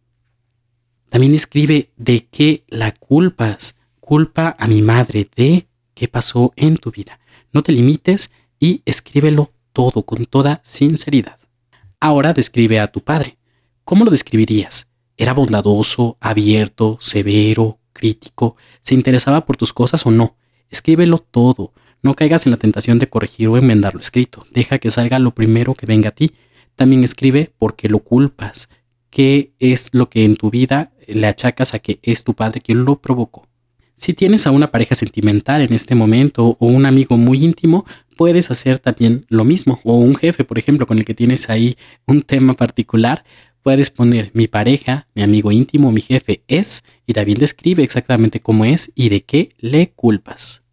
También 1.09 1.35
escribe 1.35 1.93
de 1.97 2.27
qué 2.27 2.65
la 2.69 2.93
culpas. 2.93 3.79
Culpa 4.01 4.55
a 4.59 4.69
mi 4.69 4.83
madre 4.83 5.27
de 5.35 5.67
qué 5.95 6.09
pasó 6.09 6.53
en 6.57 6.77
tu 6.77 6.91
vida. 6.91 7.19
No 7.55 7.63
te 7.63 7.73
limites 7.73 8.33
y 8.61 8.83
escríbelo 8.85 9.55
todo 9.73 10.03
con 10.03 10.27
toda 10.27 10.61
sinceridad. 10.63 11.39
Ahora 12.01 12.35
describe 12.35 12.81
a 12.81 12.93
tu 12.93 13.03
padre. 13.03 13.39
¿Cómo 13.85 14.05
lo 14.05 14.11
describirías? 14.11 14.93
¿Era 15.17 15.33
bondadoso, 15.33 16.19
abierto, 16.21 16.99
severo, 17.01 17.79
crítico? 17.95 18.59
¿Se 18.83 18.95
interesaba 18.95 19.47
por 19.47 19.57
tus 19.57 19.73
cosas 19.73 20.05
o 20.05 20.11
no? 20.11 20.37
Escríbelo 20.69 21.17
todo. 21.17 21.73
No 22.05 22.15
caigas 22.15 22.45
en 22.45 22.51
la 22.51 22.59
tentación 22.59 22.99
de 22.99 23.09
corregir 23.09 23.49
o 23.49 23.57
enmendar 23.57 23.95
lo 23.95 24.01
escrito. 24.01 24.47
Deja 24.53 24.79
que 24.79 24.91
salga 24.91 25.19
lo 25.19 25.35
primero 25.35 25.75
que 25.75 25.87
venga 25.87 26.11
a 26.11 26.15
ti. 26.15 26.33
También 26.77 27.03
escribe 27.03 27.51
por 27.57 27.77
qué 27.77 27.89
lo 27.89 28.01
culpas. 28.01 28.69
¿Qué 29.09 29.55
es 29.59 29.89
lo 29.95 30.11
que 30.11 30.27
en 30.27 30.37
tu 30.37 30.51
vida 30.51 30.93
le 31.09 31.27
achacas 31.27 31.73
a 31.73 31.79
que 31.79 32.01
es 32.03 32.23
tu 32.23 32.35
padre 32.35 32.61
quien 32.61 32.85
lo 32.85 33.01
provocó? 33.01 33.49
Si 33.95 34.13
tienes 34.13 34.47
a 34.47 34.51
una 34.51 34.71
pareja 34.71 34.95
sentimental 34.95 35.63
en 35.63 35.73
este 35.73 35.95
momento 35.95 36.59
o 36.61 36.67
un 36.67 36.85
amigo 36.85 37.17
muy 37.17 37.43
íntimo, 37.43 37.87
puedes 38.19 38.51
hacer 38.51 38.81
también 38.81 39.25
lo 39.31 39.45
mismo. 39.45 39.81
O 39.83 39.97
un 39.97 40.15
jefe, 40.15 40.45
por 40.45 40.59
ejemplo, 40.59 40.87
con 40.87 40.99
el 40.99 41.07
que 41.07 41.15
tienes 41.15 41.49
ahí 41.49 41.79
un 42.07 42.21
tema 42.21 42.53
particular, 42.53 43.25
puedes 43.63 43.91
poner 43.91 44.31
mi 44.35 44.47
pareja, 44.47 45.09
mi 45.15 45.23
amigo 45.23 45.53
íntimo, 45.53 45.91
mi 45.91 46.03
jefe 46.03 46.43
es, 46.49 46.85
y 47.07 47.15
también 47.15 47.39
describe 47.39 47.83
exactamente 47.83 48.41
cómo 48.41 48.67
es 48.67 48.93
y 48.95 49.09
de 49.09 49.23
qué 49.23 49.49
le 49.59 49.93
culpas. 49.93 50.64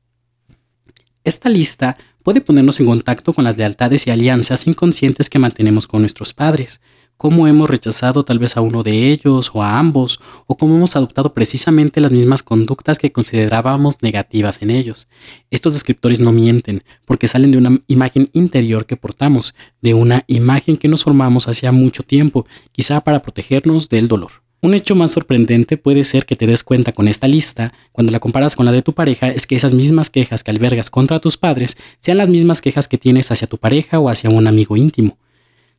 Esta 1.24 1.50
lista 1.50 1.98
puede 2.24 2.42
ponernos 2.42 2.80
en 2.80 2.88
contacto 2.88 3.34
con 3.34 3.44
las 3.44 3.56
lealtades 3.56 4.08
y 4.08 4.10
alianzas 4.10 4.66
inconscientes 4.66 5.30
que 5.30 5.38
mantenemos 5.38 5.86
con 5.86 6.02
nuestros 6.02 6.34
padres, 6.34 6.82
cómo 7.16 7.46
hemos 7.46 7.70
rechazado 7.70 8.26
tal 8.26 8.40
vez 8.40 8.58
a 8.58 8.62
uno 8.62 8.82
de 8.82 9.12
ellos 9.12 9.52
o 9.54 9.62
a 9.62 9.78
ambos, 9.78 10.20
o 10.48 10.58
cómo 10.58 10.76
hemos 10.76 10.96
adoptado 10.96 11.36
precisamente 11.36 12.02
las 12.02 12.12
mismas 12.12 12.42
conductas 12.42 12.98
que 12.98 13.12
considerábamos 13.12 14.02
negativas 14.02 14.64
en 14.64 14.72
ellos. 14.72 15.08
Estos 15.52 15.74
descriptores 15.74 16.20
no 16.20 16.32
mienten, 16.32 16.84
porque 17.06 17.28
salen 17.28 17.52
de 17.52 17.60
una 17.60 17.80
imagen 17.86 18.32
interior 18.34 18.88
que 18.88 18.98
portamos, 18.98 19.54
de 19.82 19.94
una 19.94 20.24
imagen 20.26 20.76
que 20.76 20.88
nos 20.88 21.04
formamos 21.04 21.48
hacía 21.48 21.72
mucho 21.72 22.02
tiempo, 22.02 22.48
quizá 22.72 23.02
para 23.02 23.22
protegernos 23.22 23.90
del 23.90 24.08
dolor. 24.08 24.32
Un 24.64 24.76
hecho 24.76 24.94
más 24.94 25.10
sorprendente 25.10 25.76
puede 25.76 26.04
ser 26.04 26.28
que 26.28 26.36
te 26.36 26.46
des 26.46 26.64
cuenta 26.64 26.92
con 26.92 27.08
esta 27.08 27.28
lista, 27.28 27.74
cuando 27.92 28.12
la 28.12 28.20
comparas 28.20 28.56
con 28.56 28.68
la 28.68 28.72
de 28.72 28.84
tu 28.84 28.94
pareja, 28.94 29.30
es 29.30 29.48
que 29.48 29.56
esas 29.56 29.74
mismas 29.74 30.12
quejas 30.12 30.44
que 30.44 30.52
albergas 30.52 30.92
contra 30.92 31.20
tus 31.20 31.36
padres 31.36 31.78
sean 31.98 32.20
las 32.20 32.30
mismas 32.30 32.62
quejas 32.62 32.88
que 32.88 33.00
tienes 33.00 33.32
hacia 33.32 33.48
tu 33.48 33.58
pareja 33.58 34.00
o 34.00 34.08
hacia 34.08 34.30
un 34.30 34.46
amigo 34.46 34.78
íntimo. 34.78 35.18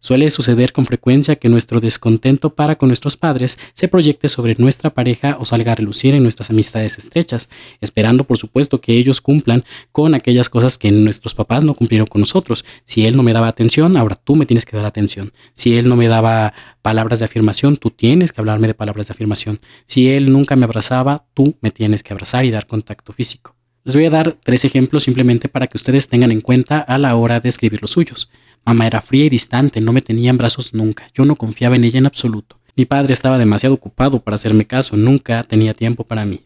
Suele 0.05 0.31
suceder 0.31 0.73
con 0.73 0.85
frecuencia 0.85 1.37
que 1.37 1.49
nuestro 1.49 1.79
descontento 1.79 2.57
para 2.57 2.75
con 2.75 2.89
nuestros 2.89 3.17
padres 3.17 3.61
se 3.73 3.87
proyecte 3.87 4.29
sobre 4.29 4.57
nuestra 4.59 4.91
pareja 4.91 5.37
o 5.39 5.47
salga 5.47 5.71
a 5.71 5.75
relucir 5.77 6.13
en 6.17 6.25
nuestras 6.25 6.51
amistades 6.51 6.99
estrechas, 6.99 7.49
esperando 7.81 8.25
por 8.25 8.37
supuesto 8.37 8.81
que 8.81 8.95
ellos 8.95 9.21
cumplan 9.21 9.65
con 9.93 10.17
aquellas 10.17 10.49
cosas 10.49 10.77
que 10.77 10.91
nuestros 10.91 11.35
papás 11.37 11.63
no 11.63 11.75
cumplieron 11.75 12.09
con 12.09 12.21
nosotros. 12.21 12.65
Si 12.83 13.07
él 13.07 13.17
no 13.17 13.23
me 13.23 13.33
daba 13.33 13.47
atención, 13.47 13.97
ahora 13.97 14.17
tú 14.17 14.35
me 14.35 14.45
tienes 14.45 14.67
que 14.67 14.77
dar 14.77 14.87
atención. 14.87 15.33
Si 15.55 15.79
él 15.79 15.89
no 15.89 15.95
me 15.95 16.09
daba 16.09 16.53
palabras 16.83 17.21
de 17.21 17.27
afirmación, 17.27 17.77
tú 17.77 17.91
tienes 17.91 18.33
que 18.33 18.41
hablarme 18.41 18.67
de 18.67 18.75
palabras 18.75 19.07
de 19.07 19.13
afirmación. 19.13 19.61
Si 19.87 20.09
él 20.09 20.33
nunca 20.33 20.57
me 20.57 20.65
abrazaba, 20.65 21.27
tú 21.33 21.55
me 21.61 21.71
tienes 21.71 22.03
que 22.03 22.13
abrazar 22.13 22.45
y 22.45 22.51
dar 22.51 22.67
contacto 22.67 23.13
físico. 23.13 23.55
Les 23.85 23.95
voy 23.95 24.07
a 24.07 24.11
dar 24.11 24.37
tres 24.43 24.65
ejemplos 24.65 25.05
simplemente 25.05 25.49
para 25.49 25.69
que 25.69 25.77
ustedes 25.77 26.09
tengan 26.09 26.33
en 26.33 26.41
cuenta 26.41 26.81
a 26.81 26.99
la 26.99 27.15
hora 27.15 27.39
de 27.39 27.49
escribir 27.49 27.81
los 27.83 27.93
suyos. 27.93 28.31
Mamá 28.65 28.87
era 28.87 29.01
fría 29.01 29.25
y 29.25 29.29
distante, 29.29 29.81
no 29.81 29.93
me 29.93 30.03
tenía 30.03 30.31
en 30.31 30.39
brazos 30.39 30.73
nunca, 30.73 31.09
yo 31.15 31.25
no 31.25 31.37
confiaba 31.37 31.77
en 31.77 31.85
ella 31.85 31.99
en 31.99 32.07
absoluto. 32.07 32.59
Mi 32.77 32.85
padre 32.85 33.13
estaba 33.13 33.39
demasiado 33.39 33.75
ocupado 33.75 34.21
para 34.21 34.37
hacerme 34.37 34.67
caso, 34.67 34.97
nunca 34.97 35.43
tenía 35.43 35.75
tiempo 35.75 36.05
para 36.05 36.25
mí. 36.25 36.43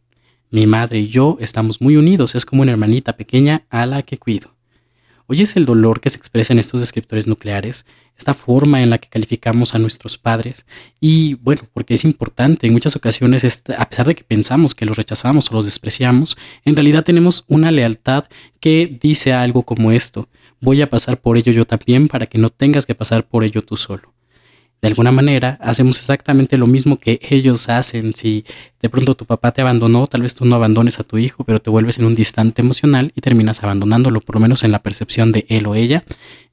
Mi 0.51 0.67
madre 0.67 1.01
y 1.01 1.09
yo 1.09 1.37
estamos 1.41 1.81
muy 1.81 1.97
unidos, 1.97 2.35
es 2.35 2.47
como 2.47 2.63
una 2.63 2.73
hermanita 2.73 3.17
pequeña 3.17 3.65
a 3.69 3.85
la 3.85 4.03
que 4.03 4.19
cuido. 4.19 4.57
¿Oyes 5.27 5.57
el 5.57 5.67
dolor 5.67 6.01
que 6.01 6.09
se 6.09 6.19
expresa 6.19 6.53
en 6.53 6.61
estos 6.61 6.81
descriptores 6.81 7.27
nucleares? 7.27 7.85
Esta 8.17 8.33
forma 8.33 8.83
en 8.83 8.91
la 8.91 8.99
que 8.99 9.09
calificamos 9.09 9.75
a 9.75 9.79
nuestros 9.79 10.17
padres. 10.17 10.67
Y 11.01 11.35
bueno, 11.35 11.63
porque 11.75 11.95
es 11.95 12.05
importante, 12.05 12.67
en 12.67 12.73
muchas 12.73 12.97
ocasiones, 12.97 13.65
a 13.77 13.89
pesar 13.89 14.07
de 14.07 14.15
que 14.15 14.25
pensamos 14.25 14.75
que 14.75 14.87
los 14.87 14.97
rechazamos 14.97 15.51
o 15.51 15.55
los 15.55 15.67
despreciamos, 15.67 16.39
en 16.65 16.77
realidad 16.77 17.05
tenemos 17.05 17.45
una 17.49 17.71
lealtad 17.73 18.25
que 18.61 18.99
dice 19.03 19.33
algo 19.33 19.65
como 19.65 19.93
esto 19.93 20.29
voy 20.61 20.83
a 20.83 20.91
pasar 20.91 21.21
por 21.21 21.37
ello 21.37 21.53
yo 21.53 21.67
también 21.67 22.09
para 22.09 22.27
que 22.27 22.39
no 22.39 22.49
tengas 22.49 22.87
que 22.87 22.95
pasar 22.95 23.27
por 23.27 23.45
ello 23.45 23.63
tú 23.63 23.77
solo. 23.77 24.17
De 24.83 24.89
alguna 24.89 25.11
manera, 25.11 25.59
hacemos 25.63 25.99
exactamente 25.99 26.59
lo 26.59 26.67
mismo 26.67 26.99
que 26.99 27.19
ellos 27.31 27.71
hacen. 27.71 28.15
Si 28.15 28.45
de 28.81 28.91
pronto 28.91 29.17
tu 29.17 29.25
papá 29.25 29.53
te 29.53 29.63
abandonó, 29.63 30.07
tal 30.07 30.23
vez 30.23 30.35
tú 30.35 30.45
no 30.45 30.55
abandones 30.55 31.01
a 31.01 31.05
tu 31.05 31.17
hijo, 31.17 31.45
pero 31.45 31.61
te 31.61 31.71
vuelves 31.71 31.99
en 31.99 32.05
un 32.05 32.15
distante 32.15 32.61
emocional 32.61 33.11
y 33.17 33.23
terminas 33.23 33.65
abandonándolo, 33.65 34.21
por 34.21 34.37
lo 34.37 34.41
menos 34.41 34.65
en 34.65 34.73
la 34.73 34.83
percepción 34.83 35.33
de 35.33 35.47
él 35.49 35.67
o 35.67 35.75
ella. 35.75 36.05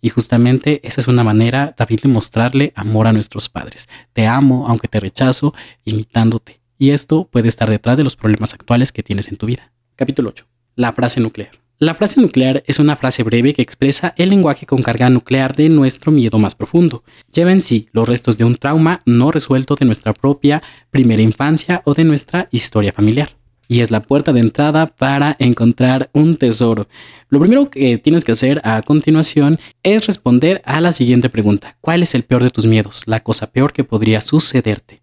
Y 0.02 0.10
justamente 0.10 0.80
esa 0.88 1.02
es 1.02 1.08
una 1.08 1.24
manera 1.24 1.74
también 1.74 2.00
de 2.02 2.10
mostrarle 2.10 2.72
amor 2.76 3.08
a 3.08 3.14
nuestros 3.14 3.50
padres. 3.50 3.90
Te 4.14 4.26
amo, 4.26 4.68
aunque 4.68 4.88
te 4.88 5.02
rechazo, 5.02 5.54
imitándote. 5.84 6.62
Y 6.80 6.92
esto 6.92 7.28
puede 7.30 7.50
estar 7.50 7.70
detrás 7.70 7.98
de 7.98 8.04
los 8.04 8.16
problemas 8.16 8.54
actuales 8.54 8.92
que 8.92 9.04
tienes 9.04 9.28
en 9.28 9.38
tu 9.38 9.48
vida. 9.48 9.74
Capítulo 9.96 10.30
8. 10.30 10.46
La 10.76 10.92
frase 10.94 11.20
nuclear. 11.20 11.63
La 11.84 11.94
frase 11.94 12.22
nuclear 12.22 12.64
es 12.66 12.80
una 12.80 12.96
frase 12.96 13.24
breve 13.24 13.54
que 13.54 13.62
expresa 13.62 14.14
el 14.16 14.30
lenguaje 14.30 14.66
con 14.66 14.82
carga 14.82 15.10
nuclear 15.10 15.54
de 15.54 15.68
nuestro 15.68 16.14
miedo 16.14 16.40
más 16.40 16.56
profundo. 16.56 17.04
Lleva 17.34 17.52
en 17.52 17.62
sí 17.62 17.90
los 17.92 18.08
restos 18.08 18.38
de 18.38 18.46
un 18.46 18.56
trauma 18.56 19.02
no 19.06 19.32
resuelto 19.32 19.76
de 19.76 19.86
nuestra 19.86 20.14
propia 20.14 20.64
primera 20.92 21.22
infancia 21.22 21.82
o 21.84 21.94
de 21.94 22.06
nuestra 22.06 22.48
historia 22.52 22.94
familiar. 22.94 23.36
Y 23.68 23.82
es 23.82 23.92
la 23.92 24.00
puerta 24.00 24.32
de 24.32 24.40
entrada 24.40 24.88
para 24.88 25.36
encontrar 25.40 26.10
un 26.14 26.38
tesoro. 26.38 26.88
Lo 27.28 27.42
primero 27.42 27.70
que 27.70 27.98
tienes 27.98 28.24
que 28.24 28.32
hacer 28.32 28.62
a 28.64 28.82
continuación 28.84 29.60
es 29.84 30.08
responder 30.08 30.62
a 30.64 30.80
la 30.80 30.94
siguiente 30.94 31.28
pregunta. 31.28 31.76
¿Cuál 31.82 32.02
es 32.02 32.16
el 32.16 32.24
peor 32.24 32.44
de 32.44 32.50
tus 32.50 32.66
miedos? 32.66 33.04
La 33.08 33.24
cosa 33.24 33.52
peor 33.52 33.74
que 33.74 33.84
podría 33.84 34.22
sucederte. 34.22 35.03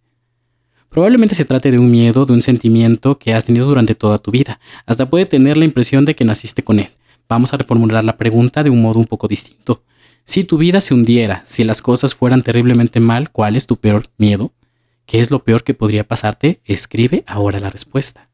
Probablemente 0.91 1.37
se 1.37 1.45
trate 1.45 1.71
de 1.71 1.79
un 1.79 1.89
miedo, 1.89 2.27
de 2.27 2.33
un 2.33 2.43
sentimiento 2.43 3.17
que 3.17 3.33
has 3.33 3.45
tenido 3.45 3.69
durante 3.69 3.95
toda 3.95 4.19
tu 4.19 4.33
vida. 4.33 4.59
Hasta 4.87 5.09
puede 5.09 5.25
tener 5.25 5.57
la 5.57 5.65
impresión 5.65 6.05
de 6.05 6.17
que 6.17 6.25
naciste 6.25 6.65
con 6.65 6.81
él. 6.81 6.91
Vamos 7.29 7.55
a 7.55 7.57
reformular 7.57 8.03
la 8.03 8.17
pregunta 8.17 8.65
de 8.65 8.71
un 8.71 8.83
modo 8.83 8.99
un 8.99 9.07
poco 9.07 9.29
distinto. 9.29 9.85
Si 10.25 10.43
tu 10.43 10.59
vida 10.59 10.81
se 10.81 10.93
hundiera, 10.93 11.45
si 11.47 11.63
las 11.63 11.81
cosas 11.81 12.17
fueran 12.17 12.43
terriblemente 12.43 12.99
mal, 12.99 13.31
¿cuál 13.31 13.55
es 13.55 13.69
tu 13.69 13.77
peor 13.77 14.09
miedo? 14.19 14.53
¿Qué 15.07 15.21
es 15.21 15.31
lo 15.31 15.45
peor 15.45 15.63
que 15.63 15.75
podría 15.75 16.07
pasarte? 16.07 16.61
Escribe 16.65 17.23
ahora 17.29 17.61
la 17.61 17.71
respuesta. 17.71 18.29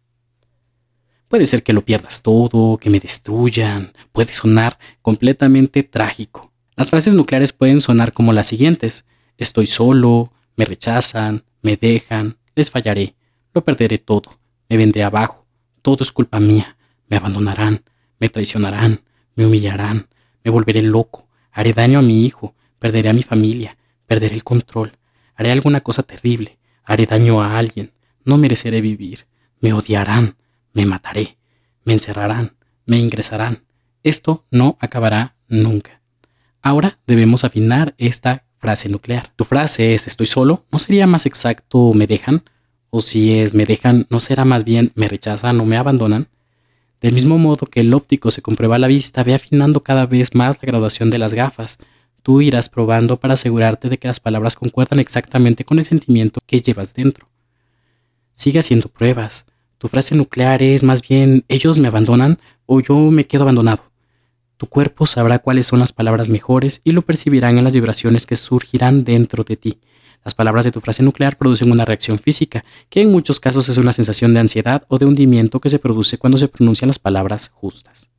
Puede 1.28 1.44
ser 1.44 1.62
que 1.62 1.74
lo 1.74 1.84
pierdas 1.84 2.22
todo, 2.22 2.78
que 2.78 2.88
me 2.88 3.00
destruyan, 3.00 3.92
puede 4.12 4.32
sonar 4.32 4.78
completamente 5.02 5.82
trágico. 5.82 6.52
Las 6.74 6.88
frases 6.88 7.12
nucleares 7.12 7.52
pueden 7.52 7.82
sonar 7.82 8.14
como 8.14 8.32
las 8.32 8.46
siguientes. 8.46 9.06
Estoy 9.36 9.66
solo, 9.66 10.32
me 10.56 10.64
rechazan, 10.64 11.44
me 11.60 11.76
dejan, 11.76 12.38
les 12.56 12.70
fallaré, 12.70 13.14
lo 13.54 13.62
perderé 13.62 13.98
todo, 13.98 14.40
me 14.68 14.76
vendré 14.76 15.04
abajo, 15.04 15.46
todo 15.82 16.02
es 16.02 16.10
culpa 16.10 16.40
mía, 16.40 16.76
me 17.08 17.16
abandonarán, 17.16 17.84
me 18.18 18.28
traicionarán, 18.28 19.02
me 19.36 19.46
humillarán, 19.46 20.08
me 20.42 20.50
volveré 20.50 20.82
loco, 20.82 21.28
haré 21.52 21.72
daño 21.74 22.00
a 22.00 22.02
mi 22.02 22.24
hijo, 22.24 22.56
perderé 22.78 23.10
a 23.10 23.12
mi 23.12 23.22
familia, 23.22 23.76
perderé 24.06 24.34
el 24.34 24.42
control, 24.42 24.98
haré 25.34 25.52
alguna 25.52 25.82
cosa 25.82 26.02
terrible, 26.02 26.58
haré 26.82 27.06
daño 27.06 27.42
a 27.42 27.58
alguien, 27.58 27.92
no 28.24 28.38
mereceré 28.38 28.80
vivir, 28.80 29.26
me 29.60 29.74
odiarán, 29.74 30.36
me 30.72 30.86
mataré, 30.86 31.38
me 31.84 31.92
encerrarán, 31.92 32.56
me 32.86 32.98
ingresarán. 32.98 33.64
Esto 34.02 34.46
no 34.50 34.78
acabará 34.80 35.36
nunca. 35.48 36.00
Ahora 36.62 36.98
debemos 37.06 37.44
afinar 37.44 37.94
esta 37.98 38.45
frase 38.66 38.88
nuclear. 38.88 39.30
Tu 39.36 39.44
frase 39.44 39.94
es 39.94 40.08
estoy 40.08 40.26
solo, 40.26 40.64
¿no 40.72 40.80
sería 40.80 41.06
más 41.06 41.24
exacto 41.24 41.92
me 41.94 42.08
dejan? 42.08 42.42
O 42.90 43.00
si 43.00 43.38
es 43.38 43.54
me 43.54 43.64
dejan, 43.64 44.08
¿no 44.10 44.18
será 44.18 44.44
más 44.44 44.64
bien 44.64 44.90
me 44.96 45.06
rechazan 45.06 45.60
o 45.60 45.64
me 45.64 45.76
abandonan? 45.76 46.26
Del 47.00 47.12
mismo 47.12 47.38
modo 47.38 47.68
que 47.68 47.78
el 47.78 47.94
óptico 47.94 48.32
se 48.32 48.42
comprueba 48.42 48.80
la 48.80 48.88
vista, 48.88 49.22
ve 49.22 49.34
afinando 49.34 49.84
cada 49.84 50.06
vez 50.06 50.34
más 50.34 50.56
la 50.60 50.66
graduación 50.66 51.10
de 51.10 51.18
las 51.18 51.32
gafas. 51.32 51.78
Tú 52.24 52.40
irás 52.40 52.68
probando 52.68 53.20
para 53.20 53.34
asegurarte 53.34 53.88
de 53.88 53.98
que 53.98 54.08
las 54.08 54.18
palabras 54.18 54.56
concuerdan 54.56 54.98
exactamente 54.98 55.64
con 55.64 55.78
el 55.78 55.84
sentimiento 55.84 56.40
que 56.44 56.60
llevas 56.60 56.92
dentro. 56.92 57.28
Sigue 58.32 58.58
haciendo 58.58 58.88
pruebas. 58.88 59.46
Tu 59.78 59.86
frase 59.86 60.16
nuclear 60.16 60.60
es 60.60 60.82
más 60.82 61.06
bien 61.06 61.44
ellos 61.46 61.78
me 61.78 61.86
abandonan 61.86 62.40
o 62.66 62.80
yo 62.80 62.96
me 63.12 63.28
quedo 63.28 63.44
abandonado. 63.44 63.84
Tu 64.56 64.66
cuerpo 64.66 65.06
sabrá 65.06 65.38
cuáles 65.38 65.66
son 65.66 65.80
las 65.80 65.92
palabras 65.92 66.28
mejores 66.28 66.80
y 66.82 66.92
lo 66.92 67.02
percibirán 67.02 67.58
en 67.58 67.64
las 67.64 67.74
vibraciones 67.74 68.26
que 68.26 68.36
surgirán 68.36 69.04
dentro 69.04 69.44
de 69.44 69.56
ti. 69.56 69.80
Las 70.24 70.34
palabras 70.34 70.64
de 70.64 70.72
tu 70.72 70.80
frase 70.80 71.02
nuclear 71.02 71.36
producen 71.36 71.70
una 71.70 71.84
reacción 71.84 72.18
física, 72.18 72.64
que 72.88 73.02
en 73.02 73.12
muchos 73.12 73.38
casos 73.38 73.68
es 73.68 73.76
una 73.76 73.92
sensación 73.92 74.34
de 74.34 74.40
ansiedad 74.40 74.84
o 74.88 74.98
de 74.98 75.06
hundimiento 75.06 75.60
que 75.60 75.68
se 75.68 75.78
produce 75.78 76.18
cuando 76.18 76.38
se 76.38 76.48
pronuncian 76.48 76.88
las 76.88 76.98
palabras 76.98 77.50
justas. 77.54 78.10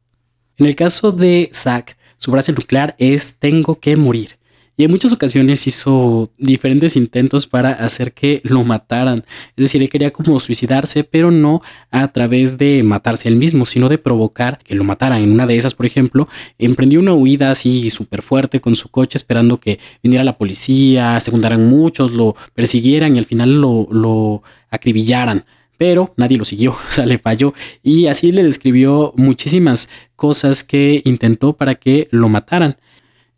En 0.58 0.68
el 0.68 0.76
caso 0.76 1.12
de 1.12 1.50
Zack, 1.54 1.98
su 2.18 2.32
frase 2.32 2.54
nuclear 2.54 2.96
es 2.98 3.40
tengo 3.40 3.80
que 3.80 3.98
morir 3.98 4.37
y 4.80 4.84
en 4.84 4.92
muchas 4.92 5.12
ocasiones 5.12 5.66
hizo 5.66 6.30
diferentes 6.38 6.96
intentos 6.96 7.48
para 7.48 7.72
hacer 7.72 8.14
que 8.14 8.42
lo 8.44 8.64
mataran. 8.64 9.26
Es 9.56 9.64
decir, 9.64 9.82
él 9.82 9.90
quería 9.90 10.14
como 10.14 10.40
suicidarse, 10.40 11.04
pero 11.04 11.32
no 11.32 11.64
a 11.90 12.08
través 12.10 12.60
de 12.60 12.84
matarse 12.84 13.28
él 13.28 13.38
mismo, 13.38 13.66
sino 13.66 13.90
de 13.90 13.98
provocar 13.98 14.60
que 14.60 14.76
lo 14.76 14.84
mataran. 14.84 15.24
En 15.24 15.32
una 15.32 15.48
de 15.48 15.58
esas, 15.58 15.74
por 15.74 15.88
ejemplo, 15.88 16.30
emprendió 16.60 17.00
una 17.00 17.14
huida 17.14 17.50
así 17.50 17.90
súper 17.90 18.22
fuerte 18.22 18.62
con 18.62 18.76
su 18.76 18.90
coche 18.90 19.18
esperando 19.18 19.60
que 19.60 19.80
viniera 20.04 20.24
la 20.24 20.38
policía, 20.38 21.20
se 21.22 21.32
juntaran 21.32 21.68
muchos, 21.68 22.12
lo 22.12 22.36
persiguieran 22.54 23.16
y 23.16 23.20
al 23.20 23.26
final 23.26 23.60
lo, 23.60 23.88
lo 23.92 24.44
acribillaran 24.70 25.46
pero 25.78 26.12
nadie 26.18 26.40
lo 26.40 26.46
siguió, 26.46 26.72
o 26.90 26.92
sea, 26.92 27.06
le 27.06 27.20
falló 27.20 27.54
y 27.84 28.08
así 28.08 28.32
le 28.32 28.44
describió 28.44 29.14
muchísimas 29.16 29.90
cosas 30.16 30.64
que 30.64 31.02
intentó 31.06 31.54
para 31.54 31.76
que 31.76 32.08
lo 32.12 32.30
mataran. 32.30 32.78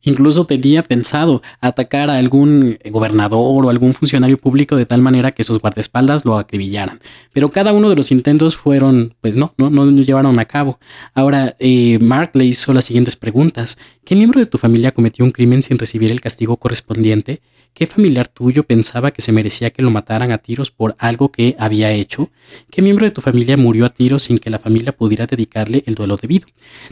Incluso 0.01 0.45
tenía 0.45 0.83
pensado 0.83 1.41
atacar 1.59 2.09
a 2.09 2.17
algún 2.17 2.77
gobernador 2.89 3.65
o 3.65 3.69
algún 3.69 3.93
funcionario 3.93 4.37
público 4.37 4.75
de 4.75 4.85
tal 4.85 5.01
manera 5.01 5.31
que 5.31 5.43
sus 5.43 5.59
guardaespaldas 5.59 6.25
lo 6.25 6.37
acribillaran. 6.37 7.01
Pero 7.33 7.51
cada 7.51 7.73
uno 7.73 7.89
de 7.89 7.95
los 7.95 8.11
intentos 8.11 8.55
fueron, 8.55 9.15
pues 9.21 9.35
no, 9.35 9.53
no, 9.57 9.69
no 9.69 9.85
llevaron 9.89 10.39
a 10.39 10.45
cabo. 10.45 10.79
Ahora, 11.13 11.55
eh, 11.59 11.99
Mark 11.99 12.31
le 12.33 12.45
hizo 12.45 12.73
las 12.73 12.85
siguientes 12.85 13.15
preguntas. 13.15 13.77
¿Qué 14.05 14.15
miembro 14.15 14.39
de 14.39 14.45
tu 14.45 14.57
familia 14.57 14.93
cometió 14.93 15.25
un 15.25 15.31
crimen 15.31 15.61
sin 15.61 15.77
recibir 15.77 16.11
el 16.11 16.21
castigo 16.21 16.57
correspondiente? 16.57 17.41
¿Qué 17.73 17.87
familiar 17.87 18.27
tuyo 18.27 18.63
pensaba 18.63 19.11
que 19.11 19.21
se 19.21 19.31
merecía 19.31 19.69
que 19.69 19.81
lo 19.81 19.89
mataran 19.89 20.31
a 20.31 20.37
tiros 20.39 20.69
por 20.69 20.95
algo 20.99 21.31
que 21.31 21.55
había 21.57 21.91
hecho? 21.91 22.29
¿Qué 22.69 22.81
miembro 22.81 23.05
de 23.05 23.11
tu 23.11 23.21
familia 23.21 23.55
murió 23.55 23.85
a 23.85 23.89
tiros 23.89 24.23
sin 24.23 24.37
que 24.37 24.49
la 24.49 24.59
familia 24.59 24.91
pudiera 24.91 25.27
dedicarle 25.27 25.83
el 25.85 25.95
duelo 25.95 26.17
debido? 26.17 26.47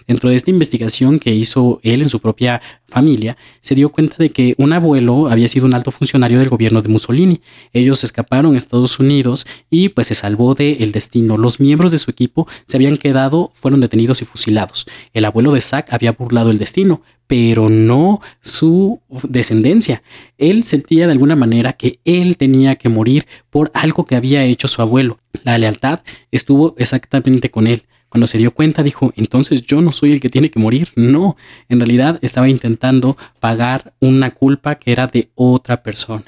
Dentro 0.07 0.29
de 0.29 0.37
esta 0.37 0.49
investigación 0.49 1.19
que 1.19 1.35
hizo 1.35 1.81
él 1.83 2.01
en 2.01 2.09
su 2.09 2.21
propia 2.21 2.61
familia, 2.87 3.35
se 3.59 3.75
dio 3.75 3.89
cuenta 3.89 4.15
de 4.17 4.29
que 4.29 4.55
un 4.57 4.71
abuelo 4.71 5.27
había 5.27 5.49
sido 5.49 5.65
un 5.65 5.73
alto 5.73 5.91
funcionario 5.91 6.39
del 6.39 6.47
gobierno 6.47 6.81
de 6.81 6.87
Mussolini. 6.87 7.41
Ellos 7.73 8.05
escaparon 8.05 8.55
a 8.55 8.57
Estados 8.57 8.97
Unidos 8.99 9.45
y 9.69 9.89
pues 9.89 10.07
se 10.07 10.15
salvó 10.15 10.55
del 10.55 10.81
el 10.81 10.93
destino. 10.93 11.37
Los 11.37 11.59
miembros 11.59 11.91
de 11.91 11.97
su 11.97 12.11
equipo 12.11 12.47
se 12.65 12.77
habían 12.77 12.95
quedado, 12.95 13.51
fueron 13.55 13.81
detenidos 13.81 14.21
y 14.21 14.25
fusilados. 14.25 14.87
El 15.13 15.25
abuelo 15.25 15.51
de 15.51 15.61
Zack 15.61 15.91
había 15.91 16.13
burlado 16.13 16.49
el 16.49 16.59
destino, 16.59 17.01
pero 17.27 17.69
no 17.69 18.21
su 18.41 19.01
descendencia. 19.23 20.01
Él 20.37 20.63
sentía 20.63 21.05
de 21.05 21.11
alguna 21.11 21.35
manera 21.35 21.73
que 21.73 21.99
él 22.05 22.37
tenía 22.37 22.75
que 22.77 22.89
morir 22.89 23.27
por 23.49 23.69
algo 23.73 24.05
que 24.05 24.15
había 24.15 24.43
hecho 24.43 24.67
su 24.67 24.81
abuelo. 24.81 25.19
La 25.43 25.57
lealtad 25.57 25.99
estuvo 26.31 26.73
exactamente 26.77 27.51
con 27.51 27.67
él. 27.67 27.83
Cuando 28.09 28.27
se 28.27 28.37
dio 28.37 28.51
cuenta 28.51 28.83
dijo, 28.83 29.13
entonces 29.17 29.63
yo 29.63 29.81
no 29.81 29.91
soy 29.91 30.13
el 30.13 30.21
que 30.21 30.29
tiene 30.29 30.49
que 30.49 30.59
morir. 30.59 30.89
No, 30.95 31.35
en 31.67 31.79
realidad 31.79 32.19
estaba 32.21 32.47
intentando 32.47 33.17
pagar 33.41 33.93
una 33.99 34.31
culpa 34.31 34.75
que 34.75 34.93
era 34.93 35.07
de 35.07 35.29
otra 35.35 35.83
persona. 35.83 36.23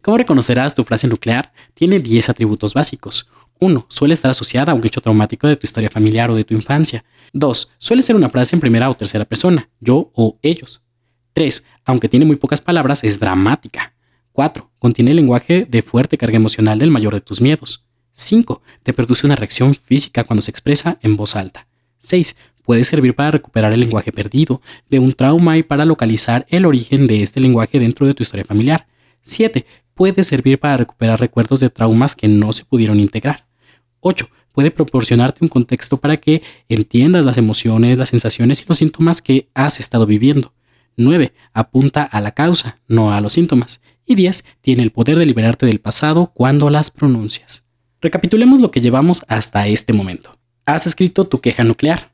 ¿Cómo 0.00 0.18
reconocerás 0.18 0.74
tu 0.74 0.84
frase 0.84 1.08
nuclear? 1.08 1.52
Tiene 1.72 1.98
10 1.98 2.28
atributos 2.28 2.74
básicos. 2.74 3.30
1. 3.60 3.86
Suele 3.88 4.14
estar 4.14 4.30
asociada 4.30 4.72
a 4.72 4.74
un 4.74 4.86
hecho 4.86 5.00
traumático 5.00 5.46
de 5.46 5.56
tu 5.56 5.66
historia 5.66 5.90
familiar 5.90 6.30
o 6.30 6.34
de 6.34 6.44
tu 6.44 6.54
infancia. 6.54 7.04
2. 7.32 7.72
Suele 7.78 8.02
ser 8.02 8.16
una 8.16 8.28
frase 8.28 8.56
en 8.56 8.60
primera 8.60 8.90
o 8.90 8.94
tercera 8.94 9.24
persona, 9.24 9.68
yo 9.80 10.10
o 10.14 10.38
ellos. 10.42 10.82
3. 11.32 11.66
Aunque 11.84 12.08
tiene 12.08 12.26
muy 12.26 12.36
pocas 12.36 12.60
palabras, 12.60 13.04
es 13.04 13.20
dramática. 13.20 13.94
4. 14.32 14.70
Contiene 14.78 15.14
lenguaje 15.14 15.66
de 15.68 15.82
fuerte 15.82 16.18
carga 16.18 16.36
emocional 16.36 16.78
del 16.78 16.90
mayor 16.90 17.14
de 17.14 17.20
tus 17.20 17.40
miedos. 17.40 17.84
5. 18.12 18.62
Te 18.82 18.92
produce 18.92 19.26
una 19.26 19.36
reacción 19.36 19.74
física 19.74 20.24
cuando 20.24 20.42
se 20.42 20.50
expresa 20.50 20.98
en 21.02 21.16
voz 21.16 21.36
alta. 21.36 21.66
6. 21.98 22.36
Puede 22.62 22.84
servir 22.84 23.14
para 23.14 23.32
recuperar 23.32 23.72
el 23.72 23.80
lenguaje 23.80 24.10
perdido 24.12 24.62
de 24.88 24.98
un 24.98 25.12
trauma 25.12 25.58
y 25.58 25.62
para 25.62 25.84
localizar 25.84 26.46
el 26.48 26.64
origen 26.64 27.06
de 27.06 27.22
este 27.22 27.40
lenguaje 27.40 27.78
dentro 27.78 28.06
de 28.06 28.14
tu 28.14 28.22
historia 28.22 28.44
familiar. 28.44 28.86
7. 29.22 29.66
Puede 29.94 30.24
servir 30.24 30.58
para 30.58 30.76
recuperar 30.76 31.20
recuerdos 31.20 31.60
de 31.60 31.70
traumas 31.70 32.16
que 32.16 32.28
no 32.28 32.52
se 32.52 32.64
pudieron 32.64 33.00
integrar. 33.00 33.46
8. 34.00 34.28
Puede 34.52 34.70
proporcionarte 34.70 35.44
un 35.44 35.48
contexto 35.48 35.96
para 35.96 36.16
que 36.16 36.42
entiendas 36.68 37.24
las 37.24 37.38
emociones, 37.38 37.98
las 37.98 38.10
sensaciones 38.10 38.60
y 38.60 38.64
los 38.68 38.78
síntomas 38.78 39.22
que 39.22 39.48
has 39.54 39.80
estado 39.80 40.06
viviendo. 40.06 40.52
9. 40.96 41.32
Apunta 41.52 42.04
a 42.04 42.20
la 42.20 42.32
causa, 42.32 42.78
no 42.86 43.12
a 43.12 43.20
los 43.20 43.32
síntomas. 43.32 43.82
Y 44.06 44.14
10. 44.14 44.44
Tiene 44.60 44.82
el 44.82 44.92
poder 44.92 45.18
de 45.18 45.26
liberarte 45.26 45.66
del 45.66 45.80
pasado 45.80 46.32
cuando 46.34 46.70
las 46.70 46.90
pronuncias. 46.90 47.66
Recapitulemos 48.00 48.60
lo 48.60 48.70
que 48.70 48.80
llevamos 48.80 49.24
hasta 49.28 49.66
este 49.66 49.92
momento. 49.92 50.38
Has 50.66 50.86
escrito 50.86 51.26
tu 51.26 51.40
queja 51.40 51.64
nuclear. 51.64 52.13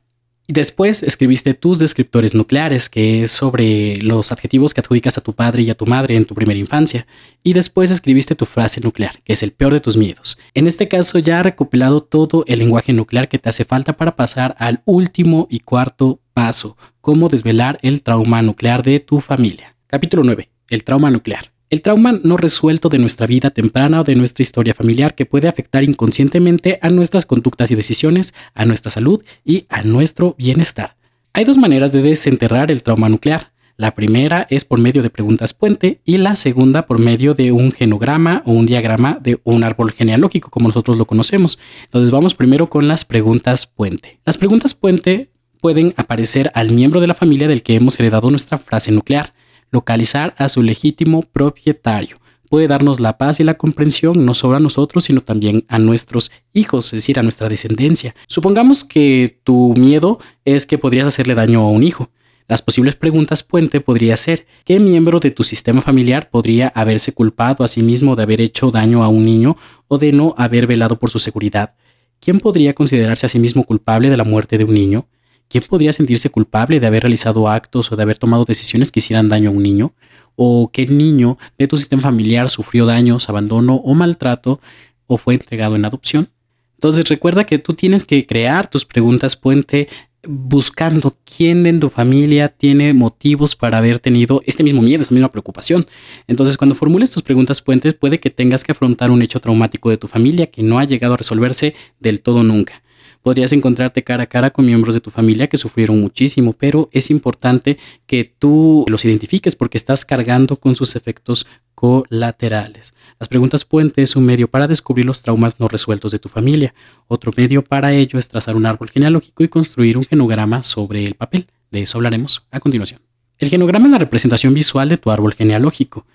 Después 0.51 1.01
escribiste 1.01 1.53
tus 1.53 1.79
descriptores 1.79 2.35
nucleares, 2.35 2.89
que 2.89 3.23
es 3.23 3.31
sobre 3.31 3.95
los 4.01 4.33
adjetivos 4.33 4.73
que 4.73 4.81
adjudicas 4.81 5.17
a 5.17 5.21
tu 5.21 5.31
padre 5.31 5.61
y 5.63 5.69
a 5.69 5.75
tu 5.75 5.85
madre 5.85 6.17
en 6.17 6.25
tu 6.25 6.35
primera 6.35 6.59
infancia. 6.59 7.07
Y 7.41 7.53
después 7.53 7.89
escribiste 7.89 8.35
tu 8.35 8.45
frase 8.45 8.81
nuclear, 8.81 9.13
que 9.23 9.31
es 9.31 9.43
el 9.43 9.53
peor 9.53 9.71
de 9.71 9.79
tus 9.79 9.95
miedos. 9.95 10.37
En 10.53 10.67
este 10.67 10.89
caso 10.89 11.19
ya 11.19 11.39
has 11.39 11.45
recopilado 11.45 12.03
todo 12.03 12.43
el 12.47 12.59
lenguaje 12.59 12.91
nuclear 12.91 13.29
que 13.29 13.39
te 13.39 13.47
hace 13.47 13.63
falta 13.63 13.93
para 13.93 14.17
pasar 14.17 14.53
al 14.59 14.81
último 14.83 15.47
y 15.49 15.61
cuarto 15.61 16.19
paso, 16.33 16.75
cómo 16.99 17.29
desvelar 17.29 17.79
el 17.81 18.01
trauma 18.01 18.41
nuclear 18.41 18.83
de 18.83 18.99
tu 18.99 19.21
familia. 19.21 19.77
Capítulo 19.87 20.25
9. 20.25 20.49
El 20.69 20.83
trauma 20.83 21.09
nuclear. 21.11 21.50
El 21.71 21.81
trauma 21.81 22.19
no 22.21 22.35
resuelto 22.35 22.89
de 22.89 22.97
nuestra 22.97 23.27
vida 23.27 23.49
temprana 23.49 24.01
o 24.01 24.03
de 24.03 24.15
nuestra 24.15 24.43
historia 24.43 24.73
familiar 24.73 25.15
que 25.15 25.25
puede 25.25 25.47
afectar 25.47 25.85
inconscientemente 25.85 26.77
a 26.81 26.89
nuestras 26.89 27.25
conductas 27.25 27.71
y 27.71 27.75
decisiones, 27.75 28.33
a 28.53 28.65
nuestra 28.65 28.91
salud 28.91 29.23
y 29.45 29.67
a 29.69 29.81
nuestro 29.83 30.35
bienestar. 30.37 30.97
Hay 31.31 31.45
dos 31.45 31.57
maneras 31.57 31.93
de 31.93 32.01
desenterrar 32.01 32.71
el 32.71 32.83
trauma 32.83 33.07
nuclear. 33.07 33.53
La 33.77 33.95
primera 33.95 34.45
es 34.49 34.65
por 34.65 34.79
medio 34.79 35.01
de 35.01 35.09
preguntas 35.09 35.53
puente 35.53 36.01
y 36.03 36.17
la 36.17 36.35
segunda 36.35 36.87
por 36.87 36.99
medio 36.99 37.35
de 37.35 37.53
un 37.53 37.71
genograma 37.71 38.43
o 38.45 38.51
un 38.51 38.65
diagrama 38.65 39.19
de 39.21 39.39
un 39.45 39.63
árbol 39.63 39.93
genealógico 39.93 40.49
como 40.49 40.67
nosotros 40.67 40.97
lo 40.97 41.05
conocemos. 41.05 41.57
Entonces 41.85 42.11
vamos 42.11 42.35
primero 42.35 42.67
con 42.67 42.89
las 42.89 43.05
preguntas 43.05 43.65
puente. 43.65 44.19
Las 44.25 44.37
preguntas 44.37 44.73
puente 44.73 45.31
pueden 45.61 45.93
aparecer 45.95 46.51
al 46.53 46.71
miembro 46.71 46.99
de 46.99 47.07
la 47.07 47.13
familia 47.13 47.47
del 47.47 47.63
que 47.63 47.75
hemos 47.75 47.97
heredado 47.97 48.29
nuestra 48.29 48.57
frase 48.57 48.91
nuclear 48.91 49.31
localizar 49.71 50.35
a 50.37 50.49
su 50.49 50.61
legítimo 50.61 51.23
propietario. 51.23 52.19
Puede 52.49 52.67
darnos 52.67 52.99
la 52.99 53.17
paz 53.17 53.39
y 53.39 53.45
la 53.45 53.53
comprensión 53.53 54.25
no 54.25 54.33
solo 54.33 54.57
a 54.57 54.59
nosotros, 54.59 55.05
sino 55.05 55.21
también 55.21 55.63
a 55.69 55.79
nuestros 55.79 56.31
hijos, 56.53 56.87
es 56.87 56.99
decir, 56.99 57.17
a 57.17 57.23
nuestra 57.23 57.47
descendencia. 57.47 58.13
Supongamos 58.27 58.83
que 58.83 59.39
tu 59.45 59.73
miedo 59.77 60.19
es 60.43 60.67
que 60.67 60.77
podrías 60.77 61.07
hacerle 61.07 61.33
daño 61.33 61.61
a 61.61 61.69
un 61.69 61.83
hijo. 61.83 62.09
Las 62.49 62.61
posibles 62.61 62.97
preguntas 62.97 63.43
puente 63.43 63.79
podría 63.79 64.17
ser, 64.17 64.45
¿qué 64.65 64.81
miembro 64.81 65.21
de 65.21 65.31
tu 65.31 65.45
sistema 65.45 65.79
familiar 65.79 66.29
podría 66.29 66.67
haberse 66.75 67.13
culpado 67.13 67.63
a 67.63 67.69
sí 67.69 67.81
mismo 67.81 68.17
de 68.17 68.23
haber 68.23 68.41
hecho 68.41 68.71
daño 68.71 69.05
a 69.05 69.07
un 69.07 69.23
niño 69.23 69.55
o 69.87 69.97
de 69.97 70.11
no 70.11 70.35
haber 70.37 70.67
velado 70.67 70.99
por 70.99 71.09
su 71.09 71.19
seguridad? 71.19 71.75
¿Quién 72.19 72.41
podría 72.41 72.75
considerarse 72.75 73.25
a 73.25 73.29
sí 73.29 73.39
mismo 73.39 73.63
culpable 73.63 74.09
de 74.09 74.17
la 74.17 74.25
muerte 74.25 74.57
de 74.57 74.65
un 74.65 74.73
niño? 74.73 75.07
¿Quién 75.51 75.65
podría 75.67 75.91
sentirse 75.91 76.29
culpable 76.29 76.79
de 76.79 76.87
haber 76.87 77.03
realizado 77.03 77.49
actos 77.49 77.91
o 77.91 77.97
de 77.97 78.03
haber 78.03 78.17
tomado 78.17 78.45
decisiones 78.45 78.89
que 78.89 79.01
hicieran 79.01 79.27
daño 79.27 79.49
a 79.49 79.53
un 79.53 79.61
niño? 79.61 79.93
¿O 80.37 80.71
qué 80.71 80.87
niño 80.87 81.37
de 81.57 81.67
tu 81.67 81.77
sistema 81.77 82.01
familiar 82.01 82.49
sufrió 82.49 82.85
daños, 82.85 83.27
abandono 83.27 83.75
o 83.75 83.93
maltrato 83.93 84.61
o 85.07 85.17
fue 85.17 85.33
entregado 85.33 85.75
en 85.75 85.83
adopción? 85.83 86.29
Entonces 86.75 87.05
recuerda 87.09 87.45
que 87.45 87.59
tú 87.59 87.73
tienes 87.73 88.05
que 88.05 88.25
crear 88.25 88.69
tus 88.69 88.85
preguntas 88.85 89.35
puente 89.35 89.89
buscando 90.25 91.17
quién 91.25 91.65
en 91.65 91.81
tu 91.81 91.89
familia 91.89 92.47
tiene 92.47 92.93
motivos 92.93 93.57
para 93.57 93.79
haber 93.79 93.99
tenido 93.99 94.41
este 94.45 94.63
mismo 94.63 94.81
miedo, 94.81 95.01
esta 95.01 95.15
misma 95.15 95.31
preocupación. 95.31 95.85
Entonces, 96.27 96.55
cuando 96.55 96.75
formules 96.75 97.11
tus 97.11 97.23
preguntas 97.23 97.61
puentes, 97.61 97.93
puede 97.93 98.21
que 98.21 98.29
tengas 98.29 98.63
que 98.63 98.71
afrontar 98.71 99.11
un 99.11 99.21
hecho 99.21 99.41
traumático 99.41 99.89
de 99.89 99.97
tu 99.97 100.07
familia 100.07 100.47
que 100.47 100.63
no 100.63 100.79
ha 100.79 100.85
llegado 100.85 101.15
a 101.15 101.17
resolverse 101.17 101.75
del 101.99 102.21
todo 102.21 102.41
nunca. 102.43 102.81
Podrías 103.21 103.53
encontrarte 103.53 104.03
cara 104.03 104.23
a 104.23 104.27
cara 104.27 104.49
con 104.49 104.65
miembros 104.65 104.95
de 104.95 105.01
tu 105.01 105.11
familia 105.11 105.47
que 105.47 105.57
sufrieron 105.57 106.01
muchísimo, 106.01 106.53
pero 106.53 106.89
es 106.91 107.11
importante 107.11 107.77
que 108.07 108.23
tú 108.23 108.83
los 108.87 109.05
identifiques 109.05 109.55
porque 109.55 109.77
estás 109.77 110.05
cargando 110.05 110.55
con 110.55 110.75
sus 110.75 110.95
efectos 110.95 111.45
colaterales. 111.75 112.95
Las 113.19 113.29
preguntas 113.29 113.63
puente 113.65 114.01
es 114.01 114.15
un 114.15 114.25
medio 114.25 114.47
para 114.47 114.67
descubrir 114.67 115.05
los 115.05 115.21
traumas 115.21 115.59
no 115.59 115.67
resueltos 115.67 116.11
de 116.11 116.19
tu 116.19 116.29
familia. 116.29 116.73
Otro 117.07 117.31
medio 117.35 117.63
para 117.63 117.93
ello 117.93 118.17
es 118.17 118.27
trazar 118.27 118.55
un 118.55 118.65
árbol 118.65 118.89
genealógico 118.89 119.43
y 119.43 119.47
construir 119.47 119.97
un 119.97 120.05
genograma 120.05 120.63
sobre 120.63 121.03
el 121.03 121.13
papel. 121.13 121.47
De 121.69 121.81
eso 121.81 121.97
hablaremos 121.97 122.47
a 122.51 122.59
continuación. 122.59 123.01
El 123.37 123.49
genograma 123.49 123.85
es 123.85 123.91
la 123.91 123.97
representación 123.97 124.53
visual 124.53 124.89
de 124.89 124.97
tu 124.97 125.09
árbol 125.09 125.33
genealógico. 125.33 126.05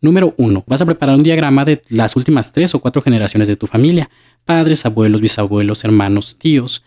Número 0.00 0.34
1. 0.36 0.64
Vas 0.66 0.82
a 0.82 0.86
preparar 0.86 1.16
un 1.16 1.22
diagrama 1.22 1.64
de 1.64 1.80
las 1.88 2.14
últimas 2.14 2.52
tres 2.52 2.74
o 2.74 2.80
cuatro 2.80 3.00
generaciones 3.00 3.48
de 3.48 3.56
tu 3.56 3.66
familia. 3.66 4.10
Padres, 4.44 4.84
abuelos, 4.84 5.22
bisabuelos, 5.22 5.84
hermanos, 5.84 6.36
tíos. 6.38 6.84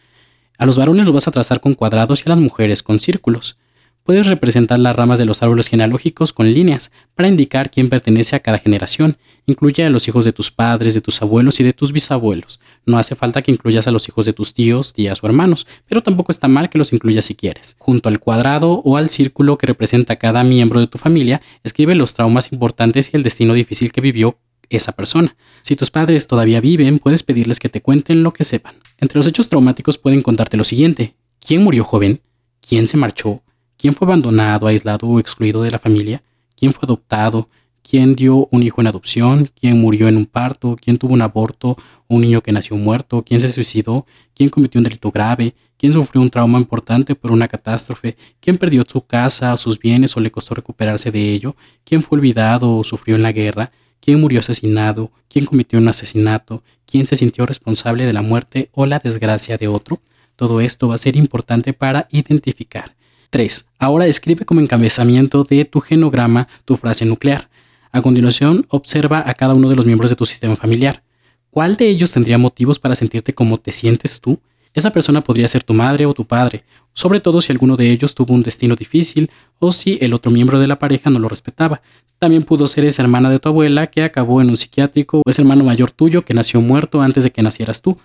A 0.60 0.66
los 0.66 0.78
varones 0.78 1.06
los 1.06 1.14
vas 1.14 1.28
a 1.28 1.32
trazar 1.32 1.60
con 1.60 1.74
cuadrados 1.74 2.20
y 2.20 2.24
a 2.28 2.30
las 2.30 2.40
mujeres 2.40 2.84
con 2.84 3.00
círculos. 3.00 3.58
Puedes 4.04 4.28
representar 4.28 4.80
las 4.80 4.96
ramas 4.96 5.20
de 5.20 5.26
los 5.26 5.44
árboles 5.44 5.68
genealógicos 5.68 6.32
con 6.32 6.54
líneas 6.54 6.94
para 7.14 7.28
indicar 7.28 7.70
quién 7.70 7.90
pertenece 7.90 8.36
a 8.36 8.40
cada 8.40 8.58
generación. 8.58 9.18
Incluye 9.48 9.84
a 9.84 9.90
los 9.90 10.08
hijos 10.08 10.24
de 10.24 10.32
tus 10.32 10.50
padres, 10.50 10.94
de 10.94 11.02
tus 11.02 11.22
abuelos 11.22 11.60
y 11.60 11.64
de 11.64 11.74
tus 11.74 11.92
bisabuelos. 11.92 12.62
No 12.86 13.00
hace 13.00 13.16
falta 13.16 13.42
que 13.42 13.52
incluyas 13.52 13.86
a 13.88 13.92
los 13.92 14.08
hijos 14.08 14.26
de 14.26 14.32
tus 14.34 14.54
tíos, 14.54 14.94
tías 14.94 15.22
o 15.22 15.28
hermanos, 15.28 15.68
pero 15.90 16.02
tampoco 16.02 16.32
está 16.32 16.48
mal 16.48 16.70
que 16.70 16.78
los 16.78 16.94
incluyas 16.94 17.26
si 17.26 17.36
quieres. 17.36 17.76
Junto 17.80 18.08
al 18.08 18.20
cuadrado 18.20 18.82
o 18.86 18.96
al 18.96 19.10
círculo 19.10 19.58
que 19.58 19.68
representa 19.68 20.16
cada 20.16 20.44
miembro 20.44 20.80
de 20.80 20.88
tu 20.88 20.98
familia, 20.98 21.42
escribe 21.64 21.94
los 21.94 22.14
traumas 22.14 22.54
importantes 22.54 23.10
y 23.12 23.18
el 23.18 23.24
destino 23.24 23.56
difícil 23.56 23.92
que 23.92 24.00
vivió 24.00 24.38
esa 24.70 24.92
persona. 24.92 25.36
Si 25.62 25.76
tus 25.76 25.92
padres 25.92 26.28
todavía 26.28 26.62
viven, 26.62 27.00
puedes 27.00 27.24
pedirles 27.24 27.60
que 27.60 27.70
te 27.70 27.82
cuenten 27.82 28.24
lo 28.24 28.34
que 28.34 28.44
sepan. 28.44 28.76
Entre 28.98 29.18
los 29.18 29.28
hechos 29.28 29.50
traumáticos 29.50 29.98
pueden 29.98 30.22
contarte 30.22 30.58
lo 30.58 30.64
siguiente. 30.64 31.14
¿Quién 31.40 31.64
murió 31.64 31.84
joven? 31.84 32.22
¿Quién 32.62 32.88
se 32.88 32.98
marchó? 32.98 33.44
¿Quién 33.78 33.94
fue 33.94 34.08
abandonado, 34.08 34.68
aislado 34.68 35.08
o 35.08 35.20
excluido 35.20 35.62
de 35.62 35.72
la 35.72 35.80
familia? 35.80 36.24
¿Quién 36.56 36.74
fue 36.74 36.86
adoptado? 36.86 37.50
¿Quién 37.90 38.16
dio 38.16 38.50
un 38.52 38.64
hijo 38.64 38.82
en 38.82 38.88
adopción? 38.88 39.50
¿Quién 39.58 39.80
murió 39.80 40.10
en 40.10 40.18
un 40.18 40.26
parto? 40.26 40.76
¿Quién 40.82 40.98
tuvo 40.98 41.14
un 41.14 41.22
aborto? 41.22 41.78
¿Un 42.08 42.22
niño 42.22 42.42
que 42.42 42.52
nació 42.52 42.76
muerto? 42.76 43.24
¿Quién 43.24 43.40
se 43.40 43.48
suicidó? 43.48 44.06
¿Quién 44.34 44.50
cometió 44.50 44.80
un 44.80 44.84
delito 44.84 45.12
grave? 45.12 45.56
¿Quién 45.78 45.94
sufrió 45.94 46.22
un 46.22 46.30
trauma 46.30 46.58
importante 46.58 47.16
por 47.16 47.32
una 47.32 47.48
catástrofe? 47.48 48.18
¿Quién 48.42 48.58
perdió 48.58 48.84
su 48.86 49.06
casa 49.06 49.56
sus 49.56 49.80
bienes 49.80 50.18
o 50.18 50.20
le 50.20 50.32
costó 50.32 50.56
recuperarse 50.56 51.12
de 51.12 51.32
ello? 51.32 51.56
¿Quién 51.86 52.02
fue 52.02 52.18
olvidado 52.18 52.78
o 52.78 52.84
sufrió 52.84 53.16
en 53.16 53.22
la 53.22 53.32
guerra? 53.32 53.72
¿Quién 54.00 54.22
murió 54.22 54.40
asesinado? 54.40 55.12
¿Quién 55.30 55.46
cometió 55.46 55.80
un 55.80 55.88
asesinato? 55.88 56.64
¿Quién 56.86 57.06
se 57.06 57.16
sintió 57.16 57.46
responsable 57.46 58.06
de 58.06 58.14
la 58.14 58.22
muerte 58.22 58.70
o 58.74 58.86
la 58.86 59.00
desgracia 59.00 59.58
de 59.58 59.68
otro? 59.68 60.02
Todo 60.36 60.62
esto 60.62 60.88
va 60.88 60.96
a 60.96 61.00
ser 61.00 61.16
importante 61.16 61.74
para 61.74 62.08
identificar 62.12 62.96
3. 63.30 63.72
Ahora 63.80 64.08
escribe 64.08 64.46
como 64.46 64.62
encabezamiento 64.62 65.44
de 65.44 65.66
tu 65.66 65.82
genograma 65.82 66.48
tu 66.66 66.78
frase 66.78 67.06
nuclear. 67.06 67.50
A 67.92 68.02
continuación, 68.02 68.66
observa 68.70 69.24
a 69.26 69.34
cada 69.34 69.54
uno 69.54 69.70
de 69.70 69.76
los 69.76 69.86
miembros 69.86 70.10
de 70.10 70.16
tu 70.16 70.26
sistema 70.26 70.56
familiar. 70.56 71.04
¿Cuál 71.50 71.76
de 71.76 71.88
ellos 71.88 72.12
tendría 72.12 72.38
motivos 72.38 72.80
para 72.80 72.96
sentirte 72.96 73.34
como 73.34 73.58
te 73.58 73.72
sientes 73.72 74.22
tú? 74.22 74.40
Esa 74.78 74.92
persona 74.92 75.22
podría 75.22 75.48
ser 75.48 75.64
tu 75.64 75.74
madre 75.74 76.06
o 76.06 76.14
tu 76.14 76.28
padre, 76.28 76.64
sobre 76.94 77.20
todo 77.20 77.42
si 77.42 77.52
alguno 77.52 77.78
de 77.78 77.90
ellos 77.90 78.14
tuvo 78.14 78.36
un 78.36 78.44
destino 78.44 78.76
difícil 78.76 79.32
o 79.58 79.72
si 79.72 79.98
el 80.02 80.14
otro 80.14 80.30
miembro 80.30 80.60
de 80.60 80.68
la 80.68 80.78
pareja 80.78 81.10
no 81.10 81.18
lo 81.18 81.28
respetaba. 81.28 81.82
También 82.20 82.44
pudo 82.44 82.68
ser 82.68 82.86
esa 82.86 83.02
hermana 83.02 83.32
de 83.32 83.40
tu 83.40 83.50
abuela 83.50 83.88
que 83.88 84.04
acabó 84.04 84.40
en 84.40 84.52
un 84.52 84.56
psiquiátrico 84.56 85.24
o 85.26 85.30
ese 85.32 85.42
hermano 85.42 85.64
mayor 85.64 85.90
tuyo 85.90 86.24
que 86.24 86.36
nació 86.36 86.62
muerto 86.62 87.02
antes 87.02 87.24
de 87.24 87.32
que 87.32 87.42
nacieras 87.42 87.82
tú. 87.82 87.98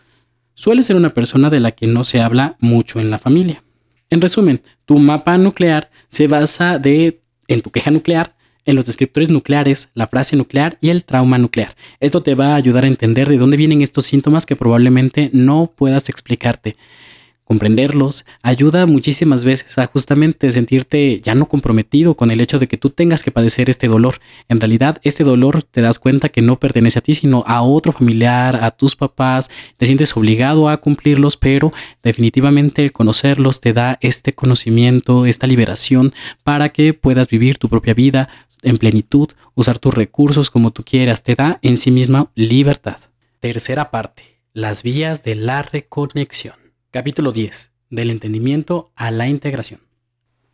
Suele 0.55 0.83
ser 0.83 0.97
una 0.97 1.13
persona 1.13 1.51
de 1.51 1.61
la 1.61 1.73
que 1.73 1.87
no 1.87 2.05
se 2.05 2.23
habla 2.23 2.57
mucho 2.59 3.01
en 3.01 3.11
la 3.11 3.19
familia. 3.19 3.63
En 4.09 4.23
resumen, 4.23 4.63
tu 4.87 4.99
mapa 4.99 5.37
nuclear 5.37 5.91
se 6.09 6.27
basa 6.27 6.79
de, 6.79 7.21
en 7.49 7.61
tu 7.61 7.71
queja 7.71 7.91
nuclear, 7.91 8.35
en 8.65 8.77
los 8.77 8.87
descriptores 8.87 9.31
nucleares, 9.31 9.91
la 9.95 10.07
frase 10.07 10.37
nuclear 10.37 10.79
y 10.81 10.91
el 10.91 11.05
trauma 11.05 11.39
nuclear. 11.39 11.75
Esto 12.01 12.23
te 12.23 12.35
va 12.35 12.53
a 12.53 12.57
ayudar 12.57 12.85
a 12.85 12.89
entender 12.89 13.29
de 13.29 13.39
dónde 13.39 13.57
vienen 13.57 13.83
estos 13.83 14.07
síntomas 14.07 14.47
que 14.47 14.57
probablemente 14.57 15.31
no 15.33 15.73
puedas 15.75 16.09
explicarte. 16.09 16.77
comprenderlos, 17.45 18.25
ayuda 18.43 18.87
muchísimas 18.87 19.45
veces 19.45 19.77
a 19.77 19.87
justamente 19.87 20.51
sentirte 20.51 21.21
ya 21.21 21.35
no 21.35 21.49
comprometido 21.49 22.15
con 22.15 22.31
el 22.31 22.41
hecho 22.41 22.59
de 22.59 22.67
que 22.67 22.79
tú 22.79 22.89
tengas 22.89 23.23
que 23.23 23.31
padecer 23.31 23.69
este 23.69 23.89
dolor. 23.89 24.21
En 24.49 24.59
realidad, 24.59 25.01
este 25.03 25.23
dolor 25.23 25.63
te 25.63 25.83
das 25.83 25.99
cuenta 25.99 26.31
que 26.31 26.41
no 26.41 26.59
pertenece 26.59 27.01
a 27.01 27.03
ti, 27.03 27.15
sino 27.15 27.45
a 27.47 27.61
otro 27.61 27.93
familiar, 27.93 28.57
a 28.57 28.71
tus 28.71 28.97
papás, 28.97 29.51
te 29.77 29.85
sientes 29.85 30.17
obligado 30.17 30.71
a 30.71 30.79
cumplirlos, 30.79 31.37
pero 31.37 31.75
definitivamente 32.03 32.83
el 32.83 32.93
conocerlos 32.93 33.61
te 33.61 33.75
da 33.75 33.99
este 34.01 34.33
conocimiento, 34.33 35.27
esta 35.27 35.47
liberación 35.47 36.15
para 36.45 36.71
que 36.71 36.95
puedas 36.95 37.29
vivir 37.29 37.59
tu 37.59 37.69
propia 37.69 37.93
vida 37.93 38.31
en 38.63 38.79
plenitud, 38.79 39.29
usar 39.55 39.79
tus 39.79 39.95
recursos 39.95 40.51
como 40.51 40.71
tú 40.71 40.85
quieras, 40.85 41.23
te 41.23 41.35
da 41.35 41.59
en 41.63 41.79
sí 41.79 41.91
misma 41.91 42.31
libertad. 42.35 42.99
Tercera 43.41 43.91
parte, 43.91 44.41
las 44.53 44.83
vías 44.83 45.25
de 45.25 45.35
la 45.35 45.63
reconexión. 45.63 46.55
Capítulo 46.91 47.33
10. 47.33 47.73
Del 47.91 48.11
entendimiento 48.11 48.93
a 48.95 49.11
la 49.11 49.29
integración. 49.29 49.81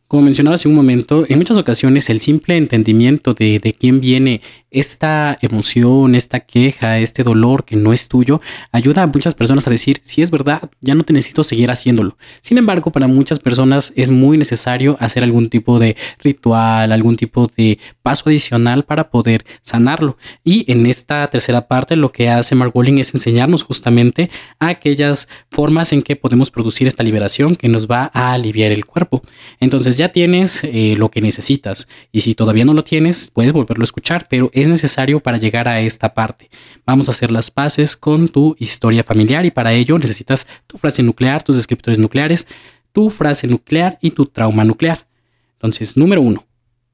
Como 0.09 0.23
mencionaba 0.23 0.55
hace 0.55 0.69
un 0.69 0.75
momento, 0.75 1.27
en 1.29 1.37
muchas 1.37 1.59
ocasiones 1.59 2.09
el 2.09 2.21
simple 2.21 2.57
entendimiento 2.57 3.35
de, 3.35 3.59
de 3.59 3.75
quién 3.75 4.01
viene 4.01 4.41
esta 4.71 5.39
emoción, 5.41 6.15
esta 6.15 6.41
queja, 6.41 6.99
este 6.99 7.23
dolor 7.23 7.65
que 7.65 7.77
no 7.77 7.93
es 7.93 8.09
tuyo, 8.09 8.41
ayuda 8.73 9.03
a 9.03 9.07
muchas 9.07 9.35
personas 9.35 9.67
a 9.67 9.71
decir, 9.71 9.99
si 10.03 10.23
es 10.23 10.31
verdad, 10.31 10.71
ya 10.81 10.95
no 10.95 11.05
te 11.05 11.13
necesito 11.13 11.45
seguir 11.45 11.71
haciéndolo. 11.71 12.17
Sin 12.41 12.59
embargo, 12.59 12.91
para 12.91 13.07
muchas 13.07 13.39
personas 13.39 13.93
es 13.97 14.11
muy 14.11 14.37
necesario 14.37 14.97
hacer 15.01 15.25
algún 15.25 15.49
tipo 15.49 15.79
de 15.79 15.97
ritual, 16.23 16.93
algún 16.93 17.17
tipo 17.17 17.51
de 17.57 17.79
paso 18.03 18.25
adicional 18.27 18.85
para 18.85 19.11
poder 19.11 19.45
sanarlo. 19.63 20.17
Y 20.45 20.71
en 20.71 20.87
esta 20.87 21.29
tercera 21.29 21.67
parte 21.67 21.97
lo 21.97 22.13
que 22.13 22.29
hace 22.29 22.55
Mark 22.55 22.73
Walling 22.75 22.99
es 22.99 23.15
enseñarnos 23.15 23.63
justamente 23.63 24.31
aquellas 24.59 25.29
formas 25.51 25.93
en 25.93 26.03
que 26.03 26.17
podemos 26.17 26.51
producir 26.51 26.87
esta 26.89 27.03
liberación 27.03 27.57
que 27.57 27.69
nos 27.69 27.87
va 27.91 28.11
a 28.13 28.33
aliviar 28.33 28.73
el 28.73 28.85
cuerpo. 28.85 29.23
Entonces 29.61 29.98
ya 29.99 30.11
tienes 30.11 30.65
eh, 30.65 30.95
lo 30.97 31.11
que 31.11 31.21
necesitas 31.21 31.89
y 32.13 32.23
si 32.23 32.35
todavía 32.35 32.65
no 32.65 32.73
lo 32.73 32.83
tienes, 32.83 33.31
puedes 33.35 33.53
volverlo 33.53 33.83
a 33.83 33.85
escuchar, 33.85 34.29
pero 34.31 34.51
es 34.55 34.69
necesario 34.69 35.21
para 35.21 35.37
llegar 35.37 35.69
a 35.69 35.81
esta 35.81 36.15
parte. 36.15 36.49
Vamos 36.87 37.09
a 37.09 37.11
hacer 37.11 37.31
las 37.31 37.51
paces 37.51 37.97
con 37.97 38.29
tu 38.29 38.57
historia 38.59 39.05
familiar 39.05 39.45
y 39.45 39.51
para 39.51 39.73
ello 39.73 39.99
necesitas 39.99 40.47
tu 40.67 40.79
frase 40.79 41.03
nuclear, 41.03 41.43
tus 41.43 41.57
descriptores 41.57 41.99
nucleares, 41.99 42.47
tu 42.93 43.11
frase 43.11 43.49
nuclear 43.49 43.99
y 44.01 44.13
tu 44.13 44.27
trauma 44.27 44.65
nuclear. 44.65 45.07
Entonces, 45.55 45.97
número 45.97 46.23
uno. 46.23 46.47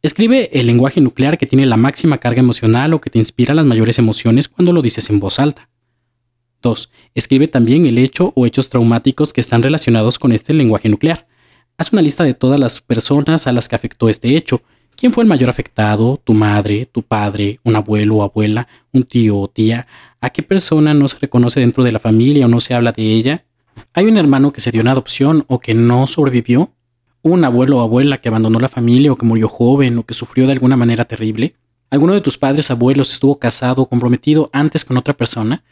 Escribe 0.03 0.51
el 0.59 0.67
lenguaje 0.67 1.01
nuclear 1.01 1.39
que 1.39 1.47
tiene 1.47 1.67
la 1.67 1.77
máxima 1.77 2.19
carga 2.19 2.41
emocional 2.41 2.95
o 2.95 3.01
que 3.01 3.11
te 3.11 3.19
inspira 3.19 3.55
las 3.55 3.67
mayores 3.67 3.99
emociones 3.99 4.49
cuando 4.49 4.73
lo 4.73 4.83
dices 4.83 5.09
en 5.11 5.21
voz 5.21 5.39
alta. 5.39 5.69
2. 6.63 6.91
Escribe 7.15 7.49
también 7.49 7.87
el 7.87 7.99
hecho 7.99 8.33
o 8.35 8.47
hechos 8.47 8.71
traumáticos 8.71 9.33
que 9.33 9.41
están 9.41 9.63
relacionados 9.63 10.19
con 10.19 10.33
este 10.33 10.55
lenguaje 10.55 10.89
nuclear. 10.89 11.27
Haz 11.77 11.93
una 11.93 12.03
lista 12.03 12.25
de 12.25 12.35
todas 12.35 12.61
las 12.61 12.81
personas 12.81 13.47
a 13.47 13.53
las 13.53 13.69
que 13.69 13.77
afectó 13.77 14.09
este 14.09 14.37
hecho 14.37 14.63
¿Quién 14.97 15.13
fue 15.13 15.25
el 15.25 15.29
mayor 15.29 15.51
afectado? 15.51 16.21
¿Tu 16.23 16.35
madre, 16.35 16.87
tu 16.87 17.03
padre, 17.03 17.59
un 17.65 17.75
abuelo 17.75 18.17
o 18.17 18.23
abuela, 18.23 18.69
un 18.93 19.03
tío 19.03 19.39
o 19.39 19.49
tía? 19.49 19.89
¿A 20.21 20.31
qué 20.31 20.43
persona 20.43 20.95
no 20.95 21.09
se 21.09 21.19
reconoce 21.19 21.61
dentro 21.61 21.83
de 21.83 21.91
la 21.91 21.99
familia 21.99 22.47
o 22.47 22.49
no 22.49 22.61
se 22.61 22.75
habla 22.75 22.93
de 22.93 23.03
ella? 23.03 23.45
¿Hay 23.93 24.07
un 24.07 24.17
hermano 24.17 24.53
que 24.53 24.61
se 24.61 24.71
dio 24.71 24.83
una 24.83 24.93
adopción 24.93 25.45
o 25.49 25.59
que 25.59 25.75
no 25.75 26.07
sobrevivió? 26.07 26.71
¿Un 27.23 27.45
abuelo 27.45 27.79
o 27.79 27.81
abuela 27.81 28.19
que 28.19 28.29
abandonó 28.29 28.61
la 28.61 28.69
familia 28.69 29.13
o 29.13 29.17
que 29.17 29.27
murió 29.27 29.49
joven 29.49 29.99
o 29.99 30.07
que 30.07 30.15
sufrió 30.15 30.47
de 30.47 30.53
alguna 30.53 30.77
manera 30.77 31.07
terrible? 31.07 31.57
¿Alguno 31.91 32.15
de 32.15 32.21
tus 32.21 32.39
padres 32.39 32.71
abuelos 32.71 33.13
estuvo 33.13 33.39
casado 33.39 33.83
o 33.83 33.89
comprometido 33.89 34.49
antes 34.53 34.85
con 34.85 34.97
otra 34.97 35.15
persona? 35.15 35.65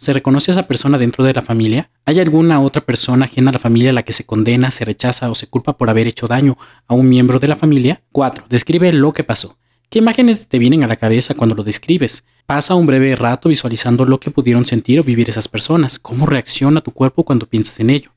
¿Se 0.00 0.12
reconoce 0.12 0.52
a 0.52 0.54
esa 0.54 0.68
persona 0.68 0.96
dentro 0.96 1.24
de 1.24 1.34
la 1.34 1.42
familia? 1.42 1.90
¿Hay 2.04 2.20
alguna 2.20 2.60
otra 2.60 2.82
persona 2.86 3.24
ajena 3.24 3.50
a 3.50 3.54
la 3.54 3.58
familia 3.58 3.90
a 3.90 3.92
la 3.92 4.04
que 4.04 4.12
se 4.12 4.24
condena, 4.24 4.70
se 4.70 4.84
rechaza 4.84 5.28
o 5.28 5.34
se 5.34 5.48
culpa 5.48 5.76
por 5.76 5.90
haber 5.90 6.06
hecho 6.06 6.28
daño 6.28 6.56
a 6.86 6.94
un 6.94 7.08
miembro 7.08 7.40
de 7.40 7.48
la 7.48 7.56
familia? 7.56 8.00
4. 8.12 8.44
Describe 8.48 8.92
lo 8.92 9.12
que 9.12 9.24
pasó. 9.24 9.58
¿Qué 9.90 9.98
imágenes 9.98 10.48
te 10.48 10.60
vienen 10.60 10.84
a 10.84 10.86
la 10.86 10.94
cabeza 10.94 11.34
cuando 11.34 11.56
lo 11.56 11.64
describes? 11.64 12.28
Pasa 12.46 12.76
un 12.76 12.86
breve 12.86 13.16
rato 13.16 13.48
visualizando 13.48 14.04
lo 14.04 14.20
que 14.20 14.30
pudieron 14.30 14.64
sentir 14.66 15.00
o 15.00 15.02
vivir 15.02 15.30
esas 15.30 15.48
personas. 15.48 15.98
¿Cómo 15.98 16.26
reacciona 16.26 16.80
tu 16.80 16.92
cuerpo 16.92 17.24
cuando 17.24 17.48
piensas 17.48 17.80
en 17.80 17.90
ello? 17.90 18.12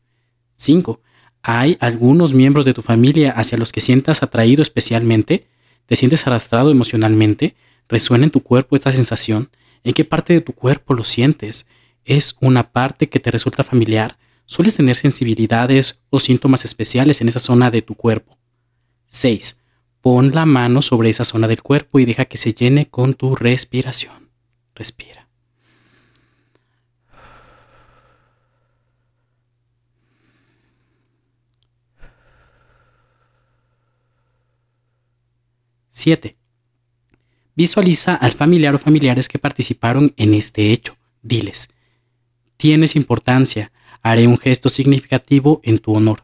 5. 0.57 1.01
¿Hay 1.41 1.77
algunos 1.79 2.31
miembros 2.35 2.67
de 2.67 2.75
tu 2.75 2.83
familia 2.83 3.31
hacia 3.31 3.57
los 3.57 3.71
que 3.71 3.81
sientas 3.81 4.21
atraído 4.21 4.61
especialmente? 4.61 5.47
¿Te 5.87 5.95
sientes 5.95 6.27
arrastrado 6.27 6.69
emocionalmente? 6.69 7.55
¿Resuena 7.89 8.25
en 8.25 8.29
tu 8.29 8.43
cuerpo 8.43 8.75
esta 8.75 8.91
sensación? 8.91 9.49
¿En 9.83 9.93
qué 9.93 10.05
parte 10.05 10.33
de 10.33 10.41
tu 10.41 10.53
cuerpo 10.53 10.93
lo 10.93 11.03
sientes? 11.03 11.67
¿Es 12.05 12.35
una 12.39 12.71
parte 12.71 13.09
que 13.09 13.19
te 13.19 13.31
resulta 13.31 13.63
familiar? 13.63 14.17
¿Sueles 14.45 14.75
tener 14.75 14.95
sensibilidades 14.95 16.03
o 16.09 16.19
síntomas 16.19 16.65
especiales 16.65 17.21
en 17.21 17.29
esa 17.29 17.39
zona 17.39 17.71
de 17.71 17.81
tu 17.81 17.95
cuerpo? 17.95 18.37
6. 19.07 19.63
Pon 20.01 20.33
la 20.33 20.45
mano 20.45 20.81
sobre 20.81 21.09
esa 21.09 21.25
zona 21.25 21.47
del 21.47 21.61
cuerpo 21.61 21.99
y 21.99 22.05
deja 22.05 22.25
que 22.25 22.37
se 22.37 22.53
llene 22.53 22.89
con 22.89 23.13
tu 23.13 23.35
respiración. 23.35 24.31
Respira. 24.75 25.29
Siete. 35.89 36.40
Visualiza 37.55 38.15
al 38.15 38.31
familiar 38.31 38.75
o 38.75 38.79
familiares 38.79 39.27
que 39.27 39.39
participaron 39.39 40.13
en 40.17 40.33
este 40.33 40.71
hecho. 40.71 40.95
Diles, 41.21 41.69
tienes 42.57 42.95
importancia, 42.95 43.71
haré 44.01 44.27
un 44.27 44.37
gesto 44.37 44.69
significativo 44.69 45.61
en 45.63 45.79
tu 45.79 45.93
honor. 45.93 46.23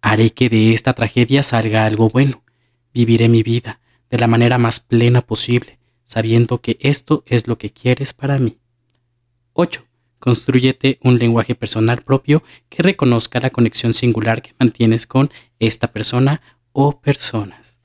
Haré 0.00 0.30
que 0.30 0.48
de 0.48 0.72
esta 0.72 0.92
tragedia 0.92 1.42
salga 1.42 1.86
algo 1.86 2.10
bueno. 2.10 2.42
Viviré 2.92 3.28
mi 3.28 3.42
vida 3.42 3.80
de 4.10 4.18
la 4.18 4.26
manera 4.26 4.58
más 4.58 4.80
plena 4.80 5.22
posible, 5.22 5.78
sabiendo 6.04 6.60
que 6.60 6.76
esto 6.80 7.24
es 7.26 7.48
lo 7.48 7.58
que 7.58 7.72
quieres 7.72 8.12
para 8.12 8.38
mí. 8.38 8.58
8. 9.54 9.84
Construyete 10.18 10.98
un 11.02 11.18
lenguaje 11.18 11.54
personal 11.54 12.02
propio 12.02 12.42
que 12.68 12.82
reconozca 12.82 13.40
la 13.40 13.50
conexión 13.50 13.94
singular 13.94 14.42
que 14.42 14.54
mantienes 14.58 15.06
con 15.06 15.30
esta 15.58 15.88
persona 15.88 16.40
o 16.72 17.00
personas. 17.00 17.75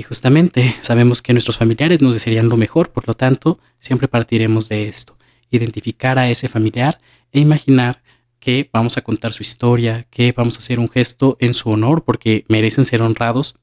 Y 0.00 0.02
justamente 0.02 0.74
sabemos 0.80 1.20
que 1.20 1.34
nuestros 1.34 1.58
familiares 1.58 2.00
nos 2.00 2.14
desearían 2.14 2.48
lo 2.48 2.56
mejor, 2.56 2.90
por 2.90 3.06
lo 3.06 3.12
tanto, 3.12 3.60
siempre 3.78 4.08
partiremos 4.08 4.70
de 4.70 4.88
esto. 4.88 5.18
Identificar 5.50 6.18
a 6.18 6.30
ese 6.30 6.48
familiar 6.48 7.02
e 7.32 7.40
imaginar 7.40 8.02
que 8.38 8.70
vamos 8.72 8.96
a 8.96 9.02
contar 9.02 9.34
su 9.34 9.42
historia, 9.42 10.06
que 10.08 10.32
vamos 10.32 10.56
a 10.56 10.60
hacer 10.60 10.80
un 10.80 10.88
gesto 10.88 11.36
en 11.38 11.52
su 11.52 11.68
honor 11.68 12.02
porque 12.02 12.46
merecen 12.48 12.86
ser 12.86 13.02
honrados, 13.02 13.56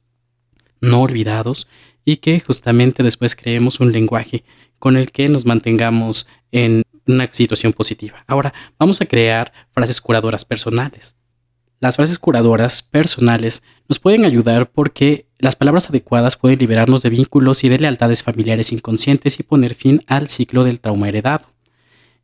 no 0.80 1.02
olvidados, 1.02 1.68
y 2.06 2.18
que 2.18 2.40
justamente 2.40 3.02
después 3.02 3.36
creemos 3.36 3.80
un 3.80 3.92
lenguaje 3.92 4.44
con 4.78 4.96
el 4.96 5.12
que 5.12 5.30
nos 5.30 5.48
mantengamos 5.48 6.28
en 6.52 6.84
una 7.08 7.28
situación 7.34 7.74
positiva. 7.74 8.24
Ahora, 8.28 8.54
vamos 8.78 9.02
a 9.02 9.08
crear 9.08 9.52
frases 9.72 10.00
curadoras 10.02 10.46
personales. 10.46 11.16
Las 11.80 11.96
frases 11.96 12.20
curadoras 12.20 12.84
personales 12.84 13.64
nos 13.88 14.00
pueden 14.00 14.26
ayudar 14.26 14.70
porque 14.70 15.28
las 15.40 15.56
palabras 15.56 15.90
adecuadas 15.90 16.36
pueden 16.36 16.60
liberarnos 16.60 17.04
de 17.04 17.10
vínculos 17.10 17.64
y 17.64 17.70
de 17.70 17.80
lealtades 17.80 18.24
familiares 18.24 18.72
inconscientes 18.72 19.40
y 19.40 19.44
poner 19.44 19.76
fin 19.76 20.04
al 20.08 20.28
ciclo 20.28 20.64
del 20.64 20.80
trauma 20.80 21.08
heredado. 21.08 21.48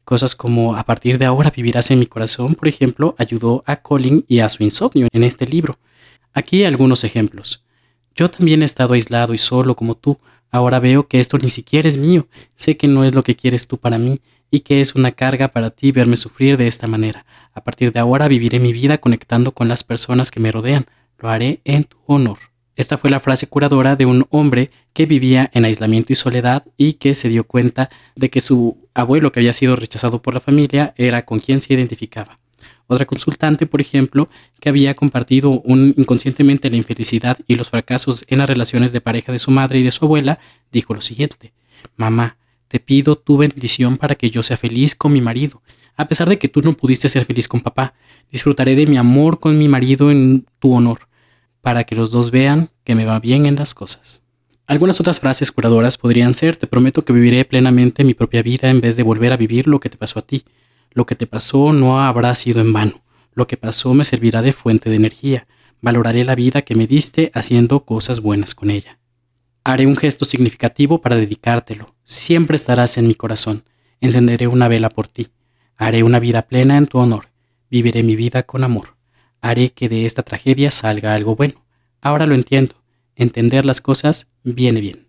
Cosas 0.03 0.35
como 0.35 0.75
a 0.75 0.83
partir 0.83 1.17
de 1.17 1.25
ahora 1.25 1.51
vivirás 1.55 1.89
en 1.91 1.99
mi 1.99 2.05
corazón, 2.05 2.55
por 2.55 2.67
ejemplo, 2.67 3.15
ayudó 3.17 3.63
a 3.65 3.77
Colin 3.77 4.25
y 4.27 4.39
a 4.39 4.49
su 4.49 4.63
insomnio 4.63 5.07
en 5.11 5.23
este 5.23 5.47
libro. 5.47 5.79
Aquí 6.33 6.65
algunos 6.65 7.03
ejemplos. 7.03 7.63
Yo 8.15 8.29
también 8.29 8.61
he 8.61 8.65
estado 8.65 8.93
aislado 8.93 9.33
y 9.33 9.37
solo 9.37 9.75
como 9.75 9.95
tú. 9.95 10.17
Ahora 10.51 10.79
veo 10.79 11.07
que 11.07 11.19
esto 11.19 11.37
ni 11.37 11.49
siquiera 11.49 11.87
es 11.87 11.97
mío. 11.97 12.27
Sé 12.55 12.75
que 12.77 12.87
no 12.87 13.05
es 13.05 13.15
lo 13.15 13.23
que 13.23 13.35
quieres 13.35 13.67
tú 13.67 13.77
para 13.77 13.97
mí 13.97 14.19
y 14.51 14.59
que 14.59 14.81
es 14.81 14.93
una 14.93 15.11
carga 15.11 15.47
para 15.47 15.71
ti 15.71 15.91
verme 15.91 16.17
sufrir 16.17 16.57
de 16.57 16.67
esta 16.67 16.85
manera. 16.87 17.25
A 17.53 17.63
partir 17.63 17.91
de 17.91 17.99
ahora 17.99 18.27
viviré 18.27 18.59
mi 18.59 18.73
vida 18.73 18.97
conectando 18.99 19.53
con 19.53 19.67
las 19.67 19.83
personas 19.83 20.29
que 20.29 20.39
me 20.39 20.51
rodean. 20.51 20.85
Lo 21.23 21.29
haré 21.29 21.61
en 21.63 21.85
tu 21.85 21.95
honor. 22.05 22.37
Esta 22.75 22.97
fue 22.97 23.09
la 23.09 23.21
frase 23.21 23.47
curadora 23.47 23.95
de 23.95 24.05
un 24.05 24.27
hombre 24.29 24.71
que 24.91 25.05
vivía 25.05 25.49
en 25.53 25.63
aislamiento 25.63 26.11
y 26.11 26.17
soledad 26.17 26.65
y 26.75 26.95
que 26.95 27.15
se 27.15 27.29
dio 27.29 27.45
cuenta 27.45 27.89
de 28.17 28.29
que 28.29 28.41
su 28.41 28.89
abuelo 28.93 29.31
que 29.31 29.39
había 29.39 29.53
sido 29.53 29.77
rechazado 29.77 30.21
por 30.21 30.33
la 30.33 30.41
familia 30.41 30.93
era 30.97 31.23
con 31.23 31.39
quien 31.39 31.61
se 31.61 31.73
identificaba. 31.75 32.39
Otra 32.87 33.05
consultante, 33.05 33.67
por 33.67 33.79
ejemplo, 33.79 34.27
que 34.59 34.67
había 34.67 34.95
compartido 34.97 35.63
inconscientemente 35.65 36.69
la 36.69 36.75
infelicidad 36.75 37.37
y 37.47 37.55
los 37.55 37.69
fracasos 37.69 38.25
en 38.27 38.39
las 38.39 38.49
relaciones 38.49 38.91
de 38.91 38.99
pareja 38.99 39.31
de 39.31 39.39
su 39.39 39.49
madre 39.49 39.79
y 39.79 39.83
de 39.83 39.91
su 39.91 40.03
abuela, 40.03 40.39
dijo 40.73 40.93
lo 40.93 40.99
siguiente, 40.99 41.53
Mamá, 41.95 42.35
te 42.67 42.81
pido 42.81 43.17
tu 43.17 43.37
bendición 43.37 43.95
para 43.95 44.15
que 44.15 44.29
yo 44.29 44.43
sea 44.43 44.57
feliz 44.57 44.93
con 44.93 45.13
mi 45.13 45.21
marido, 45.21 45.61
a 45.95 46.05
pesar 46.05 46.27
de 46.27 46.37
que 46.37 46.49
tú 46.49 46.61
no 46.61 46.73
pudiste 46.73 47.07
ser 47.07 47.23
feliz 47.23 47.47
con 47.47 47.61
papá. 47.61 47.93
Disfrutaré 48.29 48.75
de 48.75 48.87
mi 48.87 48.97
amor 48.97 49.39
con 49.39 49.57
mi 49.57 49.69
marido 49.69 50.11
en 50.11 50.45
tu 50.59 50.73
honor, 50.73 51.07
para 51.63 51.85
que 51.85 51.95
los 51.95 52.11
dos 52.11 52.29
vean 52.29 52.71
que 52.83 52.93
me 52.93 53.05
va 53.05 53.21
bien 53.21 53.45
en 53.45 53.55
las 53.55 53.73
cosas. 53.73 54.21
Algunas 54.67 54.99
otras 54.99 55.21
frases 55.21 55.49
curadoras 55.49 55.97
podrían 55.97 56.33
ser, 56.33 56.57
te 56.57 56.67
prometo 56.67 57.05
que 57.05 57.13
viviré 57.13 57.45
plenamente 57.45 58.03
mi 58.03 58.13
propia 58.13 58.43
vida 58.43 58.69
en 58.69 58.81
vez 58.81 58.97
de 58.97 59.03
volver 59.03 59.31
a 59.31 59.37
vivir 59.37 59.65
lo 59.65 59.79
que 59.79 59.89
te 59.89 59.95
pasó 59.95 60.19
a 60.19 60.23
ti. 60.23 60.43
Lo 60.91 61.05
que 61.05 61.15
te 61.15 61.25
pasó 61.25 61.71
no 61.71 62.01
habrá 62.01 62.35
sido 62.35 62.59
en 62.59 62.73
vano. 62.73 63.01
Lo 63.33 63.47
que 63.47 63.55
pasó 63.55 63.93
me 63.93 64.03
servirá 64.03 64.41
de 64.41 64.51
fuente 64.51 64.89
de 64.89 64.97
energía. 64.97 65.47
Valoraré 65.81 66.25
la 66.25 66.35
vida 66.35 66.63
que 66.63 66.75
me 66.75 66.85
diste 66.85 67.31
haciendo 67.33 67.85
cosas 67.85 68.19
buenas 68.19 68.55
con 68.55 68.69
ella. 68.69 68.99
Haré 69.63 69.87
un 69.87 69.95
gesto 69.95 70.25
significativo 70.25 71.01
para 71.01 71.15
dedicártelo. 71.15 71.95
Siempre 72.03 72.57
estarás 72.57 72.97
en 72.97 73.07
mi 73.07 73.15
corazón. 73.15 73.63
Encenderé 74.01 74.47
una 74.47 74.67
vela 74.67 74.89
por 74.89 75.07
ti. 75.07 75.29
Haré 75.77 76.03
una 76.03 76.19
vida 76.19 76.41
plena 76.41 76.75
en 76.75 76.87
tu 76.87 76.97
honor. 76.97 77.29
Viviré 77.69 78.03
mi 78.03 78.17
vida 78.17 78.43
con 78.43 78.65
amor. 78.65 78.97
Haré 79.43 79.71
que 79.71 79.89
de 79.89 80.05
esta 80.05 80.23
tragedia 80.23 80.71
salga 80.71 81.13
algo 81.13 81.35
bueno. 81.35 81.65
Ahora 82.01 82.25
lo 82.25 82.33
entiendo. 82.33 82.75
Entender 83.15 83.65
las 83.65 83.81
cosas 83.81 84.31
viene 84.43 84.79
bien. 84.79 85.03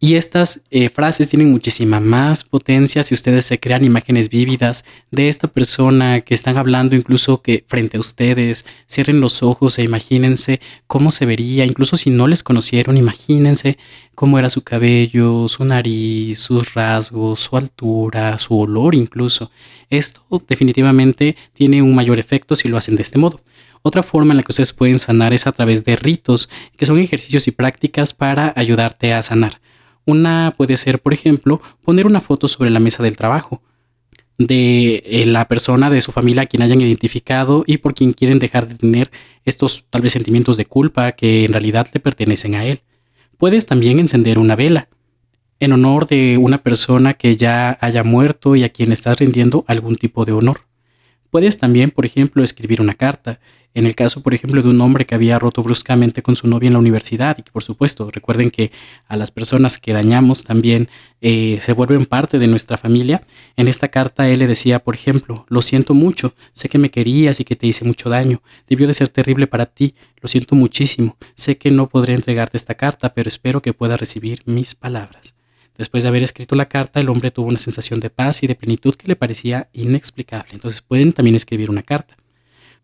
Y 0.00 0.14
estas 0.14 0.64
eh, 0.70 0.88
frases 0.88 1.28
tienen 1.28 1.50
muchísima 1.50 1.98
más 1.98 2.44
potencia 2.44 3.02
si 3.02 3.14
ustedes 3.14 3.44
se 3.44 3.58
crean 3.58 3.84
imágenes 3.84 4.30
vívidas 4.30 4.84
de 5.10 5.28
esta 5.28 5.48
persona 5.48 6.20
que 6.20 6.34
están 6.34 6.56
hablando 6.56 6.94
incluso 6.94 7.42
que 7.42 7.64
frente 7.66 7.96
a 7.96 8.00
ustedes, 8.00 8.64
cierren 8.88 9.20
los 9.20 9.42
ojos 9.42 9.76
e 9.78 9.82
imagínense 9.82 10.60
cómo 10.86 11.10
se 11.10 11.26
vería, 11.26 11.64
incluso 11.64 11.96
si 11.96 12.10
no 12.10 12.28
les 12.28 12.44
conocieron, 12.44 12.96
imagínense 12.96 13.76
cómo 14.14 14.38
era 14.38 14.50
su 14.50 14.62
cabello, 14.62 15.48
su 15.48 15.64
nariz, 15.64 16.38
sus 16.38 16.74
rasgos, 16.74 17.40
su 17.40 17.56
altura, 17.56 18.38
su 18.38 18.58
olor 18.58 18.94
incluso. 18.94 19.50
Esto 19.90 20.22
definitivamente 20.48 21.36
tiene 21.52 21.82
un 21.82 21.94
mayor 21.94 22.20
efecto 22.20 22.54
si 22.54 22.68
lo 22.68 22.78
hacen 22.78 22.94
de 22.94 23.02
este 23.02 23.18
modo. 23.18 23.40
Otra 23.88 24.02
forma 24.02 24.34
en 24.34 24.36
la 24.36 24.42
que 24.42 24.52
ustedes 24.52 24.74
pueden 24.74 24.98
sanar 24.98 25.32
es 25.32 25.46
a 25.46 25.52
través 25.52 25.82
de 25.82 25.96
ritos, 25.96 26.50
que 26.76 26.84
son 26.84 26.98
ejercicios 26.98 27.48
y 27.48 27.52
prácticas 27.52 28.12
para 28.12 28.52
ayudarte 28.54 29.14
a 29.14 29.22
sanar. 29.22 29.62
Una 30.04 30.52
puede 30.54 30.76
ser, 30.76 30.98
por 30.98 31.14
ejemplo, 31.14 31.62
poner 31.82 32.06
una 32.06 32.20
foto 32.20 32.48
sobre 32.48 32.68
la 32.68 32.80
mesa 32.80 33.02
del 33.02 33.16
trabajo 33.16 33.62
de 34.36 35.02
eh, 35.06 35.24
la 35.24 35.48
persona 35.48 35.88
de 35.88 36.02
su 36.02 36.12
familia 36.12 36.42
a 36.42 36.46
quien 36.46 36.62
hayan 36.62 36.82
identificado 36.82 37.64
y 37.66 37.78
por 37.78 37.94
quien 37.94 38.12
quieren 38.12 38.38
dejar 38.38 38.68
de 38.68 38.74
tener 38.74 39.10
estos 39.46 39.86
tal 39.88 40.02
vez 40.02 40.12
sentimientos 40.12 40.58
de 40.58 40.66
culpa 40.66 41.12
que 41.12 41.46
en 41.46 41.54
realidad 41.54 41.88
le 41.94 42.00
pertenecen 42.00 42.56
a 42.56 42.66
él. 42.66 42.82
Puedes 43.38 43.64
también 43.64 44.00
encender 44.00 44.38
una 44.38 44.54
vela 44.54 44.90
en 45.60 45.72
honor 45.72 46.06
de 46.06 46.36
una 46.36 46.58
persona 46.58 47.14
que 47.14 47.38
ya 47.38 47.78
haya 47.80 48.04
muerto 48.04 48.54
y 48.54 48.64
a 48.64 48.68
quien 48.68 48.92
estás 48.92 49.18
rindiendo 49.18 49.64
algún 49.66 49.96
tipo 49.96 50.26
de 50.26 50.32
honor. 50.32 50.66
Puedes 51.30 51.58
también, 51.58 51.90
por 51.90 52.04
ejemplo, 52.04 52.44
escribir 52.44 52.82
una 52.82 52.92
carta 52.92 53.40
en 53.74 53.86
el 53.86 53.94
caso, 53.94 54.22
por 54.22 54.34
ejemplo, 54.34 54.62
de 54.62 54.68
un 54.68 54.80
hombre 54.80 55.06
que 55.06 55.14
había 55.14 55.38
roto 55.38 55.62
bruscamente 55.62 56.22
con 56.22 56.36
su 56.36 56.48
novia 56.48 56.68
en 56.68 56.72
la 56.72 56.78
universidad 56.78 57.36
y 57.38 57.42
que, 57.42 57.52
por 57.52 57.62
supuesto, 57.62 58.10
recuerden 58.10 58.50
que 58.50 58.72
a 59.06 59.16
las 59.16 59.30
personas 59.30 59.78
que 59.78 59.92
dañamos 59.92 60.44
también 60.44 60.88
eh, 61.20 61.60
se 61.62 61.72
vuelven 61.74 62.06
parte 62.06 62.38
de 62.38 62.46
nuestra 62.46 62.76
familia. 62.76 63.22
En 63.56 63.68
esta 63.68 63.88
carta 63.88 64.28
él 64.28 64.40
le 64.40 64.46
decía, 64.46 64.78
por 64.80 64.94
ejemplo, 64.94 65.46
lo 65.48 65.62
siento 65.62 65.94
mucho, 65.94 66.34
sé 66.52 66.68
que 66.68 66.78
me 66.78 66.90
querías 66.90 67.40
y 67.40 67.44
que 67.44 67.56
te 67.56 67.66
hice 67.66 67.84
mucho 67.84 68.10
daño, 68.10 68.42
debió 68.68 68.86
de 68.86 68.94
ser 68.94 69.08
terrible 69.08 69.46
para 69.46 69.66
ti, 69.66 69.94
lo 70.20 70.28
siento 70.28 70.56
muchísimo, 70.56 71.16
sé 71.34 71.58
que 71.58 71.70
no 71.70 71.88
podré 71.88 72.14
entregarte 72.14 72.56
esta 72.56 72.74
carta, 72.74 73.14
pero 73.14 73.28
espero 73.28 73.62
que 73.62 73.74
puedas 73.74 74.00
recibir 74.00 74.42
mis 74.46 74.74
palabras. 74.74 75.36
Después 75.76 76.02
de 76.02 76.08
haber 76.08 76.24
escrito 76.24 76.56
la 76.56 76.68
carta, 76.68 76.98
el 76.98 77.08
hombre 77.08 77.30
tuvo 77.30 77.46
una 77.46 77.58
sensación 77.58 78.00
de 78.00 78.10
paz 78.10 78.42
y 78.42 78.48
de 78.48 78.56
plenitud 78.56 78.96
que 78.96 79.06
le 79.06 79.14
parecía 79.14 79.68
inexplicable. 79.72 80.50
Entonces 80.52 80.82
pueden 80.82 81.12
también 81.12 81.36
escribir 81.36 81.70
una 81.70 81.84
carta. 81.84 82.16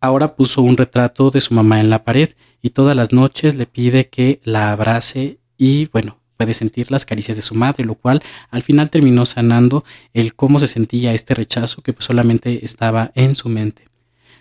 Ahora 0.04 0.36
puso 0.36 0.60
un 0.60 0.76
retrato 0.76 1.30
de 1.30 1.40
su 1.40 1.54
mamá 1.54 1.80
en 1.80 1.88
la 1.88 2.04
pared 2.04 2.28
y 2.60 2.70
todas 2.70 2.94
las 2.94 3.14
noches 3.14 3.54
le 3.54 3.64
pide 3.64 4.08
que 4.08 4.38
la 4.44 4.70
abrace 4.70 5.38
y 5.56 5.86
bueno, 5.94 6.18
puede 6.36 6.52
sentir 6.52 6.90
las 6.90 7.06
caricias 7.06 7.38
de 7.38 7.42
su 7.42 7.54
madre, 7.54 7.86
lo 7.86 7.94
cual 7.94 8.22
al 8.50 8.62
final 8.62 8.90
terminó 8.90 9.24
sanando 9.24 9.82
el 10.12 10.34
cómo 10.34 10.58
se 10.58 10.66
sentía 10.66 11.14
este 11.14 11.32
rechazo 11.32 11.80
que 11.80 11.94
solamente 12.00 12.66
estaba 12.66 13.12
en 13.14 13.34
su 13.34 13.48
mente. 13.48 13.88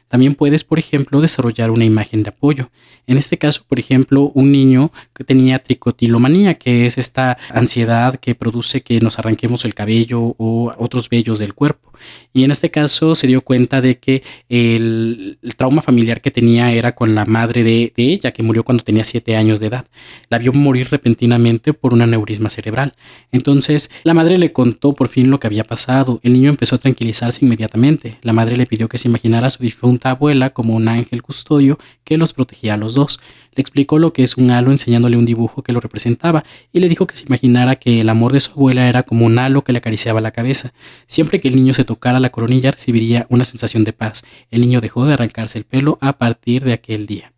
También 0.09 0.35
puedes, 0.35 0.65
por 0.65 0.79
ejemplo, 0.79 1.21
desarrollar 1.21 1.71
una 1.71 1.85
imagen 1.85 2.23
de 2.23 2.29
apoyo. 2.31 2.69
En 3.07 3.17
este 3.17 3.37
caso, 3.37 3.63
por 3.65 3.79
ejemplo, 3.79 4.33
un 4.35 4.51
niño 4.51 4.91
que 5.13 5.23
tenía 5.23 5.59
tricotilomanía, 5.59 6.55
que 6.55 6.85
es 6.85 6.97
esta 6.97 7.37
ansiedad 7.49 8.17
que 8.17 8.35
produce 8.35 8.81
que 8.81 8.99
nos 8.99 9.17
arranquemos 9.17 9.63
el 9.63 9.75
cabello 9.75 10.35
o 10.37 10.73
otros 10.77 11.07
vellos 11.07 11.39
del 11.39 11.53
cuerpo. 11.53 11.92
Y 12.33 12.43
en 12.43 12.51
este 12.51 12.71
caso 12.71 13.15
se 13.15 13.27
dio 13.27 13.41
cuenta 13.41 13.81
de 13.81 13.99
que 13.99 14.23
el, 14.49 15.37
trauma 15.55 15.81
familiar 15.81 16.21
que 16.21 16.31
tenía 16.31 16.71
era 16.71 16.95
con 16.95 17.13
la 17.15 17.25
madre 17.25 17.63
de, 17.63 17.93
ella, 17.95 18.31
que 18.31 18.43
murió 18.43 18.63
cuando 18.63 18.83
tenía 18.83 19.03
7 19.03 19.35
años 19.35 19.59
de 19.59 19.67
edad. 19.67 19.85
La 20.29 20.39
vio 20.39 20.51
morir 20.53 20.89
repentinamente 20.89 21.73
por 21.73 21.93
un 21.93 22.01
aneurisma 22.01 22.49
cerebral. 22.49 22.93
Entonces, 23.31 23.91
la 24.03 24.13
madre 24.13 24.37
le 24.37 24.51
contó 24.51 24.93
por 24.93 25.09
fin 25.09 25.29
lo 25.29 25.39
que 25.39 25.47
había 25.47 25.63
pasado. 25.63 26.19
El 26.23 26.33
niño 26.33 26.49
empezó 26.49 26.75
a 26.75 26.79
tranquilizarse 26.79 27.45
inmediatamente. 27.45 28.17
La 28.21 28.33
madre 28.33 28.57
le 28.57 28.65
pidió 28.65 28.89
que 28.89 28.97
se 28.97 29.07
imaginara 29.07 29.47
a 29.47 29.51
su 29.51 29.61
difunto 29.63 30.09
abuela 30.09 30.49
como 30.49 30.75
un 30.75 30.87
ángel 30.87 31.21
custodio 31.21 31.77
que 32.03 32.17
los 32.17 32.33
protegía 32.33 32.73
a 32.73 32.77
los 32.77 32.95
dos. 32.95 33.19
Le 33.55 33.61
explicó 33.61 33.99
lo 33.99 34.13
que 34.13 34.23
es 34.23 34.37
un 34.37 34.51
halo 34.51 34.71
enseñándole 34.71 35.17
un 35.17 35.25
dibujo 35.25 35.61
que 35.61 35.73
lo 35.73 35.79
representaba 35.79 36.43
y 36.71 36.79
le 36.79 36.89
dijo 36.89 37.07
que 37.07 37.15
se 37.15 37.25
imaginara 37.25 37.75
que 37.75 38.01
el 38.01 38.09
amor 38.09 38.33
de 38.33 38.39
su 38.39 38.51
abuela 38.51 38.87
era 38.89 39.03
como 39.03 39.25
un 39.25 39.37
halo 39.37 39.63
que 39.63 39.71
le 39.73 39.79
acariciaba 39.79 40.21
la 40.21 40.31
cabeza. 40.31 40.73
Siempre 41.07 41.39
que 41.39 41.47
el 41.47 41.55
niño 41.55 41.73
se 41.73 41.85
tocara 41.85 42.19
la 42.19 42.31
coronilla 42.31 42.71
recibiría 42.71 43.27
una 43.29 43.45
sensación 43.45 43.83
de 43.83 43.93
paz. 43.93 44.23
El 44.51 44.61
niño 44.61 44.81
dejó 44.81 45.05
de 45.05 45.13
arrancarse 45.13 45.57
el 45.57 45.65
pelo 45.65 45.97
a 46.01 46.17
partir 46.17 46.63
de 46.63 46.73
aquel 46.73 47.05
día. 47.05 47.33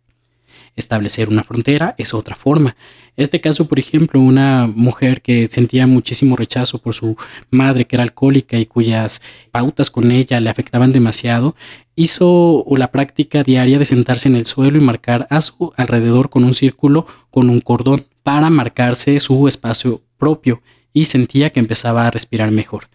Establecer 0.76 1.30
una 1.30 1.42
frontera 1.42 1.94
es 1.96 2.12
otra 2.12 2.36
forma. 2.36 2.76
Este 3.16 3.40
caso, 3.40 3.66
por 3.66 3.78
ejemplo, 3.78 4.20
una 4.20 4.66
mujer 4.66 5.22
que 5.22 5.46
sentía 5.46 5.86
muchísimo 5.86 6.36
rechazo 6.36 6.78
por 6.78 6.94
su 6.94 7.16
madre 7.50 7.86
que 7.86 7.96
era 7.96 8.02
alcohólica 8.02 8.58
y 8.58 8.66
cuyas 8.66 9.22
pautas 9.50 9.90
con 9.90 10.10
ella 10.12 10.38
le 10.40 10.50
afectaban 10.50 10.92
demasiado, 10.92 11.56
hizo 11.94 12.64
la 12.76 12.92
práctica 12.92 13.42
diaria 13.42 13.78
de 13.78 13.86
sentarse 13.86 14.28
en 14.28 14.36
el 14.36 14.44
suelo 14.44 14.76
y 14.76 14.82
marcar 14.82 15.26
a 15.30 15.40
su 15.40 15.72
alrededor 15.76 16.28
con 16.28 16.44
un 16.44 16.52
círculo 16.52 17.06
con 17.30 17.48
un 17.48 17.60
cordón 17.60 18.04
para 18.22 18.50
marcarse 18.50 19.18
su 19.18 19.48
espacio 19.48 20.02
propio 20.18 20.60
y 20.92 21.06
sentía 21.06 21.50
que 21.50 21.60
empezaba 21.60 22.06
a 22.06 22.10
respirar 22.10 22.50
mejor. 22.50 22.88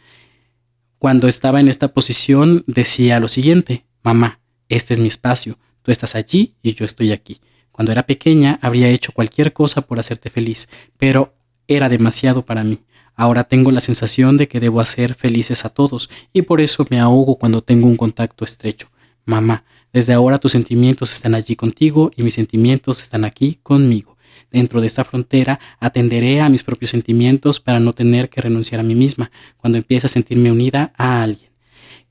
Cuando 0.99 1.27
estaba 1.27 1.59
en 1.59 1.67
esta 1.67 1.87
posición 1.87 2.63
decía 2.67 3.19
lo 3.19 3.27
siguiente, 3.27 3.85
mamá, 4.03 4.39
este 4.69 4.93
es 4.93 4.99
mi 4.99 5.07
espacio, 5.07 5.57
tú 5.81 5.91
estás 5.91 6.13
allí 6.13 6.53
y 6.61 6.75
yo 6.75 6.85
estoy 6.85 7.11
aquí. 7.11 7.41
Cuando 7.71 7.91
era 7.91 8.05
pequeña 8.05 8.59
habría 8.61 8.89
hecho 8.89 9.11
cualquier 9.11 9.53
cosa 9.53 9.81
por 9.81 9.99
hacerte 9.99 10.29
feliz, 10.29 10.69
pero 10.97 11.33
era 11.67 11.89
demasiado 11.89 12.43
para 12.43 12.63
mí. 12.63 12.79
Ahora 13.15 13.43
tengo 13.43 13.71
la 13.71 13.81
sensación 13.81 14.37
de 14.37 14.47
que 14.47 14.59
debo 14.59 14.79
hacer 14.79 15.13
felices 15.15 15.65
a 15.65 15.69
todos 15.69 16.09
y 16.33 16.43
por 16.43 16.61
eso 16.61 16.85
me 16.89 16.99
ahogo 16.99 17.37
cuando 17.37 17.61
tengo 17.61 17.87
un 17.87 17.97
contacto 17.97 18.45
estrecho. 18.45 18.87
Mamá, 19.25 19.63
desde 19.93 20.13
ahora 20.13 20.39
tus 20.39 20.53
sentimientos 20.53 21.13
están 21.13 21.35
allí 21.35 21.55
contigo 21.55 22.11
y 22.15 22.23
mis 22.23 22.33
sentimientos 22.33 23.03
están 23.03 23.25
aquí 23.25 23.59
conmigo. 23.61 24.17
Dentro 24.49 24.81
de 24.81 24.87
esta 24.87 25.03
frontera 25.03 25.59
atenderé 25.79 26.41
a 26.41 26.49
mis 26.49 26.63
propios 26.63 26.91
sentimientos 26.91 27.59
para 27.59 27.79
no 27.79 27.93
tener 27.93 28.29
que 28.29 28.41
renunciar 28.41 28.81
a 28.81 28.83
mí 28.83 28.95
misma 28.95 29.31
cuando 29.57 29.77
empiece 29.77 30.07
a 30.07 30.09
sentirme 30.09 30.51
unida 30.51 30.93
a 30.97 31.23
alguien. 31.23 31.50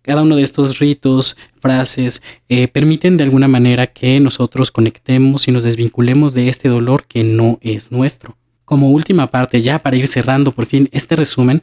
Cada 0.02 0.22
uno 0.22 0.36
de 0.36 0.42
estos 0.42 0.78
ritos, 0.78 1.36
frases, 1.60 2.22
eh, 2.48 2.68
permiten 2.68 3.16
de 3.16 3.24
alguna 3.24 3.48
manera 3.48 3.86
que 3.86 4.18
nosotros 4.18 4.70
conectemos 4.70 5.46
y 5.46 5.52
nos 5.52 5.64
desvinculemos 5.64 6.32
de 6.32 6.48
este 6.48 6.68
dolor 6.68 7.06
que 7.06 7.22
no 7.22 7.58
es 7.60 7.92
nuestro. 7.92 8.36
Como 8.64 8.90
última 8.90 9.26
parte, 9.26 9.60
ya 9.60 9.78
para 9.80 9.96
ir 9.96 10.06
cerrando 10.06 10.52
por 10.52 10.64
fin 10.64 10.88
este 10.92 11.16
resumen, 11.16 11.62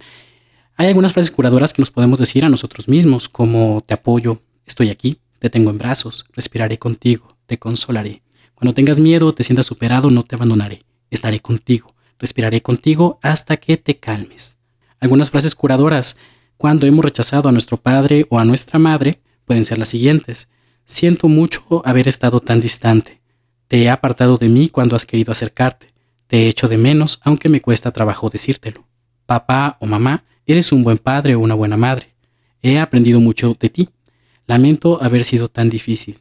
hay 0.75 0.87
algunas 0.87 1.13
frases 1.13 1.31
curadoras 1.31 1.73
que 1.73 1.81
nos 1.81 1.89
podemos 1.89 2.19
decir 2.19 2.45
a 2.45 2.49
nosotros 2.49 2.87
mismos, 2.87 3.27
como 3.27 3.81
te 3.83 3.95
apoyo, 3.95 4.43
estoy 4.67 4.89
aquí, 4.89 5.17
te 5.39 5.49
tengo 5.49 5.71
en 5.71 5.79
brazos, 5.79 6.25
respiraré 6.33 6.77
contigo, 6.77 7.35
te 7.47 7.57
consolaré. 7.57 8.21
Cuando 8.53 8.75
tengas 8.75 8.99
miedo 8.99 9.33
te 9.33 9.43
sientas 9.43 9.65
superado, 9.65 10.11
no 10.11 10.21
te 10.21 10.35
abandonaré, 10.35 10.83
estaré 11.09 11.39
contigo, 11.39 11.95
respiraré 12.19 12.61
contigo 12.61 13.17
hasta 13.23 13.57
que 13.57 13.77
te 13.77 13.97
calmes. 13.97 14.59
Algunas 14.99 15.31
frases 15.31 15.55
curadoras 15.55 16.19
cuando 16.57 16.87
hemos 16.87 17.05
rechazado 17.05 17.47
a 17.47 17.51
nuestro 17.51 17.77
padre 17.77 18.25
o 18.29 18.39
a 18.39 18.45
nuestra 18.45 18.79
madre 18.79 19.21
pueden 19.45 19.63
ser 19.63 19.77
las 19.77 19.89
siguientes. 19.89 20.49
Siento 20.85 21.29
mucho 21.29 21.81
haber 21.85 22.07
estado 22.07 22.39
tan 22.39 22.59
distante. 22.59 23.21
Te 23.67 23.83
he 23.83 23.89
apartado 23.89 24.37
de 24.37 24.49
mí 24.49 24.69
cuando 24.69 24.95
has 24.95 25.05
querido 25.05 25.31
acercarte. 25.31 25.93
Te 26.25 26.43
he 26.43 26.47
hecho 26.47 26.67
de 26.67 26.77
menos 26.77 27.21
aunque 27.23 27.47
me 27.47 27.61
cuesta 27.61 27.91
trabajo 27.91 28.29
decírtelo. 28.29 28.85
Papá 29.25 29.77
o 29.79 29.85
mamá, 29.85 30.25
eres 30.45 30.71
un 30.71 30.83
buen 30.83 30.97
padre 30.97 31.35
o 31.35 31.39
una 31.39 31.53
buena 31.53 31.77
madre. 31.77 32.13
He 32.61 32.79
aprendido 32.79 33.19
mucho 33.19 33.55
de 33.59 33.69
ti. 33.69 33.89
Lamento 34.47 35.01
haber 35.03 35.25
sido 35.25 35.49
tan 35.49 35.69
difícil. 35.69 36.19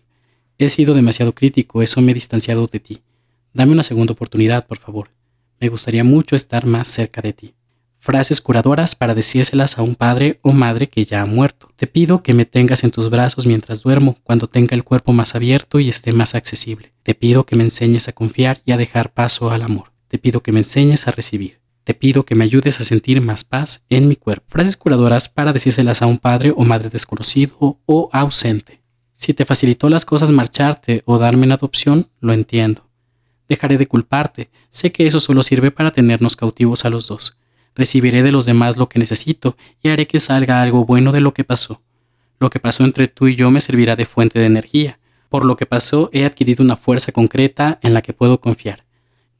He 0.58 0.68
sido 0.68 0.94
demasiado 0.94 1.34
crítico, 1.34 1.82
eso 1.82 2.00
me 2.02 2.12
he 2.12 2.14
distanciado 2.14 2.66
de 2.66 2.80
ti. 2.80 3.00
Dame 3.52 3.72
una 3.72 3.82
segunda 3.82 4.12
oportunidad, 4.12 4.66
por 4.66 4.78
favor. 4.78 5.10
Me 5.60 5.68
gustaría 5.68 6.04
mucho 6.04 6.36
estar 6.36 6.66
más 6.66 6.88
cerca 6.88 7.22
de 7.22 7.32
ti 7.32 7.54
frases 8.06 8.40
curadoras 8.40 8.94
para 8.94 9.16
decírselas 9.16 9.78
a 9.78 9.82
un 9.82 9.96
padre 9.96 10.38
o 10.42 10.52
madre 10.52 10.88
que 10.88 11.04
ya 11.04 11.22
ha 11.22 11.26
muerto. 11.26 11.72
Te 11.74 11.88
pido 11.88 12.22
que 12.22 12.34
me 12.34 12.44
tengas 12.44 12.84
en 12.84 12.92
tus 12.92 13.10
brazos 13.10 13.46
mientras 13.46 13.82
duermo, 13.82 14.16
cuando 14.22 14.46
tenga 14.46 14.76
el 14.76 14.84
cuerpo 14.84 15.12
más 15.12 15.34
abierto 15.34 15.80
y 15.80 15.88
esté 15.88 16.12
más 16.12 16.36
accesible. 16.36 16.92
Te 17.02 17.16
pido 17.16 17.44
que 17.44 17.56
me 17.56 17.64
enseñes 17.64 18.06
a 18.06 18.12
confiar 18.12 18.60
y 18.64 18.70
a 18.70 18.76
dejar 18.76 19.12
paso 19.12 19.50
al 19.50 19.62
amor. 19.62 19.92
Te 20.06 20.18
pido 20.18 20.40
que 20.40 20.52
me 20.52 20.60
enseñes 20.60 21.08
a 21.08 21.10
recibir. 21.10 21.58
Te 21.82 21.94
pido 21.94 22.24
que 22.24 22.36
me 22.36 22.44
ayudes 22.44 22.80
a 22.80 22.84
sentir 22.84 23.20
más 23.20 23.42
paz 23.42 23.84
en 23.90 24.06
mi 24.06 24.14
cuerpo. 24.14 24.46
Frases 24.50 24.76
curadoras 24.76 25.28
para 25.28 25.52
decírselas 25.52 26.00
a 26.00 26.06
un 26.06 26.18
padre 26.18 26.52
o 26.56 26.64
madre 26.64 26.90
desconocido 26.90 27.80
o 27.86 28.08
ausente. 28.12 28.82
Si 29.16 29.34
te 29.34 29.44
facilitó 29.44 29.88
las 29.88 30.04
cosas 30.04 30.30
marcharte 30.30 31.02
o 31.06 31.18
darme 31.18 31.46
en 31.46 31.52
adopción, 31.52 32.08
lo 32.20 32.32
entiendo. 32.32 32.88
Dejaré 33.48 33.78
de 33.78 33.86
culparte, 33.86 34.48
sé 34.70 34.92
que 34.92 35.08
eso 35.08 35.18
solo 35.18 35.42
sirve 35.42 35.72
para 35.72 35.90
tenernos 35.90 36.36
cautivos 36.36 36.84
a 36.84 36.90
los 36.90 37.08
dos. 37.08 37.36
Recibiré 37.76 38.22
de 38.22 38.32
los 38.32 38.46
demás 38.46 38.78
lo 38.78 38.88
que 38.88 38.98
necesito 38.98 39.56
y 39.82 39.90
haré 39.90 40.06
que 40.06 40.18
salga 40.18 40.62
algo 40.62 40.86
bueno 40.86 41.12
de 41.12 41.20
lo 41.20 41.34
que 41.34 41.44
pasó. 41.44 41.82
Lo 42.40 42.48
que 42.48 42.58
pasó 42.58 42.84
entre 42.84 43.06
tú 43.06 43.28
y 43.28 43.36
yo 43.36 43.50
me 43.50 43.60
servirá 43.60 43.96
de 43.96 44.06
fuente 44.06 44.38
de 44.38 44.46
energía. 44.46 44.98
Por 45.28 45.44
lo 45.44 45.56
que 45.56 45.66
pasó 45.66 46.08
he 46.12 46.24
adquirido 46.24 46.64
una 46.64 46.76
fuerza 46.76 47.12
concreta 47.12 47.78
en 47.82 47.92
la 47.92 48.00
que 48.00 48.14
puedo 48.14 48.40
confiar. 48.40 48.84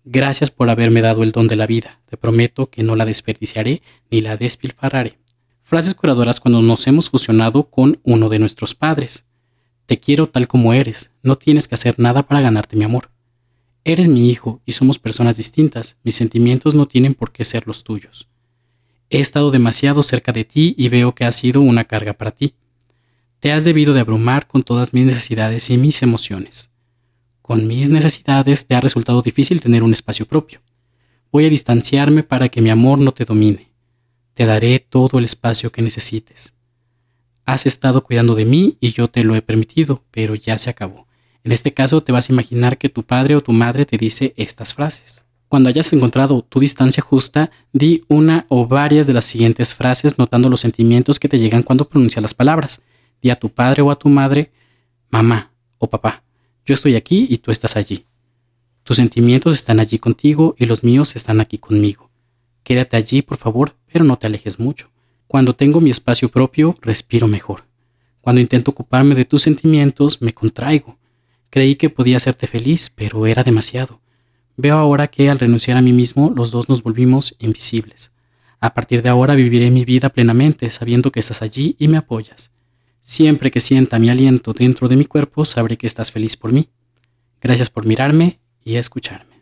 Gracias 0.04 0.50
por 0.50 0.68
haberme 0.68 1.00
dado 1.00 1.22
el 1.22 1.32
don 1.32 1.48
de 1.48 1.56
la 1.56 1.66
vida. 1.66 2.00
Te 2.04 2.18
prometo 2.18 2.68
que 2.68 2.82
no 2.82 2.94
la 2.94 3.06
desperdiciaré 3.06 3.82
ni 4.10 4.20
la 4.20 4.36
despilfarraré. 4.36 5.18
Frases 5.62 5.94
curadoras 5.94 6.38
cuando 6.38 6.60
nos 6.60 6.86
hemos 6.86 7.08
fusionado 7.08 7.70
con 7.70 7.98
uno 8.04 8.28
de 8.28 8.38
nuestros 8.38 8.74
padres. 8.74 9.26
Te 9.86 9.98
quiero 9.98 10.28
tal 10.28 10.46
como 10.46 10.74
eres. 10.74 11.14
No 11.22 11.36
tienes 11.36 11.68
que 11.68 11.74
hacer 11.74 11.98
nada 11.98 12.24
para 12.24 12.42
ganarte 12.42 12.76
mi 12.76 12.84
amor. 12.84 13.10
Eres 13.88 14.08
mi 14.08 14.28
hijo 14.28 14.60
y 14.66 14.72
somos 14.72 14.98
personas 14.98 15.36
distintas. 15.36 15.96
Mis 16.02 16.16
sentimientos 16.16 16.74
no 16.74 16.86
tienen 16.86 17.14
por 17.14 17.30
qué 17.30 17.44
ser 17.44 17.68
los 17.68 17.84
tuyos. 17.84 18.28
He 19.10 19.20
estado 19.20 19.52
demasiado 19.52 20.02
cerca 20.02 20.32
de 20.32 20.44
ti 20.44 20.74
y 20.76 20.88
veo 20.88 21.14
que 21.14 21.24
ha 21.24 21.30
sido 21.30 21.60
una 21.60 21.84
carga 21.84 22.12
para 22.12 22.32
ti. 22.32 22.54
Te 23.38 23.52
has 23.52 23.62
debido 23.62 23.94
de 23.94 24.00
abrumar 24.00 24.48
con 24.48 24.64
todas 24.64 24.92
mis 24.92 25.04
necesidades 25.04 25.70
y 25.70 25.78
mis 25.78 26.02
emociones. 26.02 26.72
Con 27.42 27.68
mis 27.68 27.88
necesidades 27.88 28.66
te 28.66 28.74
ha 28.74 28.80
resultado 28.80 29.22
difícil 29.22 29.60
tener 29.60 29.84
un 29.84 29.92
espacio 29.92 30.26
propio. 30.26 30.62
Voy 31.30 31.46
a 31.46 31.50
distanciarme 31.50 32.24
para 32.24 32.48
que 32.48 32.62
mi 32.62 32.70
amor 32.70 32.98
no 32.98 33.14
te 33.14 33.24
domine. 33.24 33.70
Te 34.34 34.46
daré 34.46 34.80
todo 34.80 35.20
el 35.20 35.24
espacio 35.24 35.70
que 35.70 35.82
necesites. 35.82 36.54
Has 37.44 37.66
estado 37.66 38.02
cuidando 38.02 38.34
de 38.34 38.46
mí 38.46 38.78
y 38.80 38.90
yo 38.90 39.06
te 39.06 39.22
lo 39.22 39.36
he 39.36 39.42
permitido, 39.42 40.02
pero 40.10 40.34
ya 40.34 40.58
se 40.58 40.70
acabó. 40.70 41.05
En 41.46 41.52
este 41.52 41.72
caso 41.72 42.02
te 42.02 42.10
vas 42.10 42.28
a 42.28 42.32
imaginar 42.32 42.76
que 42.76 42.88
tu 42.88 43.04
padre 43.04 43.36
o 43.36 43.40
tu 43.40 43.52
madre 43.52 43.86
te 43.86 43.96
dice 43.96 44.34
estas 44.36 44.74
frases. 44.74 45.26
Cuando 45.46 45.68
hayas 45.68 45.92
encontrado 45.92 46.42
tu 46.42 46.58
distancia 46.58 47.00
justa, 47.00 47.52
di 47.72 48.02
una 48.08 48.46
o 48.48 48.66
varias 48.66 49.06
de 49.06 49.12
las 49.12 49.26
siguientes 49.26 49.72
frases 49.72 50.18
notando 50.18 50.48
los 50.48 50.62
sentimientos 50.62 51.20
que 51.20 51.28
te 51.28 51.38
llegan 51.38 51.62
cuando 51.62 51.88
pronuncias 51.88 52.20
las 52.20 52.34
palabras. 52.34 52.82
Di 53.22 53.30
a 53.30 53.36
tu 53.36 53.48
padre 53.48 53.82
o 53.82 53.92
a 53.92 53.94
tu 53.94 54.08
madre, 54.08 54.50
mamá 55.08 55.52
o 55.78 55.88
papá, 55.88 56.24
yo 56.64 56.74
estoy 56.74 56.96
aquí 56.96 57.28
y 57.30 57.38
tú 57.38 57.52
estás 57.52 57.76
allí. 57.76 58.06
Tus 58.82 58.96
sentimientos 58.96 59.54
están 59.54 59.78
allí 59.78 60.00
contigo 60.00 60.56
y 60.58 60.66
los 60.66 60.82
míos 60.82 61.14
están 61.14 61.38
aquí 61.38 61.58
conmigo. 61.58 62.10
Quédate 62.64 62.96
allí, 62.96 63.22
por 63.22 63.38
favor, 63.38 63.76
pero 63.92 64.04
no 64.04 64.18
te 64.18 64.26
alejes 64.26 64.58
mucho. 64.58 64.90
Cuando 65.28 65.54
tengo 65.54 65.80
mi 65.80 65.90
espacio 65.90 66.28
propio, 66.28 66.74
respiro 66.80 67.28
mejor. 67.28 67.66
Cuando 68.20 68.40
intento 68.40 68.72
ocuparme 68.72 69.14
de 69.14 69.26
tus 69.26 69.42
sentimientos, 69.42 70.20
me 70.20 70.34
contraigo. 70.34 70.98
Creí 71.56 71.76
que 71.76 71.88
podía 71.88 72.18
hacerte 72.18 72.46
feliz, 72.46 72.90
pero 72.90 73.26
era 73.26 73.42
demasiado. 73.42 74.02
Veo 74.58 74.76
ahora 74.76 75.06
que 75.08 75.30
al 75.30 75.38
renunciar 75.38 75.78
a 75.78 75.80
mí 75.80 75.94
mismo, 75.94 76.30
los 76.36 76.50
dos 76.50 76.68
nos 76.68 76.82
volvimos 76.82 77.34
invisibles. 77.38 78.12
A 78.60 78.74
partir 78.74 79.00
de 79.00 79.08
ahora 79.08 79.34
viviré 79.34 79.70
mi 79.70 79.86
vida 79.86 80.10
plenamente, 80.10 80.70
sabiendo 80.70 81.10
que 81.10 81.20
estás 81.20 81.40
allí 81.40 81.74
y 81.78 81.88
me 81.88 81.96
apoyas. 81.96 82.52
Siempre 83.00 83.50
que 83.50 83.62
sienta 83.62 83.98
mi 83.98 84.10
aliento 84.10 84.52
dentro 84.52 84.86
de 84.86 84.96
mi 84.96 85.06
cuerpo, 85.06 85.46
sabré 85.46 85.78
que 85.78 85.86
estás 85.86 86.12
feliz 86.12 86.36
por 86.36 86.52
mí. 86.52 86.68
Gracias 87.40 87.70
por 87.70 87.86
mirarme 87.86 88.38
y 88.62 88.74
escucharme. 88.74 89.35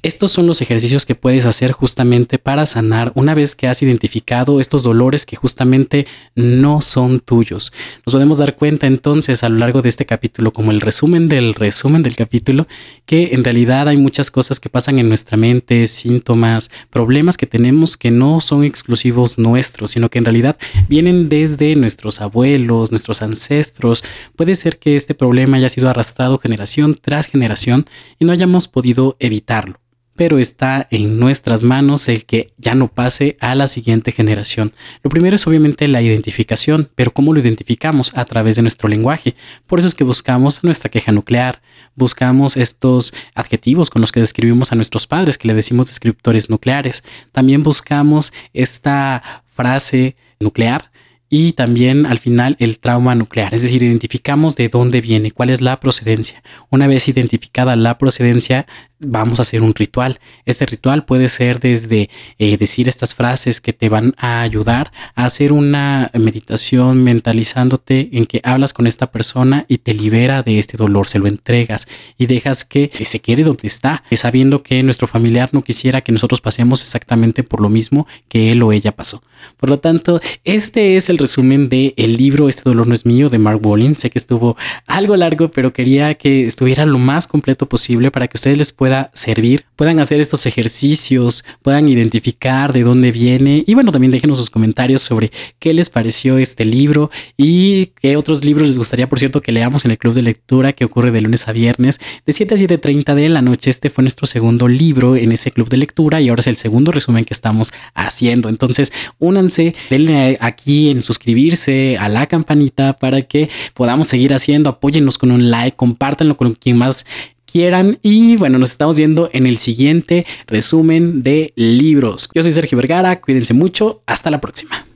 Estos 0.00 0.30
son 0.30 0.46
los 0.46 0.60
ejercicios 0.60 1.06
que 1.06 1.16
puedes 1.16 1.44
hacer 1.44 1.72
justamente 1.72 2.38
para 2.38 2.66
sanar 2.66 3.10
una 3.16 3.34
vez 3.34 3.56
que 3.56 3.66
has 3.66 3.82
identificado 3.82 4.60
estos 4.60 4.84
dolores 4.84 5.26
que 5.26 5.34
justamente 5.34 6.06
no 6.36 6.80
son 6.82 7.18
tuyos. 7.18 7.72
Nos 8.06 8.12
podemos 8.12 8.38
dar 8.38 8.54
cuenta 8.54 8.86
entonces 8.86 9.42
a 9.42 9.48
lo 9.48 9.56
largo 9.56 9.82
de 9.82 9.88
este 9.88 10.06
capítulo, 10.06 10.52
como 10.52 10.70
el 10.70 10.80
resumen 10.80 11.28
del 11.28 11.52
resumen 11.52 12.04
del 12.04 12.14
capítulo, 12.14 12.68
que 13.06 13.30
en 13.32 13.42
realidad 13.42 13.88
hay 13.88 13.96
muchas 13.96 14.30
cosas 14.30 14.60
que 14.60 14.68
pasan 14.68 15.00
en 15.00 15.08
nuestra 15.08 15.36
mente, 15.36 15.88
síntomas, 15.88 16.70
problemas 16.90 17.36
que 17.36 17.46
tenemos 17.46 17.96
que 17.96 18.12
no 18.12 18.40
son 18.40 18.62
exclusivos 18.62 19.36
nuestros, 19.36 19.90
sino 19.90 20.10
que 20.10 20.18
en 20.18 20.26
realidad 20.26 20.56
vienen 20.88 21.28
desde 21.28 21.74
nuestros 21.74 22.20
abuelos, 22.20 22.92
nuestros 22.92 23.20
ancestros. 23.22 24.04
Puede 24.36 24.54
ser 24.54 24.78
que 24.78 24.94
este 24.94 25.14
problema 25.14 25.56
haya 25.56 25.68
sido 25.68 25.90
arrastrado 25.90 26.38
generación 26.38 26.96
tras 27.02 27.26
generación 27.26 27.84
y 28.20 28.26
no 28.26 28.32
hayamos 28.32 28.68
podido 28.68 29.16
evitarlo 29.18 29.80
pero 30.18 30.38
está 30.38 30.88
en 30.90 31.20
nuestras 31.20 31.62
manos 31.62 32.08
el 32.08 32.24
que 32.26 32.52
ya 32.58 32.74
no 32.74 32.88
pase 32.88 33.36
a 33.40 33.54
la 33.54 33.68
siguiente 33.68 34.10
generación. 34.10 34.72
Lo 35.04 35.10
primero 35.10 35.36
es 35.36 35.46
obviamente 35.46 35.86
la 35.86 36.02
identificación, 36.02 36.90
pero 36.96 37.12
¿cómo 37.12 37.32
lo 37.32 37.38
identificamos? 37.38 38.16
A 38.16 38.24
través 38.24 38.56
de 38.56 38.62
nuestro 38.62 38.88
lenguaje. 38.88 39.36
Por 39.68 39.78
eso 39.78 39.86
es 39.86 39.94
que 39.94 40.02
buscamos 40.02 40.64
nuestra 40.64 40.90
queja 40.90 41.12
nuclear, 41.12 41.62
buscamos 41.94 42.56
estos 42.56 43.14
adjetivos 43.36 43.90
con 43.90 44.00
los 44.00 44.10
que 44.10 44.20
describimos 44.20 44.72
a 44.72 44.74
nuestros 44.74 45.06
padres, 45.06 45.38
que 45.38 45.46
le 45.46 45.54
decimos 45.54 45.86
descriptores 45.86 46.50
nucleares. 46.50 47.04
También 47.30 47.62
buscamos 47.62 48.32
esta 48.52 49.44
frase 49.54 50.16
nuclear 50.40 50.90
y 51.30 51.52
también 51.52 52.06
al 52.06 52.18
final 52.18 52.56
el 52.58 52.78
trauma 52.78 53.14
nuclear, 53.14 53.52
es 53.54 53.62
decir, 53.62 53.82
identificamos 53.82 54.56
de 54.56 54.68
dónde 54.68 55.00
viene, 55.00 55.30
cuál 55.30 55.50
es 55.50 55.60
la 55.60 55.78
procedencia. 55.78 56.42
Una 56.70 56.86
vez 56.86 57.08
identificada 57.08 57.76
la 57.76 57.98
procedencia, 57.98 58.66
vamos 59.00 59.38
a 59.38 59.42
hacer 59.42 59.62
un 59.62 59.74
ritual. 59.74 60.20
Este 60.44 60.66
ritual 60.66 61.04
puede 61.04 61.28
ser 61.28 61.60
desde 61.60 62.10
eh, 62.38 62.56
decir 62.56 62.88
estas 62.88 63.14
frases 63.14 63.60
que 63.60 63.72
te 63.72 63.88
van 63.88 64.14
a 64.18 64.42
ayudar 64.42 64.92
a 65.14 65.24
hacer 65.24 65.52
una 65.52 66.10
meditación 66.14 67.04
mentalizándote 67.04 68.10
en 68.12 68.26
que 68.26 68.40
hablas 68.44 68.72
con 68.72 68.86
esta 68.86 69.10
persona 69.10 69.64
y 69.68 69.78
te 69.78 69.94
libera 69.94 70.42
de 70.42 70.58
este 70.58 70.76
dolor, 70.76 71.08
se 71.08 71.18
lo 71.18 71.26
entregas 71.26 71.88
y 72.16 72.26
dejas 72.26 72.64
que 72.64 72.90
se 73.04 73.20
quede 73.20 73.44
donde 73.44 73.68
está, 73.68 74.02
sabiendo 74.12 74.62
que 74.62 74.82
nuestro 74.82 75.06
familiar 75.06 75.50
no 75.52 75.62
quisiera 75.62 76.00
que 76.00 76.12
nosotros 76.12 76.40
pasemos 76.40 76.82
exactamente 76.82 77.42
por 77.42 77.60
lo 77.60 77.68
mismo 77.68 78.06
que 78.28 78.50
él 78.50 78.62
o 78.62 78.72
ella 78.72 78.92
pasó. 78.92 79.22
Por 79.56 79.70
lo 79.70 79.78
tanto, 79.78 80.20
este 80.44 80.96
es 80.96 81.08
el 81.08 81.18
resumen 81.18 81.68
del 81.68 81.94
el 81.96 82.16
libro 82.16 82.48
Este 82.48 82.62
dolor 82.64 82.86
no 82.86 82.94
es 82.94 83.06
mío 83.06 83.28
de 83.28 83.38
Mark 83.38 83.64
Walling. 83.64 83.94
Sé 83.96 84.10
que 84.10 84.18
estuvo 84.18 84.56
algo 84.86 85.16
largo, 85.16 85.48
pero 85.48 85.72
quería 85.72 86.14
que 86.14 86.46
estuviera 86.46 86.86
lo 86.86 86.98
más 86.98 87.26
completo 87.26 87.66
posible 87.68 88.10
para 88.10 88.28
que 88.28 88.36
ustedes 88.36 88.58
les 88.58 88.72
pueda 88.88 89.10
servir, 89.12 89.66
puedan 89.76 90.00
hacer 90.00 90.18
estos 90.18 90.46
ejercicios, 90.46 91.44
puedan 91.60 91.90
identificar 91.90 92.72
de 92.72 92.82
dónde 92.82 93.12
viene 93.12 93.62
y 93.66 93.74
bueno, 93.74 93.92
también 93.92 94.10
déjenos 94.10 94.38
sus 94.38 94.48
comentarios 94.48 95.02
sobre 95.02 95.30
qué 95.58 95.74
les 95.74 95.90
pareció 95.90 96.38
este 96.38 96.64
libro 96.64 97.10
y 97.36 97.92
qué 98.00 98.16
otros 98.16 98.42
libros 98.46 98.66
les 98.66 98.78
gustaría, 98.78 99.10
por 99.10 99.18
cierto, 99.18 99.42
que 99.42 99.52
leamos 99.52 99.84
en 99.84 99.90
el 99.90 99.98
club 99.98 100.14
de 100.14 100.22
lectura 100.22 100.72
que 100.72 100.86
ocurre 100.86 101.10
de 101.10 101.20
lunes 101.20 101.48
a 101.48 101.52
viernes 101.52 102.00
de 102.24 102.32
7 102.32 102.54
a 102.54 102.56
7.30 102.56 103.14
de 103.14 103.28
la 103.28 103.42
noche. 103.42 103.68
Este 103.68 103.90
fue 103.90 104.00
nuestro 104.00 104.26
segundo 104.26 104.68
libro 104.68 105.16
en 105.16 105.32
ese 105.32 105.50
club 105.50 105.68
de 105.68 105.76
lectura 105.76 106.22
y 106.22 106.30
ahora 106.30 106.40
es 106.40 106.46
el 106.46 106.56
segundo 106.56 106.90
resumen 106.90 107.26
que 107.26 107.34
estamos 107.34 107.74
haciendo. 107.92 108.48
Entonces, 108.48 108.90
únanse, 109.18 109.74
denle 109.90 110.38
aquí 110.40 110.88
en 110.88 111.02
suscribirse 111.02 111.98
a 111.98 112.08
la 112.08 112.26
campanita 112.26 112.94
para 112.94 113.20
que 113.20 113.50
podamos 113.74 114.06
seguir 114.06 114.32
haciendo. 114.32 114.70
Apóyennos 114.70 115.18
con 115.18 115.30
un 115.30 115.50
like, 115.50 115.76
compártanlo 115.76 116.38
con 116.38 116.54
quien 116.54 116.78
más 116.78 117.04
quieran. 117.50 117.98
Y 118.02 118.36
bueno, 118.36 118.58
nos 118.58 118.72
estamos 118.72 118.96
viendo 118.96 119.30
en 119.32 119.46
el 119.46 119.58
siguiente 119.58 120.26
resumen 120.46 121.22
de 121.22 121.52
libros. 121.56 122.28
Yo 122.34 122.42
soy 122.42 122.52
Sergio 122.52 122.76
Vergara, 122.76 123.20
cuídense 123.20 123.54
mucho, 123.54 124.02
hasta 124.06 124.30
la 124.30 124.40
próxima. 124.40 124.86